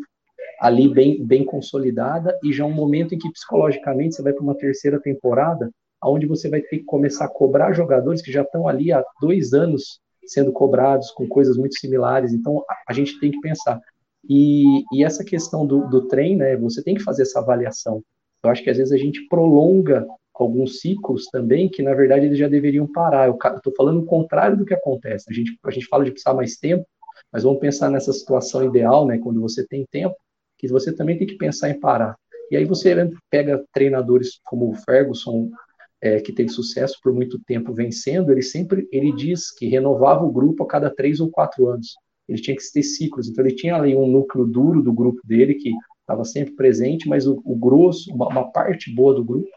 ali 0.59 0.87
bem, 0.87 1.23
bem 1.23 1.43
consolidada 1.43 2.37
e 2.41 2.53
já 2.53 2.63
um 2.63 2.71
momento 2.71 3.13
em 3.13 3.17
que 3.17 3.29
psicologicamente 3.29 4.15
você 4.15 4.23
vai 4.23 4.31
para 4.31 4.41
uma 4.41 4.55
terceira 4.55 4.99
temporada, 5.01 5.69
onde 6.01 6.25
você 6.25 6.49
vai 6.49 6.61
ter 6.61 6.79
que 6.79 6.85
começar 6.85 7.25
a 7.25 7.29
cobrar 7.29 7.73
jogadores 7.73 8.21
que 8.21 8.31
já 8.31 8.41
estão 8.43 8.67
ali 8.67 8.91
há 8.91 9.03
dois 9.21 9.53
anos 9.53 9.99
sendo 10.25 10.53
cobrados 10.53 11.11
com 11.11 11.27
coisas 11.27 11.57
muito 11.57 11.77
similares. 11.77 12.31
Então 12.31 12.63
a, 12.69 12.75
a 12.87 12.93
gente 12.93 13.19
tem 13.19 13.31
que 13.31 13.41
pensar. 13.41 13.79
E, 14.29 14.83
e 14.93 15.03
essa 15.03 15.25
questão 15.25 15.65
do, 15.65 15.89
do 15.89 16.07
trem, 16.07 16.37
né, 16.37 16.55
você 16.55 16.81
tem 16.81 16.95
que 16.95 17.03
fazer 17.03 17.23
essa 17.23 17.39
avaliação. 17.39 18.01
Eu 18.41 18.49
acho 18.49 18.63
que 18.63 18.69
às 18.69 18.77
vezes 18.77 18.93
a 18.93 18.97
gente 18.97 19.27
prolonga 19.27 20.05
alguns 20.41 20.79
ciclos 20.79 21.25
também 21.25 21.69
que 21.69 21.83
na 21.83 21.93
verdade 21.93 22.25
eles 22.25 22.37
já 22.37 22.47
deveriam 22.47 22.91
parar. 22.91 23.27
Eu 23.27 23.37
estou 23.55 23.73
falando 23.75 23.99
o 23.99 24.05
contrário 24.05 24.57
do 24.57 24.65
que 24.65 24.73
acontece. 24.73 25.25
A 25.29 25.33
gente, 25.33 25.57
a 25.63 25.71
gente 25.71 25.85
fala 25.87 26.03
de 26.03 26.11
precisar 26.11 26.33
mais 26.33 26.57
tempo, 26.57 26.85
mas 27.31 27.43
vamos 27.43 27.59
pensar 27.59 27.89
nessa 27.89 28.11
situação 28.11 28.65
ideal, 28.65 29.05
né, 29.05 29.19
quando 29.19 29.39
você 29.39 29.65
tem 29.67 29.85
tempo, 29.91 30.15
que 30.57 30.67
você 30.67 30.93
também 30.93 31.17
tem 31.17 31.27
que 31.27 31.37
pensar 31.37 31.69
em 31.69 31.79
parar. 31.79 32.15
E 32.49 32.57
aí 32.57 32.65
você 32.65 33.09
pega 33.29 33.63
treinadores 33.71 34.39
como 34.43 34.71
o 34.71 34.75
Ferguson, 34.75 35.49
é, 36.01 36.19
que 36.19 36.33
teve 36.33 36.49
sucesso 36.49 36.99
por 37.01 37.13
muito 37.13 37.39
tempo 37.39 37.73
vencendo, 37.73 38.31
ele 38.31 38.41
sempre 38.41 38.87
ele 38.91 39.13
diz 39.13 39.51
que 39.55 39.67
renovava 39.67 40.25
o 40.25 40.31
grupo 40.31 40.63
a 40.63 40.67
cada 40.67 40.89
três 40.89 41.19
ou 41.19 41.29
quatro 41.29 41.69
anos. 41.69 41.95
Ele 42.27 42.41
tinha 42.41 42.55
que 42.55 42.63
ter 42.73 42.83
ciclos. 42.83 43.29
Então 43.29 43.45
ele 43.45 43.55
tinha 43.55 43.75
ali 43.75 43.95
um 43.95 44.07
núcleo 44.07 44.45
duro 44.45 44.81
do 44.81 44.91
grupo 44.91 45.21
dele 45.25 45.55
que 45.55 45.71
estava 46.01 46.25
sempre 46.25 46.55
presente, 46.55 47.07
mas 47.07 47.25
o, 47.25 47.41
o 47.45 47.55
grosso, 47.55 48.13
uma, 48.13 48.27
uma 48.27 48.51
parte 48.51 48.93
boa 48.93 49.13
do 49.13 49.23
grupo 49.23 49.47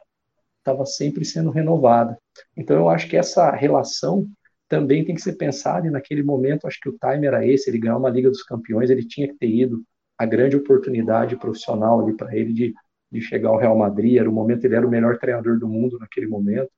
estava 0.67 0.85
sempre 0.85 1.25
sendo 1.25 1.51
renovada. 1.51 2.19
Então 2.57 2.77
eu 2.77 2.89
acho 2.89 3.09
que 3.09 3.17
essa 3.17 3.51
relação 3.53 4.27
também 4.69 5.05
tem 5.05 5.15
que 5.15 5.23
ser 5.23 5.35
pensada 5.35 5.87
e 5.87 5.91
naquele 5.91 6.25
momento 6.25 6.67
acho 6.67 6.81
que 6.81 6.89
o 6.89 6.99
time 6.99 7.27
era 7.27 7.47
esse, 7.47 7.71
ele 7.71 7.79
ganhou 7.79 7.99
uma 7.99 8.11
Liga 8.11 8.29
dos 8.29 8.43
Campeões, 8.43 8.91
ele 8.91 9.07
tinha 9.07 9.29
que 9.29 9.39
ter 9.39 9.49
ido 9.49 9.83
a 10.19 10.27
grande 10.27 10.57
oportunidade 10.57 11.37
profissional 11.37 12.01
ali 12.01 12.17
para 12.17 12.37
ele 12.37 12.53
de, 12.53 12.75
de 13.13 13.21
chegar 13.21 13.51
ao 13.51 13.59
Real 13.59 13.77
Madrid. 13.77 14.17
Era 14.17 14.29
o 14.29 14.33
momento, 14.33 14.65
ele 14.65 14.75
era 14.75 14.87
o 14.87 14.91
melhor 14.91 15.19
treinador 15.19 15.59
do 15.59 15.69
mundo 15.69 15.99
naquele 15.99 16.27
momento. 16.27 16.71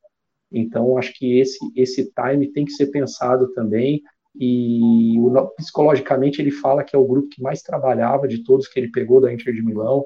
Então, 0.51 0.99
acho 0.99 1.15
que 1.15 1.39
esse, 1.39 1.59
esse 1.77 2.13
time 2.13 2.51
tem 2.53 2.65
que 2.65 2.73
ser 2.73 2.87
pensado 2.87 3.53
também. 3.53 4.03
E 4.35 5.19
o, 5.21 5.47
psicologicamente, 5.57 6.43
ele 6.43 6.51
fala 6.51 6.83
que 6.83 6.97
é 6.97 6.99
o 6.99 7.07
grupo 7.07 7.29
que 7.29 7.43
mais 7.43 7.63
trabalhava 7.63 8.27
de 8.27 8.43
todos 8.43 8.67
que 8.67 8.79
ele 8.79 8.91
pegou 8.91 9.21
da 9.21 9.33
Inter 9.33 9.55
de 9.55 9.63
Milão. 9.63 10.05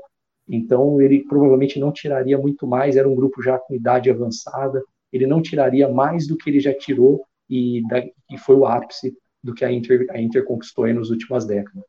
Então, 0.49 1.01
ele 1.01 1.25
provavelmente 1.25 1.79
não 1.79 1.93
tiraria 1.93 2.37
muito 2.39 2.67
mais. 2.67 2.97
Era 2.97 3.09
um 3.09 3.15
grupo 3.15 3.43
já 3.43 3.59
com 3.59 3.75
idade 3.75 4.11
avançada. 4.11 4.83
Ele 5.13 5.27
não 5.27 5.43
tiraria 5.43 5.89
mais 5.89 6.27
do 6.27 6.37
que 6.37 6.51
ele 6.51 6.61
já 6.61 6.75
tirou 6.75 7.25
e, 7.49 7.83
da, 7.89 8.03
e 8.31 8.39
foi 8.39 8.57
o 8.57 8.67
ápice 8.67 9.15
do 9.43 9.55
que 9.55 9.65
a 9.65 9.73
Inter, 9.73 10.07
a 10.11 10.21
Inter 10.21 10.45
conquistou 10.45 10.85
aí 10.85 10.93
nas 10.93 11.11
últimas 11.11 11.45
décadas. 11.45 11.85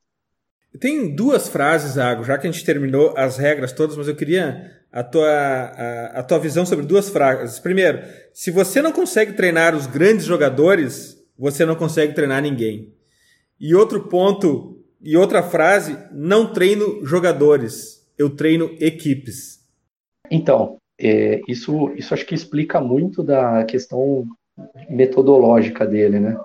Tem 0.80 1.16
duas 1.16 1.47
frases, 1.47 1.97
Água, 1.99 2.26
já 2.26 2.38
que 2.38 2.47
a 2.47 2.51
gente 2.51 2.66
terminou 2.66 3.14
as 3.16 3.38
regras 3.38 3.72
todas, 3.72 3.95
mas 3.95 4.08
eu 4.08 4.16
queria 4.16 4.72
a 4.91 5.04
tua, 5.04 5.30
a, 5.30 6.20
a 6.20 6.24
tua 6.24 6.39
visão 6.39 6.66
sobre 6.66 6.86
duas 6.86 7.10
frases. 7.10 7.60
Primeiro, 7.60 7.99
se 8.34 8.49
você 8.49 8.82
não 8.82 8.91
consegue 8.91 9.34
treinar 9.34 9.76
os 9.76 9.86
grandes 9.86 10.26
jogadores, 10.26 11.18
você 11.38 11.64
não 11.64 11.76
consegue 11.76 12.14
treinar 12.14 12.41
ninguém. 12.41 12.93
E 13.60 13.76
outro 13.76 14.08
ponto, 14.08 14.84
e 14.99 15.16
outra 15.16 15.43
frase, 15.43 15.97
não 16.12 16.51
treino 16.51 17.06
jogadores, 17.06 18.03
eu 18.18 18.30
treino 18.36 18.76
equipes. 18.80 19.59
Então, 20.30 20.78
é, 20.99 21.41
isso, 21.47 21.91
isso 21.95 22.14
acho 22.14 22.26
que 22.26 22.36
explica 22.36 22.80
muito 22.80 23.24
da 23.24 23.64
questão 23.66 24.26
metodológica 24.89 25.86
dele, 25.86 26.20
né? 26.20 26.38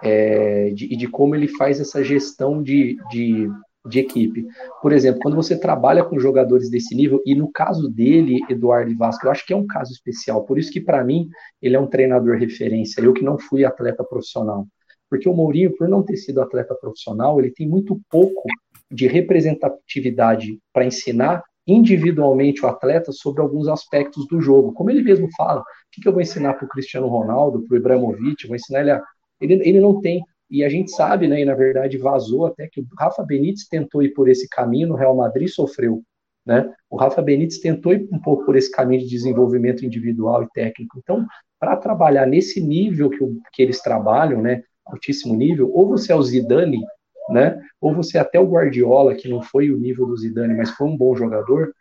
É, 0.00 0.70
de, 0.70 0.92
e 0.92 0.96
de 0.96 1.08
como 1.08 1.34
ele 1.34 1.48
faz 1.48 1.80
essa 1.80 2.04
gestão 2.04 2.62
de, 2.62 2.96
de 3.10 3.48
de 3.88 4.00
equipe. 4.00 4.46
Por 4.82 4.92
exemplo, 4.92 5.20
quando 5.20 5.34
você 5.34 5.58
trabalha 5.58 6.04
com 6.04 6.18
jogadores 6.18 6.70
desse 6.70 6.94
nível, 6.94 7.22
e 7.24 7.34
no 7.34 7.50
caso 7.50 7.88
dele, 7.88 8.40
Eduardo 8.48 8.96
Vasco, 8.96 9.26
eu 9.26 9.30
acho 9.30 9.46
que 9.46 9.52
é 9.52 9.56
um 9.56 9.66
caso 9.66 9.92
especial, 9.92 10.44
por 10.44 10.58
isso 10.58 10.70
que 10.70 10.80
para 10.80 11.02
mim 11.02 11.28
ele 11.60 11.74
é 11.74 11.80
um 11.80 11.86
treinador 11.86 12.36
referência, 12.36 13.00
eu 13.00 13.12
que 13.12 13.24
não 13.24 13.38
fui 13.38 13.64
atleta 13.64 14.04
profissional. 14.04 14.66
Porque 15.08 15.28
o 15.28 15.34
Mourinho, 15.34 15.74
por 15.74 15.88
não 15.88 16.02
ter 16.02 16.18
sido 16.18 16.42
atleta 16.42 16.74
profissional, 16.74 17.40
ele 17.40 17.50
tem 17.50 17.66
muito 17.66 17.98
pouco 18.10 18.42
de 18.90 19.06
representatividade 19.06 20.58
para 20.72 20.84
ensinar 20.84 21.42
individualmente 21.66 22.64
o 22.64 22.68
atleta 22.68 23.12
sobre 23.12 23.42
alguns 23.42 23.68
aspectos 23.68 24.26
do 24.26 24.40
jogo. 24.40 24.72
Como 24.72 24.90
ele 24.90 25.02
mesmo 25.02 25.28
fala, 25.36 25.60
o 25.60 25.64
que, 25.92 26.00
que 26.00 26.08
eu 26.08 26.12
vou 26.12 26.22
ensinar 26.22 26.54
para 26.54 26.64
o 26.64 26.68
Cristiano 26.68 27.06
Ronaldo, 27.08 27.62
para 27.66 27.74
o 27.74 27.78
Ibrahimovic, 27.78 28.46
vou 28.46 28.56
ensinar 28.56 28.80
ele 28.80 28.90
a... 28.92 29.02
Ele, 29.40 29.54
ele 29.68 29.80
não 29.80 30.00
tem 30.00 30.24
e 30.50 30.64
a 30.64 30.68
gente 30.68 30.90
sabe, 30.90 31.28
né, 31.28 31.42
e 31.42 31.44
na 31.44 31.54
verdade 31.54 31.98
vazou 31.98 32.46
até 32.46 32.66
que 32.66 32.80
o 32.80 32.86
Rafa 32.98 33.22
Benítez 33.22 33.66
tentou 33.68 34.02
ir 34.02 34.14
por 34.14 34.28
esse 34.28 34.48
caminho, 34.48 34.88
no 34.88 34.94
Real 34.94 35.14
Madrid 35.14 35.48
sofreu. 35.48 36.02
Né? 36.44 36.72
O 36.88 36.96
Rafa 36.96 37.20
Benítez 37.20 37.58
tentou 37.58 37.92
ir 37.92 38.08
um 38.10 38.18
pouco 38.18 38.46
por 38.46 38.56
esse 38.56 38.70
caminho 38.70 39.02
de 39.02 39.08
desenvolvimento 39.08 39.84
individual 39.84 40.42
e 40.42 40.48
técnico. 40.54 40.98
Então, 40.98 41.26
para 41.60 41.76
trabalhar 41.76 42.26
nesse 42.26 42.60
nível 42.60 43.10
que, 43.10 43.18
que 43.52 43.62
eles 43.62 43.82
trabalham, 43.82 44.40
né, 44.40 44.62
altíssimo 44.86 45.34
nível, 45.34 45.70
ou 45.74 45.86
você 45.86 46.12
é 46.12 46.16
o 46.16 46.22
Zidane, 46.22 46.80
né, 47.28 47.60
ou 47.80 47.94
você 47.94 48.18
é 48.18 48.20
até 48.20 48.40
o 48.40 48.48
Guardiola, 48.48 49.14
que 49.14 49.28
não 49.28 49.42
foi 49.42 49.70
o 49.70 49.76
nível 49.76 50.06
do 50.06 50.16
Zidane, 50.16 50.54
mas 50.54 50.70
foi 50.70 50.86
um 50.86 50.96
bom 50.96 51.14
jogador, 51.14 51.72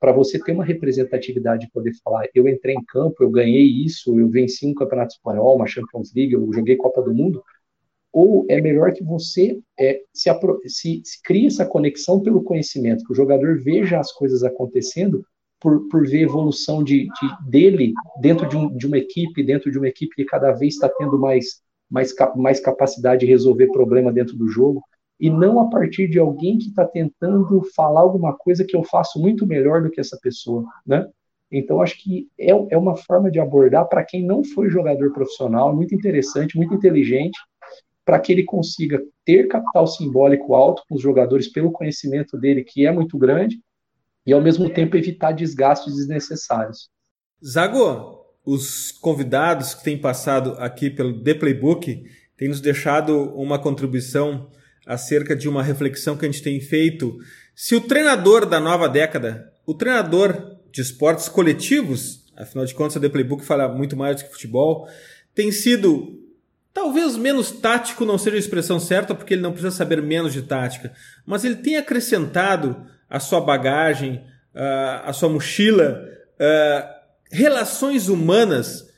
para 0.00 0.12
você 0.12 0.38
ter 0.38 0.52
uma 0.52 0.64
representatividade 0.64 1.66
e 1.66 1.70
poder 1.70 1.92
falar, 2.04 2.26
eu 2.34 2.48
entrei 2.48 2.74
em 2.74 2.84
campo, 2.84 3.16
eu 3.22 3.30
ganhei 3.30 3.64
isso, 3.64 4.18
eu 4.18 4.28
venci 4.28 4.66
um 4.66 4.74
campeonato 4.74 5.14
espanhol, 5.14 5.56
uma 5.56 5.66
Champions 5.66 6.12
League, 6.14 6.34
eu 6.34 6.52
joguei 6.52 6.76
Copa 6.76 7.02
do 7.02 7.14
Mundo, 7.14 7.42
ou 8.12 8.46
é 8.48 8.60
melhor 8.60 8.92
que 8.92 9.04
você 9.04 9.58
é, 9.78 10.00
se, 10.12 10.30
se, 10.66 11.02
se 11.04 11.22
crie 11.22 11.46
essa 11.46 11.66
conexão 11.66 12.20
pelo 12.20 12.42
conhecimento, 12.42 13.04
que 13.04 13.12
o 13.12 13.16
jogador 13.16 13.60
veja 13.62 13.98
as 13.98 14.12
coisas 14.12 14.42
acontecendo 14.42 15.22
por, 15.60 15.88
por 15.88 16.06
ver 16.06 16.22
evolução 16.22 16.82
de, 16.82 17.08
de 17.08 17.50
dele 17.50 17.92
dentro 18.20 18.48
de, 18.48 18.56
um, 18.56 18.74
de 18.74 18.86
uma 18.86 18.98
equipe, 18.98 19.42
dentro 19.42 19.70
de 19.70 19.78
uma 19.78 19.88
equipe 19.88 20.14
que 20.14 20.24
cada 20.24 20.52
vez 20.52 20.74
está 20.74 20.88
tendo 20.88 21.18
mais, 21.18 21.60
mais, 21.90 22.14
mais 22.36 22.60
capacidade 22.60 23.20
de 23.20 23.26
resolver 23.26 23.68
problema 23.68 24.12
dentro 24.12 24.36
do 24.36 24.48
jogo, 24.48 24.82
e 25.18 25.30
não 25.30 25.60
a 25.60 25.70
partir 25.70 26.08
de 26.08 26.18
alguém 26.18 26.58
que 26.58 26.68
está 26.68 26.84
tentando 26.84 27.62
falar 27.74 28.00
alguma 28.00 28.36
coisa 28.36 28.64
que 28.64 28.76
eu 28.76 28.84
faço 28.84 29.18
muito 29.18 29.46
melhor 29.46 29.82
do 29.82 29.90
que 29.90 30.00
essa 30.00 30.18
pessoa, 30.20 30.64
né? 30.86 31.08
Então, 31.50 31.80
acho 31.80 32.02
que 32.02 32.28
é, 32.38 32.50
é 32.50 32.76
uma 32.76 32.96
forma 32.96 33.30
de 33.30 33.38
abordar 33.38 33.88
para 33.88 34.04
quem 34.04 34.24
não 34.24 34.42
foi 34.42 34.68
jogador 34.68 35.12
profissional, 35.12 35.74
muito 35.74 35.94
interessante, 35.94 36.56
muito 36.56 36.74
inteligente, 36.74 37.38
para 38.04 38.18
que 38.18 38.32
ele 38.32 38.44
consiga 38.44 39.02
ter 39.24 39.48
capital 39.48 39.86
simbólico 39.86 40.54
alto 40.54 40.82
com 40.88 40.96
os 40.96 41.02
jogadores 41.02 41.48
pelo 41.48 41.72
conhecimento 41.72 42.36
dele, 42.36 42.64
que 42.64 42.86
é 42.86 42.92
muito 42.92 43.16
grande, 43.16 43.60
e 44.26 44.32
ao 44.32 44.42
mesmo 44.42 44.68
tempo 44.68 44.96
evitar 44.96 45.32
desgastes 45.32 45.94
desnecessários. 45.94 46.90
Zago, 47.44 48.25
os 48.46 48.92
convidados 48.92 49.74
que 49.74 49.82
têm 49.82 49.98
passado 49.98 50.54
aqui 50.58 50.88
pelo 50.88 51.20
The 51.20 51.34
Playbook 51.34 52.04
têm 52.36 52.48
nos 52.48 52.60
deixado 52.60 53.34
uma 53.34 53.58
contribuição 53.58 54.48
acerca 54.86 55.34
de 55.34 55.48
uma 55.48 55.64
reflexão 55.64 56.16
que 56.16 56.24
a 56.24 56.30
gente 56.30 56.44
tem 56.44 56.60
feito. 56.60 57.18
Se 57.56 57.74
o 57.74 57.80
treinador 57.80 58.46
da 58.46 58.60
nova 58.60 58.88
década, 58.88 59.52
o 59.66 59.74
treinador 59.74 60.58
de 60.70 60.80
esportes 60.80 61.28
coletivos, 61.28 62.24
afinal 62.36 62.64
de 62.64 62.72
contas, 62.72 62.96
a 62.96 63.00
The 63.00 63.08
Playbook 63.08 63.44
fala 63.44 63.66
muito 63.68 63.96
mais 63.96 64.16
do 64.16 64.24
que 64.24 64.32
futebol, 64.32 64.88
tem 65.34 65.50
sido 65.50 66.22
talvez 66.72 67.16
menos 67.16 67.50
tático, 67.50 68.04
não 68.04 68.16
seja 68.16 68.36
a 68.36 68.38
expressão 68.38 68.78
certa, 68.78 69.12
porque 69.12 69.34
ele 69.34 69.42
não 69.42 69.50
precisa 69.50 69.74
saber 69.74 70.00
menos 70.00 70.32
de 70.32 70.42
tática, 70.42 70.92
mas 71.24 71.44
ele 71.44 71.56
tem 71.56 71.78
acrescentado 71.78 72.86
a 73.10 73.18
sua 73.18 73.40
bagagem, 73.40 74.22
a 75.02 75.12
sua 75.12 75.30
mochila, 75.30 76.04
relações 77.30 78.08
humanas. 78.08 78.88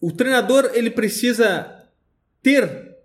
O 0.00 0.12
treinador 0.12 0.70
ele 0.74 0.90
precisa 0.90 1.88
ter 2.42 2.96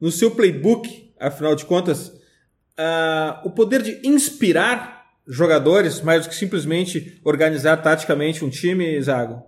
no 0.00 0.10
seu 0.10 0.30
playbook 0.30 1.10
afinal 1.20 1.54
de 1.54 1.66
contas, 1.66 2.08
uh, 2.08 3.44
o 3.44 3.50
poder 3.50 3.82
de 3.82 4.00
inspirar 4.08 5.04
jogadores 5.28 6.00
mais 6.00 6.24
do 6.24 6.30
que 6.30 6.34
simplesmente 6.34 7.20
organizar 7.22 7.76
taticamente 7.76 8.44
um 8.44 8.48
time, 8.48 9.00
Zago? 9.00 9.44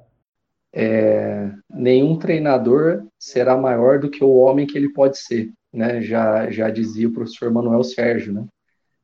É, 0.74 1.50
nenhum 1.68 2.18
treinador 2.18 3.04
será 3.18 3.56
maior 3.56 3.98
do 3.98 4.10
que 4.10 4.22
o 4.22 4.36
homem 4.36 4.66
que 4.66 4.76
ele 4.76 4.92
pode 4.92 5.18
ser, 5.18 5.50
né? 5.72 6.00
Já, 6.02 6.50
já 6.50 6.70
dizia 6.70 7.08
o 7.08 7.12
professor 7.12 7.50
Manuel 7.50 7.82
Sérgio, 7.82 8.32
né? 8.32 8.46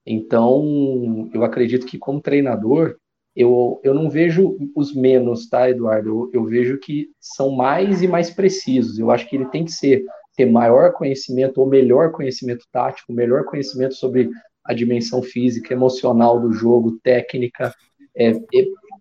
Então, 0.07 1.29
eu 1.35 1.45
acredito 1.45 1.87
que 1.87 1.99
como 1.99 2.21
treinador, 2.21 2.97
eu, 3.39 3.81
eu 3.85 3.95
não 3.95 4.11
vejo 4.11 4.59
os 4.75 4.93
menos, 4.93 5.49
tá, 5.49 5.71
Eduardo? 5.71 6.09
Eu, 6.09 6.31
eu 6.41 6.45
vejo 6.45 6.77
que 6.77 7.09
são 7.21 7.53
mais 7.53 8.03
e 8.03 8.09
mais 8.09 8.31
precisos. 8.31 8.99
Eu 8.99 9.13
acho 9.13 9.29
que 9.29 9.37
ele 9.37 9.47
tem 9.47 9.65
que 9.65 9.71
ser 9.71 10.05
ter 10.37 10.45
maior 10.45 10.93
conhecimento 10.93 11.61
ou 11.61 11.67
melhor 11.69 12.11
conhecimento 12.11 12.67
tático, 12.73 13.13
melhor 13.13 13.45
conhecimento 13.45 13.95
sobre 13.95 14.29
a 14.65 14.75
dimensão 14.75 15.23
física, 15.23 15.73
emocional 15.73 16.41
do 16.41 16.53
jogo, 16.53 16.99
técnica, 17.01 17.73
é, 18.17 18.33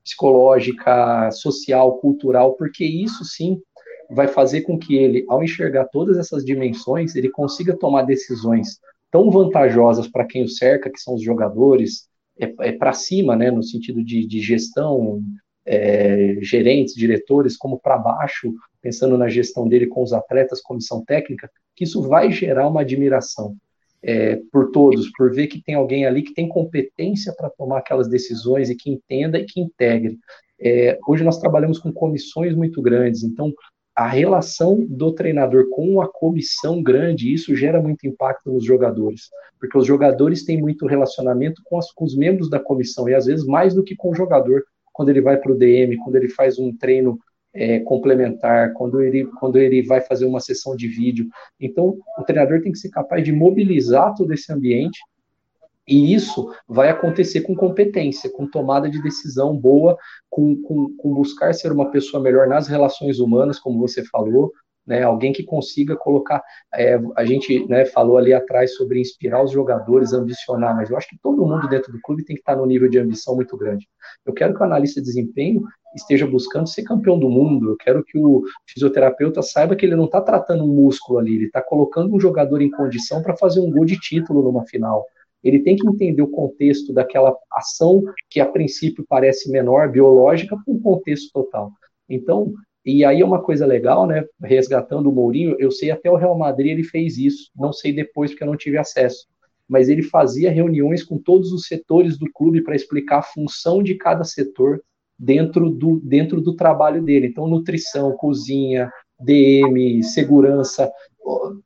psicológica, 0.04 1.32
social, 1.32 1.98
cultural, 1.98 2.54
porque 2.54 2.86
isso 2.86 3.26
sim 3.26 3.60
vai 4.12 4.28
fazer 4.28 4.62
com 4.62 4.78
que 4.78 4.96
ele, 4.96 5.26
ao 5.28 5.44
enxergar 5.44 5.86
todas 5.86 6.16
essas 6.16 6.46
dimensões, 6.46 7.16
ele 7.16 7.30
consiga 7.30 7.76
tomar 7.76 8.04
decisões 8.04 8.80
tão 9.10 9.32
vantajosas 9.32 10.08
para 10.08 10.26
quem 10.26 10.44
o 10.44 10.48
cerca, 10.48 10.92
que 10.92 11.00
são 11.00 11.16
os 11.16 11.24
jogadores, 11.24 12.08
é, 12.40 12.54
é 12.70 12.72
para 12.72 12.94
cima, 12.94 13.36
né, 13.36 13.52
no 13.52 13.64
sentido 13.64 14.04
de, 14.04 14.26
de 14.26 14.40
gestão, 14.40 15.22
é, 15.66 16.38
gerentes, 16.42 16.96
diretores, 16.96 17.58
como 17.58 17.80
para 17.80 17.98
baixo, 17.98 18.54
pensando 18.82 19.18
na 19.18 19.28
gestão 19.28 19.68
dele 19.68 19.88
com 19.88 20.02
os 20.02 20.14
atletas, 20.14 20.62
comissão 20.62 21.04
técnica, 21.04 21.50
que 21.76 21.84
isso 21.84 22.02
vai 22.02 22.32
gerar 22.32 22.68
uma 22.68 22.82
admiração 22.82 23.56
é, 24.02 24.40
por 24.52 24.72
todos, 24.72 25.12
por 25.12 25.34
ver 25.34 25.48
que 25.48 25.62
tem 25.62 25.76
alguém 25.76 26.06
ali 26.06 26.22
que 26.22 26.34
tem 26.34 26.48
competência 26.48 27.34
para 27.36 27.50
tomar 27.50 27.80
aquelas 27.80 28.08
decisões 28.08 28.70
e 28.70 28.76
que 28.76 28.90
entenda 28.90 29.38
e 29.38 29.46
que 29.46 29.60
integre. 29.60 30.18
É, 30.60 30.98
hoje 31.08 31.24
nós 31.24 31.38
trabalhamos 31.38 31.78
com 31.78 31.92
comissões 31.92 32.56
muito 32.56 32.82
grandes, 32.82 33.24
então 33.24 33.54
a 33.98 34.06
relação 34.06 34.86
do 34.88 35.12
treinador 35.12 35.70
com 35.72 36.00
a 36.00 36.08
comissão 36.08 36.84
grande, 36.84 37.34
isso 37.34 37.56
gera 37.56 37.82
muito 37.82 38.06
impacto 38.06 38.54
nos 38.54 38.64
jogadores, 38.64 39.24
porque 39.60 39.76
os 39.76 39.88
jogadores 39.88 40.46
têm 40.46 40.62
muito 40.62 40.86
relacionamento 40.86 41.64
com, 41.66 41.80
as, 41.80 41.92
com 41.92 42.06
os 42.06 42.16
membros 42.16 42.48
da 42.48 42.60
comissão, 42.60 43.10
e 43.10 43.16
às 43.16 43.26
vezes 43.26 43.44
mais 43.44 43.74
do 43.74 43.84
que 43.84 43.96
com 43.96 44.12
o 44.12 44.16
jogador, 44.16 44.64
quando 44.94 45.10
ele 45.10 45.20
vai 45.20 45.38
para 45.38 45.52
o 45.52 45.58
DM, 45.58 45.98
quando 45.98 46.16
ele 46.16 46.30
faz 46.30 46.60
um 46.60 46.72
treino 46.78 47.18
é, 47.52 47.80
complementar, 47.80 48.72
quando 48.74 49.02
ele, 49.02 49.26
quando 49.40 49.58
ele 49.58 49.82
vai 49.82 50.00
fazer 50.00 50.28
uma 50.28 50.40
sessão 50.40 50.76
de 50.76 50.88
vídeo. 50.88 51.28
Então, 51.60 51.98
o 52.20 52.24
treinador 52.24 52.62
tem 52.62 52.72
que 52.72 52.78
ser 52.78 52.90
capaz 52.90 53.24
de 53.24 53.32
mobilizar 53.32 54.14
todo 54.14 54.32
esse 54.32 54.54
ambiente 54.54 55.00
e 55.88 56.14
isso 56.14 56.54
vai 56.68 56.90
acontecer 56.90 57.42
com 57.42 57.56
competência, 57.56 58.30
com 58.30 58.46
tomada 58.46 58.90
de 58.90 59.02
decisão 59.02 59.56
boa, 59.56 59.98
com, 60.30 60.62
com, 60.62 60.96
com, 60.98 61.14
buscar 61.14 61.54
ser 61.54 61.72
uma 61.72 61.90
pessoa 61.90 62.22
melhor 62.22 62.48
nas 62.48 62.68
relações 62.68 63.20
humanas, 63.20 63.60
como 63.60 63.80
você 63.80 64.04
falou, 64.04 64.52
né? 64.88 65.04
Alguém 65.04 65.34
que 65.34 65.44
consiga 65.44 65.96
colocar. 65.96 66.42
É, 66.74 66.98
a 67.16 67.26
gente 67.26 67.68
né, 67.68 67.86
falou 67.86 68.18
ali 68.18 68.34
atrás 68.34 68.76
sobre 68.76 69.02
inspirar 69.02 69.44
os 69.44 69.52
jogadores, 69.52 70.14
ambicionar, 70.14 70.76
mas 70.76 70.90
eu 70.90 70.98
acho 70.98 71.10
que 71.10 71.18
todo 71.22 71.46
mundo 71.46 71.68
dentro 71.68 71.92
do 71.92 72.00
clube 72.02 72.24
tem 72.24 72.36
que 72.36 72.42
estar 72.42 72.56
no 72.56 72.66
nível 72.66 72.90
de 72.90 72.98
ambição 72.98 73.36
muito 73.36 73.58
grande. 73.58 73.86
Eu 74.26 74.34
quero 74.34 74.54
que 74.54 74.62
o 74.62 74.64
analista 74.64 75.02
de 75.02 75.08
desempenho 75.08 75.64
esteja 75.96 76.26
buscando 76.26 76.68
ser 76.68 76.84
campeão 76.84 77.20
do 77.20 77.30
mundo. 77.30 77.72
Eu 77.72 77.78
quero 77.78 78.04
que 78.04 78.18
o 78.18 78.44
fisioterapeuta 78.66 79.42
saiba 79.42 79.76
que 79.76 79.86
ele 79.86 79.96
não 79.96 80.06
está 80.06 80.22
tratando 80.22 80.64
um 80.64 80.74
músculo 80.74 81.20
ali, 81.20 81.36
ele 81.36 81.46
está 81.46 81.62
colocando 81.62 82.16
um 82.16 82.20
jogador 82.20 82.62
em 82.62 82.72
condição 82.72 83.22
para 83.22 83.36
fazer 83.36 83.60
um 83.60 83.72
gol 83.72 83.84
de 83.84 84.00
título 84.00 84.42
numa 84.42 84.66
final. 84.66 85.06
Ele 85.48 85.60
tem 85.60 85.76
que 85.76 85.88
entender 85.88 86.22
o 86.22 86.30
contexto 86.30 86.94
daquela 86.94 87.36
ação 87.52 88.04
que 88.30 88.40
a 88.40 88.46
princípio 88.46 89.06
parece 89.08 89.50
menor, 89.52 89.90
biológica, 89.90 90.58
com 90.66 90.74
um 90.74 90.80
contexto 90.80 91.32
total. 91.32 91.72
Então, 92.10 92.54
e 92.86 93.04
aí 93.04 93.22
é 93.22 93.26
uma 93.26 93.42
coisa 93.42 93.66
legal, 93.66 94.08
né? 94.08 94.26
Resgatando 94.42 95.10
o 95.10 95.12
Mourinho, 95.12 95.56
eu 95.60 95.72
sei 95.72 95.92
até 95.92 96.10
o 96.10 96.16
Real 96.16 96.38
Madrid 96.38 96.72
ele 96.72 96.84
fez 96.84 97.18
isso, 97.18 97.50
não 97.56 97.74
sei 97.74 97.92
depois 97.94 98.32
porque 98.32 98.44
eu 98.44 98.48
não 98.48 98.58
tive 98.58 98.78
acesso. 98.78 99.28
Mas 99.68 99.90
ele 99.90 100.02
fazia 100.02 100.50
reuniões 100.50 101.04
com 101.04 101.18
todos 101.18 101.52
os 101.52 101.68
setores 101.68 102.18
do 102.18 102.32
clube 102.32 102.62
para 102.62 102.76
explicar 102.76 103.20
a 103.20 103.24
função 103.24 103.84
de 103.84 103.96
cada 103.96 104.24
setor, 104.24 104.82
dentro 105.18 105.70
do, 105.70 106.00
dentro 106.00 106.40
do 106.40 106.56
trabalho 106.56 107.02
dele. 107.02 107.28
Então, 107.28 107.48
nutrição, 107.48 108.16
cozinha, 108.16 108.92
DM, 109.20 110.04
segurança, 110.04 110.92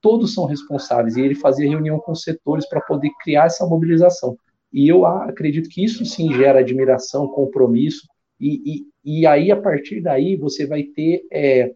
todos 0.01 0.33
são 0.33 0.45
responsáveis. 0.45 1.15
E 1.15 1.21
ele 1.21 1.35
fazia 1.35 1.69
reunião 1.69 1.99
com 1.99 2.11
os 2.11 2.23
setores 2.23 2.67
para 2.67 2.81
poder 2.81 3.11
criar 3.21 3.45
essa 3.45 3.65
mobilização. 3.65 4.35
E 4.73 4.87
eu 4.87 5.05
acredito 5.05 5.69
que 5.69 5.83
isso 5.83 6.05
sim 6.05 6.31
gera 6.33 6.59
admiração, 6.59 7.27
compromisso, 7.27 8.07
e, 8.41 8.85
e, 9.05 9.19
e 9.19 9.27
aí, 9.27 9.51
a 9.51 9.61
partir 9.61 10.01
daí, 10.01 10.35
você 10.35 10.65
vai 10.65 10.81
ter. 10.81 11.21
É, 11.31 11.71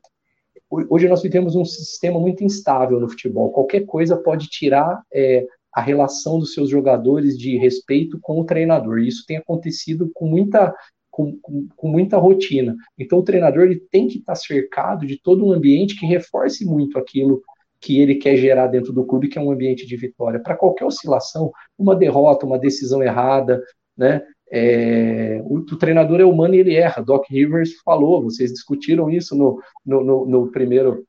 hoje 0.90 1.08
nós 1.08 1.22
vivemos 1.22 1.56
um 1.56 1.64
sistema 1.64 2.20
muito 2.20 2.44
instável 2.44 3.00
no 3.00 3.08
futebol. 3.08 3.52
Qualquer 3.52 3.86
coisa 3.86 4.18
pode 4.18 4.48
tirar 4.48 5.04
é, 5.14 5.46
a 5.72 5.80
relação 5.80 6.40
dos 6.40 6.56
seus 6.56 6.68
jogadores 6.68 7.38
de 7.38 7.56
respeito 7.56 8.18
com 8.20 8.40
o 8.40 8.46
treinador. 8.46 8.98
E 8.98 9.08
isso 9.08 9.24
tem 9.28 9.38
acontecido 9.38 10.10
com 10.14 10.28
muita 10.28 10.74
com, 11.12 11.38
com, 11.78 11.88
muita 11.88 12.18
rotina. 12.18 12.76
Então, 12.98 13.20
o 13.20 13.24
treinador 13.24 13.64
ele 13.64 13.80
tem 13.90 14.06
que 14.06 14.18
estar 14.18 14.36
cercado 14.36 15.06
de 15.06 15.18
todo 15.18 15.46
um 15.46 15.54
ambiente 15.54 15.98
que 15.98 16.06
reforce 16.06 16.66
muito 16.66 17.00
aquilo 17.00 17.42
que 17.86 18.02
ele 18.02 18.16
quer 18.16 18.36
gerar 18.36 18.66
dentro 18.66 18.92
do 18.92 19.06
clube, 19.06 19.28
que 19.28 19.38
é 19.38 19.42
um 19.42 19.52
ambiente 19.52 19.86
de 19.86 19.96
vitória. 19.96 20.40
Para 20.40 20.56
qualquer 20.56 20.86
oscilação, 20.86 21.52
uma 21.78 21.96
derrota, 21.96 22.44
uma 22.44 22.58
decisão 22.58 23.04
errada, 23.04 23.62
né? 23.96 24.24
É, 24.52 25.40
o, 25.44 25.58
o, 25.58 25.78
treinador 25.78 26.20
é 26.20 26.26
humano 26.26 26.56
e 26.56 26.60
ele 26.60 26.76
erra. 26.76 27.04
Doc 27.04 27.26
Rivers 27.30 27.74
falou, 27.86 28.24
vocês 28.24 28.52
discutiram 28.52 29.08
isso 29.08 29.36
no, 29.36 29.62
no, 29.86 30.04
no, 30.04 30.26
no 30.26 30.52
primeiro 30.52 31.06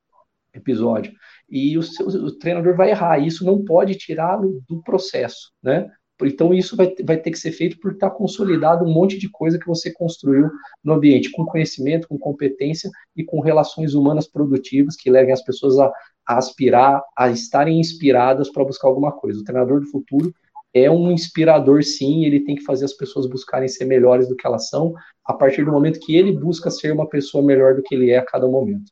episódio. 0.52 1.14
E 1.48 1.78
o, 1.78 1.82
seu, 1.82 2.08
o 2.08 2.38
treinador 2.38 2.76
vai 2.76 2.90
errar. 2.90 3.18
Isso 3.18 3.42
não 3.42 3.64
pode 3.64 3.94
tirá-lo 3.94 4.62
do 4.68 4.82
processo, 4.82 5.52
né? 5.62 5.90
Então, 6.22 6.52
isso 6.52 6.76
vai, 6.76 6.94
vai 7.04 7.16
ter 7.18 7.30
que 7.30 7.38
ser 7.38 7.52
feito 7.52 7.78
por 7.78 7.92
estar 7.92 8.10
consolidado 8.10 8.84
um 8.84 8.92
monte 8.92 9.18
de 9.18 9.30
coisa 9.30 9.58
que 9.58 9.66
você 9.66 9.92
construiu 9.92 10.50
no 10.82 10.94
ambiente, 10.94 11.30
com 11.30 11.44
conhecimento, 11.44 12.08
com 12.08 12.18
competência 12.18 12.90
e 13.14 13.22
com 13.22 13.40
relações 13.40 13.94
humanas 13.94 14.26
produtivas 14.26 14.96
que 14.96 15.10
levem 15.10 15.32
as 15.32 15.44
pessoas 15.44 15.78
a, 15.78 15.92
a 16.26 16.38
aspirar, 16.38 17.02
a 17.16 17.30
estarem 17.30 17.78
inspiradas 17.78 18.50
para 18.50 18.64
buscar 18.64 18.88
alguma 18.88 19.12
coisa. 19.12 19.40
O 19.40 19.44
treinador 19.44 19.80
do 19.80 19.86
futuro 19.86 20.34
é 20.74 20.90
um 20.90 21.10
inspirador, 21.10 21.82
sim, 21.82 22.24
ele 22.24 22.40
tem 22.40 22.54
que 22.54 22.64
fazer 22.64 22.84
as 22.84 22.92
pessoas 22.92 23.26
buscarem 23.26 23.68
ser 23.68 23.86
melhores 23.86 24.28
do 24.28 24.36
que 24.36 24.46
elas 24.46 24.68
são, 24.68 24.94
a 25.24 25.32
partir 25.32 25.64
do 25.64 25.72
momento 25.72 26.00
que 26.00 26.14
ele 26.14 26.32
busca 26.32 26.70
ser 26.70 26.92
uma 26.92 27.08
pessoa 27.08 27.42
melhor 27.42 27.74
do 27.74 27.82
que 27.82 27.94
ele 27.94 28.10
é 28.10 28.18
a 28.18 28.24
cada 28.24 28.46
momento. 28.46 28.90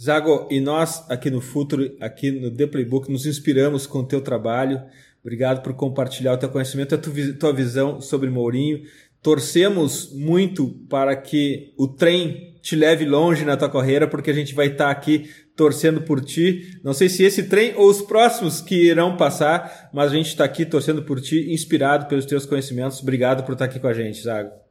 Zago, 0.00 0.48
e 0.50 0.60
nós 0.60 1.08
aqui 1.10 1.30
no 1.30 1.40
Futuro, 1.40 1.96
aqui 2.00 2.30
no 2.30 2.50
The 2.50 2.66
Playbook, 2.66 3.10
nos 3.10 3.26
inspiramos 3.26 3.86
com 3.86 3.98
o 4.00 4.06
teu 4.06 4.20
trabalho. 4.20 4.82
Obrigado 5.20 5.62
por 5.62 5.74
compartilhar 5.74 6.32
o 6.32 6.38
teu 6.38 6.48
conhecimento, 6.48 6.94
a 6.94 6.98
tua 7.38 7.52
visão 7.52 8.00
sobre 8.00 8.28
Mourinho. 8.28 8.82
Torcemos 9.22 10.12
muito 10.12 10.68
para 10.90 11.14
que 11.14 11.72
o 11.78 11.86
trem 11.86 12.52
te 12.60 12.76
leve 12.76 13.04
longe 13.04 13.44
na 13.44 13.56
tua 13.56 13.70
carreira, 13.70 14.06
porque 14.06 14.30
a 14.30 14.34
gente 14.34 14.54
vai 14.54 14.68
estar 14.68 14.86
tá 14.86 14.90
aqui 14.90 15.30
torcendo 15.56 16.02
por 16.02 16.24
ti. 16.24 16.78
Não 16.82 16.92
sei 16.92 17.08
se 17.08 17.24
esse 17.24 17.44
trem 17.44 17.74
ou 17.76 17.88
os 17.88 18.02
próximos 18.02 18.60
que 18.60 18.74
irão 18.74 19.16
passar, 19.16 19.90
mas 19.92 20.12
a 20.12 20.14
gente 20.14 20.28
está 20.28 20.44
aqui 20.44 20.64
torcendo 20.64 21.02
por 21.02 21.20
ti, 21.20 21.52
inspirado 21.52 22.06
pelos 22.06 22.26
teus 22.26 22.46
conhecimentos. 22.46 23.00
Obrigado 23.00 23.44
por 23.44 23.52
estar 23.52 23.66
tá 23.66 23.70
aqui 23.70 23.80
com 23.80 23.88
a 23.88 23.92
gente, 23.92 24.22
Zago. 24.22 24.61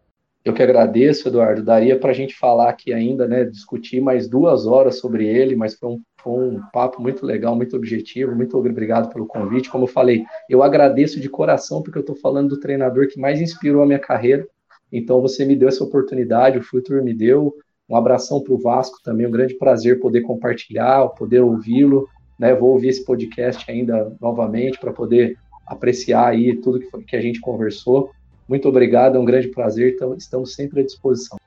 Eu 0.43 0.53
que 0.53 0.63
agradeço, 0.63 1.27
Eduardo. 1.27 1.63
Daria 1.63 1.99
para 1.99 2.09
a 2.09 2.13
gente 2.13 2.35
falar 2.35 2.69
aqui 2.69 2.91
ainda, 2.91 3.27
né? 3.27 3.45
Discutir 3.45 4.01
mais 4.01 4.27
duas 4.27 4.65
horas 4.65 4.97
sobre 4.97 5.27
ele, 5.27 5.55
mas 5.55 5.75
foi 5.75 5.89
um, 5.89 6.01
foi 6.17 6.33
um 6.33 6.61
papo 6.73 6.99
muito 6.99 7.23
legal, 7.25 7.55
muito 7.55 7.75
objetivo. 7.75 8.35
Muito 8.35 8.57
obrigado 8.57 9.13
pelo 9.13 9.27
convite. 9.27 9.69
Como 9.69 9.83
eu 9.83 9.87
falei, 9.87 10.25
eu 10.49 10.63
agradeço 10.63 11.19
de 11.19 11.29
coração 11.29 11.83
porque 11.83 11.99
eu 11.99 12.01
estou 12.01 12.15
falando 12.15 12.49
do 12.49 12.59
treinador 12.59 13.07
que 13.07 13.19
mais 13.19 13.39
inspirou 13.39 13.83
a 13.83 13.85
minha 13.85 13.99
carreira. 13.99 14.47
Então 14.91 15.21
você 15.21 15.45
me 15.45 15.55
deu 15.55 15.69
essa 15.69 15.83
oportunidade, 15.83 16.57
o 16.57 16.63
Future 16.63 17.03
me 17.03 17.13
deu. 17.13 17.55
Um 17.87 17.95
abração 17.95 18.41
para 18.41 18.53
o 18.53 18.57
Vasco 18.57 18.97
também, 19.03 19.27
um 19.27 19.31
grande 19.31 19.53
prazer 19.55 19.99
poder 19.99 20.21
compartilhar, 20.21 21.07
poder 21.09 21.41
ouvi-lo. 21.41 22.07
Né? 22.39 22.55
Vou 22.55 22.71
ouvir 22.71 22.87
esse 22.87 23.05
podcast 23.05 23.69
ainda 23.69 24.15
novamente 24.19 24.79
para 24.79 24.91
poder 24.91 25.37
apreciar 25.67 26.29
aí 26.29 26.55
tudo 26.55 26.79
que, 26.79 27.03
que 27.03 27.15
a 27.15 27.21
gente 27.21 27.39
conversou. 27.39 28.09
Muito 28.51 28.67
obrigado, 28.67 29.15
é 29.15 29.19
um 29.19 29.23
grande 29.23 29.47
prazer, 29.47 29.93
então 29.93 30.13
estamos 30.13 30.53
sempre 30.55 30.81
à 30.81 30.83
disposição. 30.83 31.37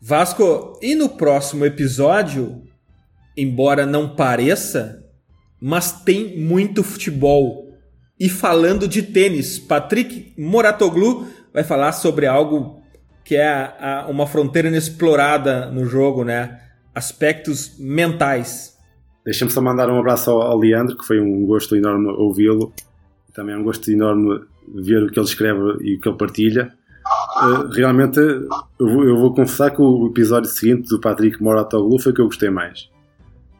Vasco, 0.00 0.78
e 0.80 0.94
no 0.94 1.10
próximo 1.10 1.66
episódio, 1.66 2.62
embora 3.36 3.84
não 3.84 4.16
pareça, 4.16 5.04
mas 5.60 5.92
tem 5.92 6.38
muito 6.40 6.82
futebol. 6.82 7.70
E 8.18 8.30
falando 8.30 8.88
de 8.88 9.02
tênis, 9.02 9.58
Patrick 9.58 10.32
Moratoglu 10.38 11.26
vai 11.52 11.64
falar 11.64 11.92
sobre 11.92 12.24
algo 12.24 12.80
que 13.22 13.36
é 13.36 13.46
a, 13.46 14.04
a, 14.04 14.06
uma 14.06 14.26
fronteira 14.26 14.68
inexplorada 14.68 15.70
no 15.70 15.84
jogo, 15.84 16.24
né? 16.24 16.62
Aspectos 16.94 17.78
mentais. 17.78 18.74
Deixa-me 19.22 19.50
só 19.50 19.60
mandar 19.60 19.90
um 19.90 19.98
abraço 19.98 20.30
ao, 20.30 20.40
ao 20.40 20.58
Leandro, 20.58 20.96
que 20.96 21.04
foi 21.04 21.20
um 21.20 21.44
gosto 21.44 21.76
enorme 21.76 22.08
ouvi-lo. 22.08 22.72
Também 23.34 23.54
é 23.54 23.58
um 23.58 23.62
gosto 23.62 23.90
enorme 23.90 24.46
ver 24.74 25.02
o 25.02 25.08
que 25.08 25.18
ele 25.18 25.26
escreve 25.26 25.60
e 25.80 25.96
o 25.96 26.00
que 26.00 26.08
ele 26.08 26.16
partilha. 26.16 26.72
Uh, 27.42 27.68
realmente, 27.72 28.18
eu 28.18 28.48
vou, 28.78 29.04
eu 29.04 29.16
vou, 29.16 29.34
confessar 29.34 29.70
que 29.70 29.80
o 29.80 30.08
episódio 30.08 30.50
seguinte 30.50 30.88
do 30.88 31.00
Patrick 31.00 31.42
Moratoglu 31.42 31.98
foi 31.98 32.12
que 32.12 32.20
eu 32.20 32.26
gostei 32.26 32.50
mais. 32.50 32.90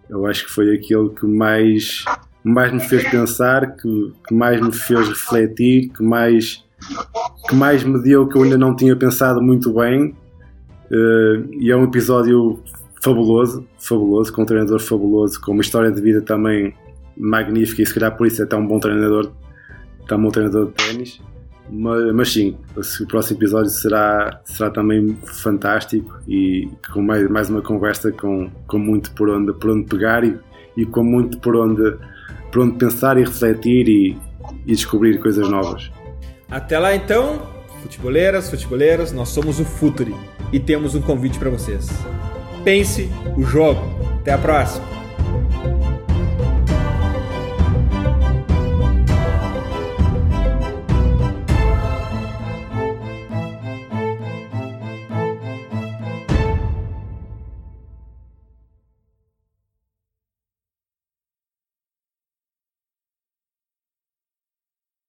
Eu 0.08 0.26
acho 0.26 0.46
que 0.46 0.52
foi 0.52 0.74
aquele 0.74 1.10
que 1.10 1.26
mais, 1.26 2.04
mais 2.42 2.72
me 2.72 2.80
fez 2.80 3.08
pensar, 3.08 3.76
que, 3.76 4.12
que 4.26 4.34
mais 4.34 4.60
me 4.60 4.72
fez 4.72 5.08
refletir, 5.08 5.90
que 5.90 6.02
mais, 6.02 6.64
que 7.48 7.54
mais 7.54 7.84
me 7.84 8.02
deu 8.02 8.26
que 8.26 8.36
eu 8.36 8.42
ainda 8.42 8.58
não 8.58 8.74
tinha 8.74 8.96
pensado 8.96 9.40
muito 9.40 9.72
bem. 9.72 10.14
Uh, 10.90 11.48
e 11.60 11.70
é 11.70 11.76
um 11.76 11.84
episódio 11.84 12.62
fabuloso, 13.02 13.66
fabuloso, 13.78 14.32
com 14.32 14.42
um 14.42 14.46
treinador 14.46 14.80
fabuloso, 14.80 15.40
com 15.40 15.52
uma 15.52 15.62
história 15.62 15.90
de 15.90 16.00
vida 16.00 16.20
também 16.20 16.74
magnífica 17.16 17.82
e 17.82 17.86
se 17.86 17.94
calhar 17.94 18.16
por 18.16 18.26
isso 18.26 18.42
é 18.42 18.46
tão 18.46 18.64
bom 18.66 18.78
treinador 18.78 19.32
está 20.08 20.16
um 20.16 20.30
treinador 20.30 20.66
de 20.66 20.72
ténis. 20.72 21.20
Mas, 21.70 22.14
mas, 22.14 22.32
sim, 22.32 22.56
o 22.76 23.06
próximo 23.06 23.38
episódio 23.38 23.70
será, 23.70 24.40
será 24.44 24.70
também 24.70 25.14
fantástico 25.22 26.18
e 26.26 26.66
com 26.92 27.02
mais, 27.02 27.28
mais 27.28 27.50
uma 27.50 27.60
conversa 27.60 28.10
com, 28.10 28.50
com 28.66 28.78
muito 28.78 29.12
por 29.12 29.28
onde, 29.28 29.52
por 29.52 29.70
onde 29.70 29.86
pegar 29.86 30.24
e, 30.24 30.34
e 30.78 30.86
com 30.86 31.04
muito 31.04 31.38
por 31.38 31.56
onde, 31.56 31.94
por 32.50 32.62
onde 32.62 32.78
pensar 32.78 33.18
e 33.18 33.20
refletir 33.20 33.86
e, 33.86 34.16
e 34.66 34.72
descobrir 34.72 35.20
coisas 35.20 35.46
novas. 35.46 35.90
Até 36.50 36.78
lá 36.78 36.94
então, 36.94 37.42
futeboleiras, 37.82 38.48
futeboleiros, 38.48 39.12
nós 39.12 39.28
somos 39.28 39.60
o 39.60 39.64
Futuri 39.64 40.16
e 40.50 40.58
temos 40.58 40.94
um 40.94 41.02
convite 41.02 41.38
para 41.38 41.50
vocês. 41.50 41.86
Pense 42.64 43.10
o 43.36 43.42
jogo. 43.42 43.82
Até 44.20 44.32
a 44.32 44.38
próxima! 44.38 44.86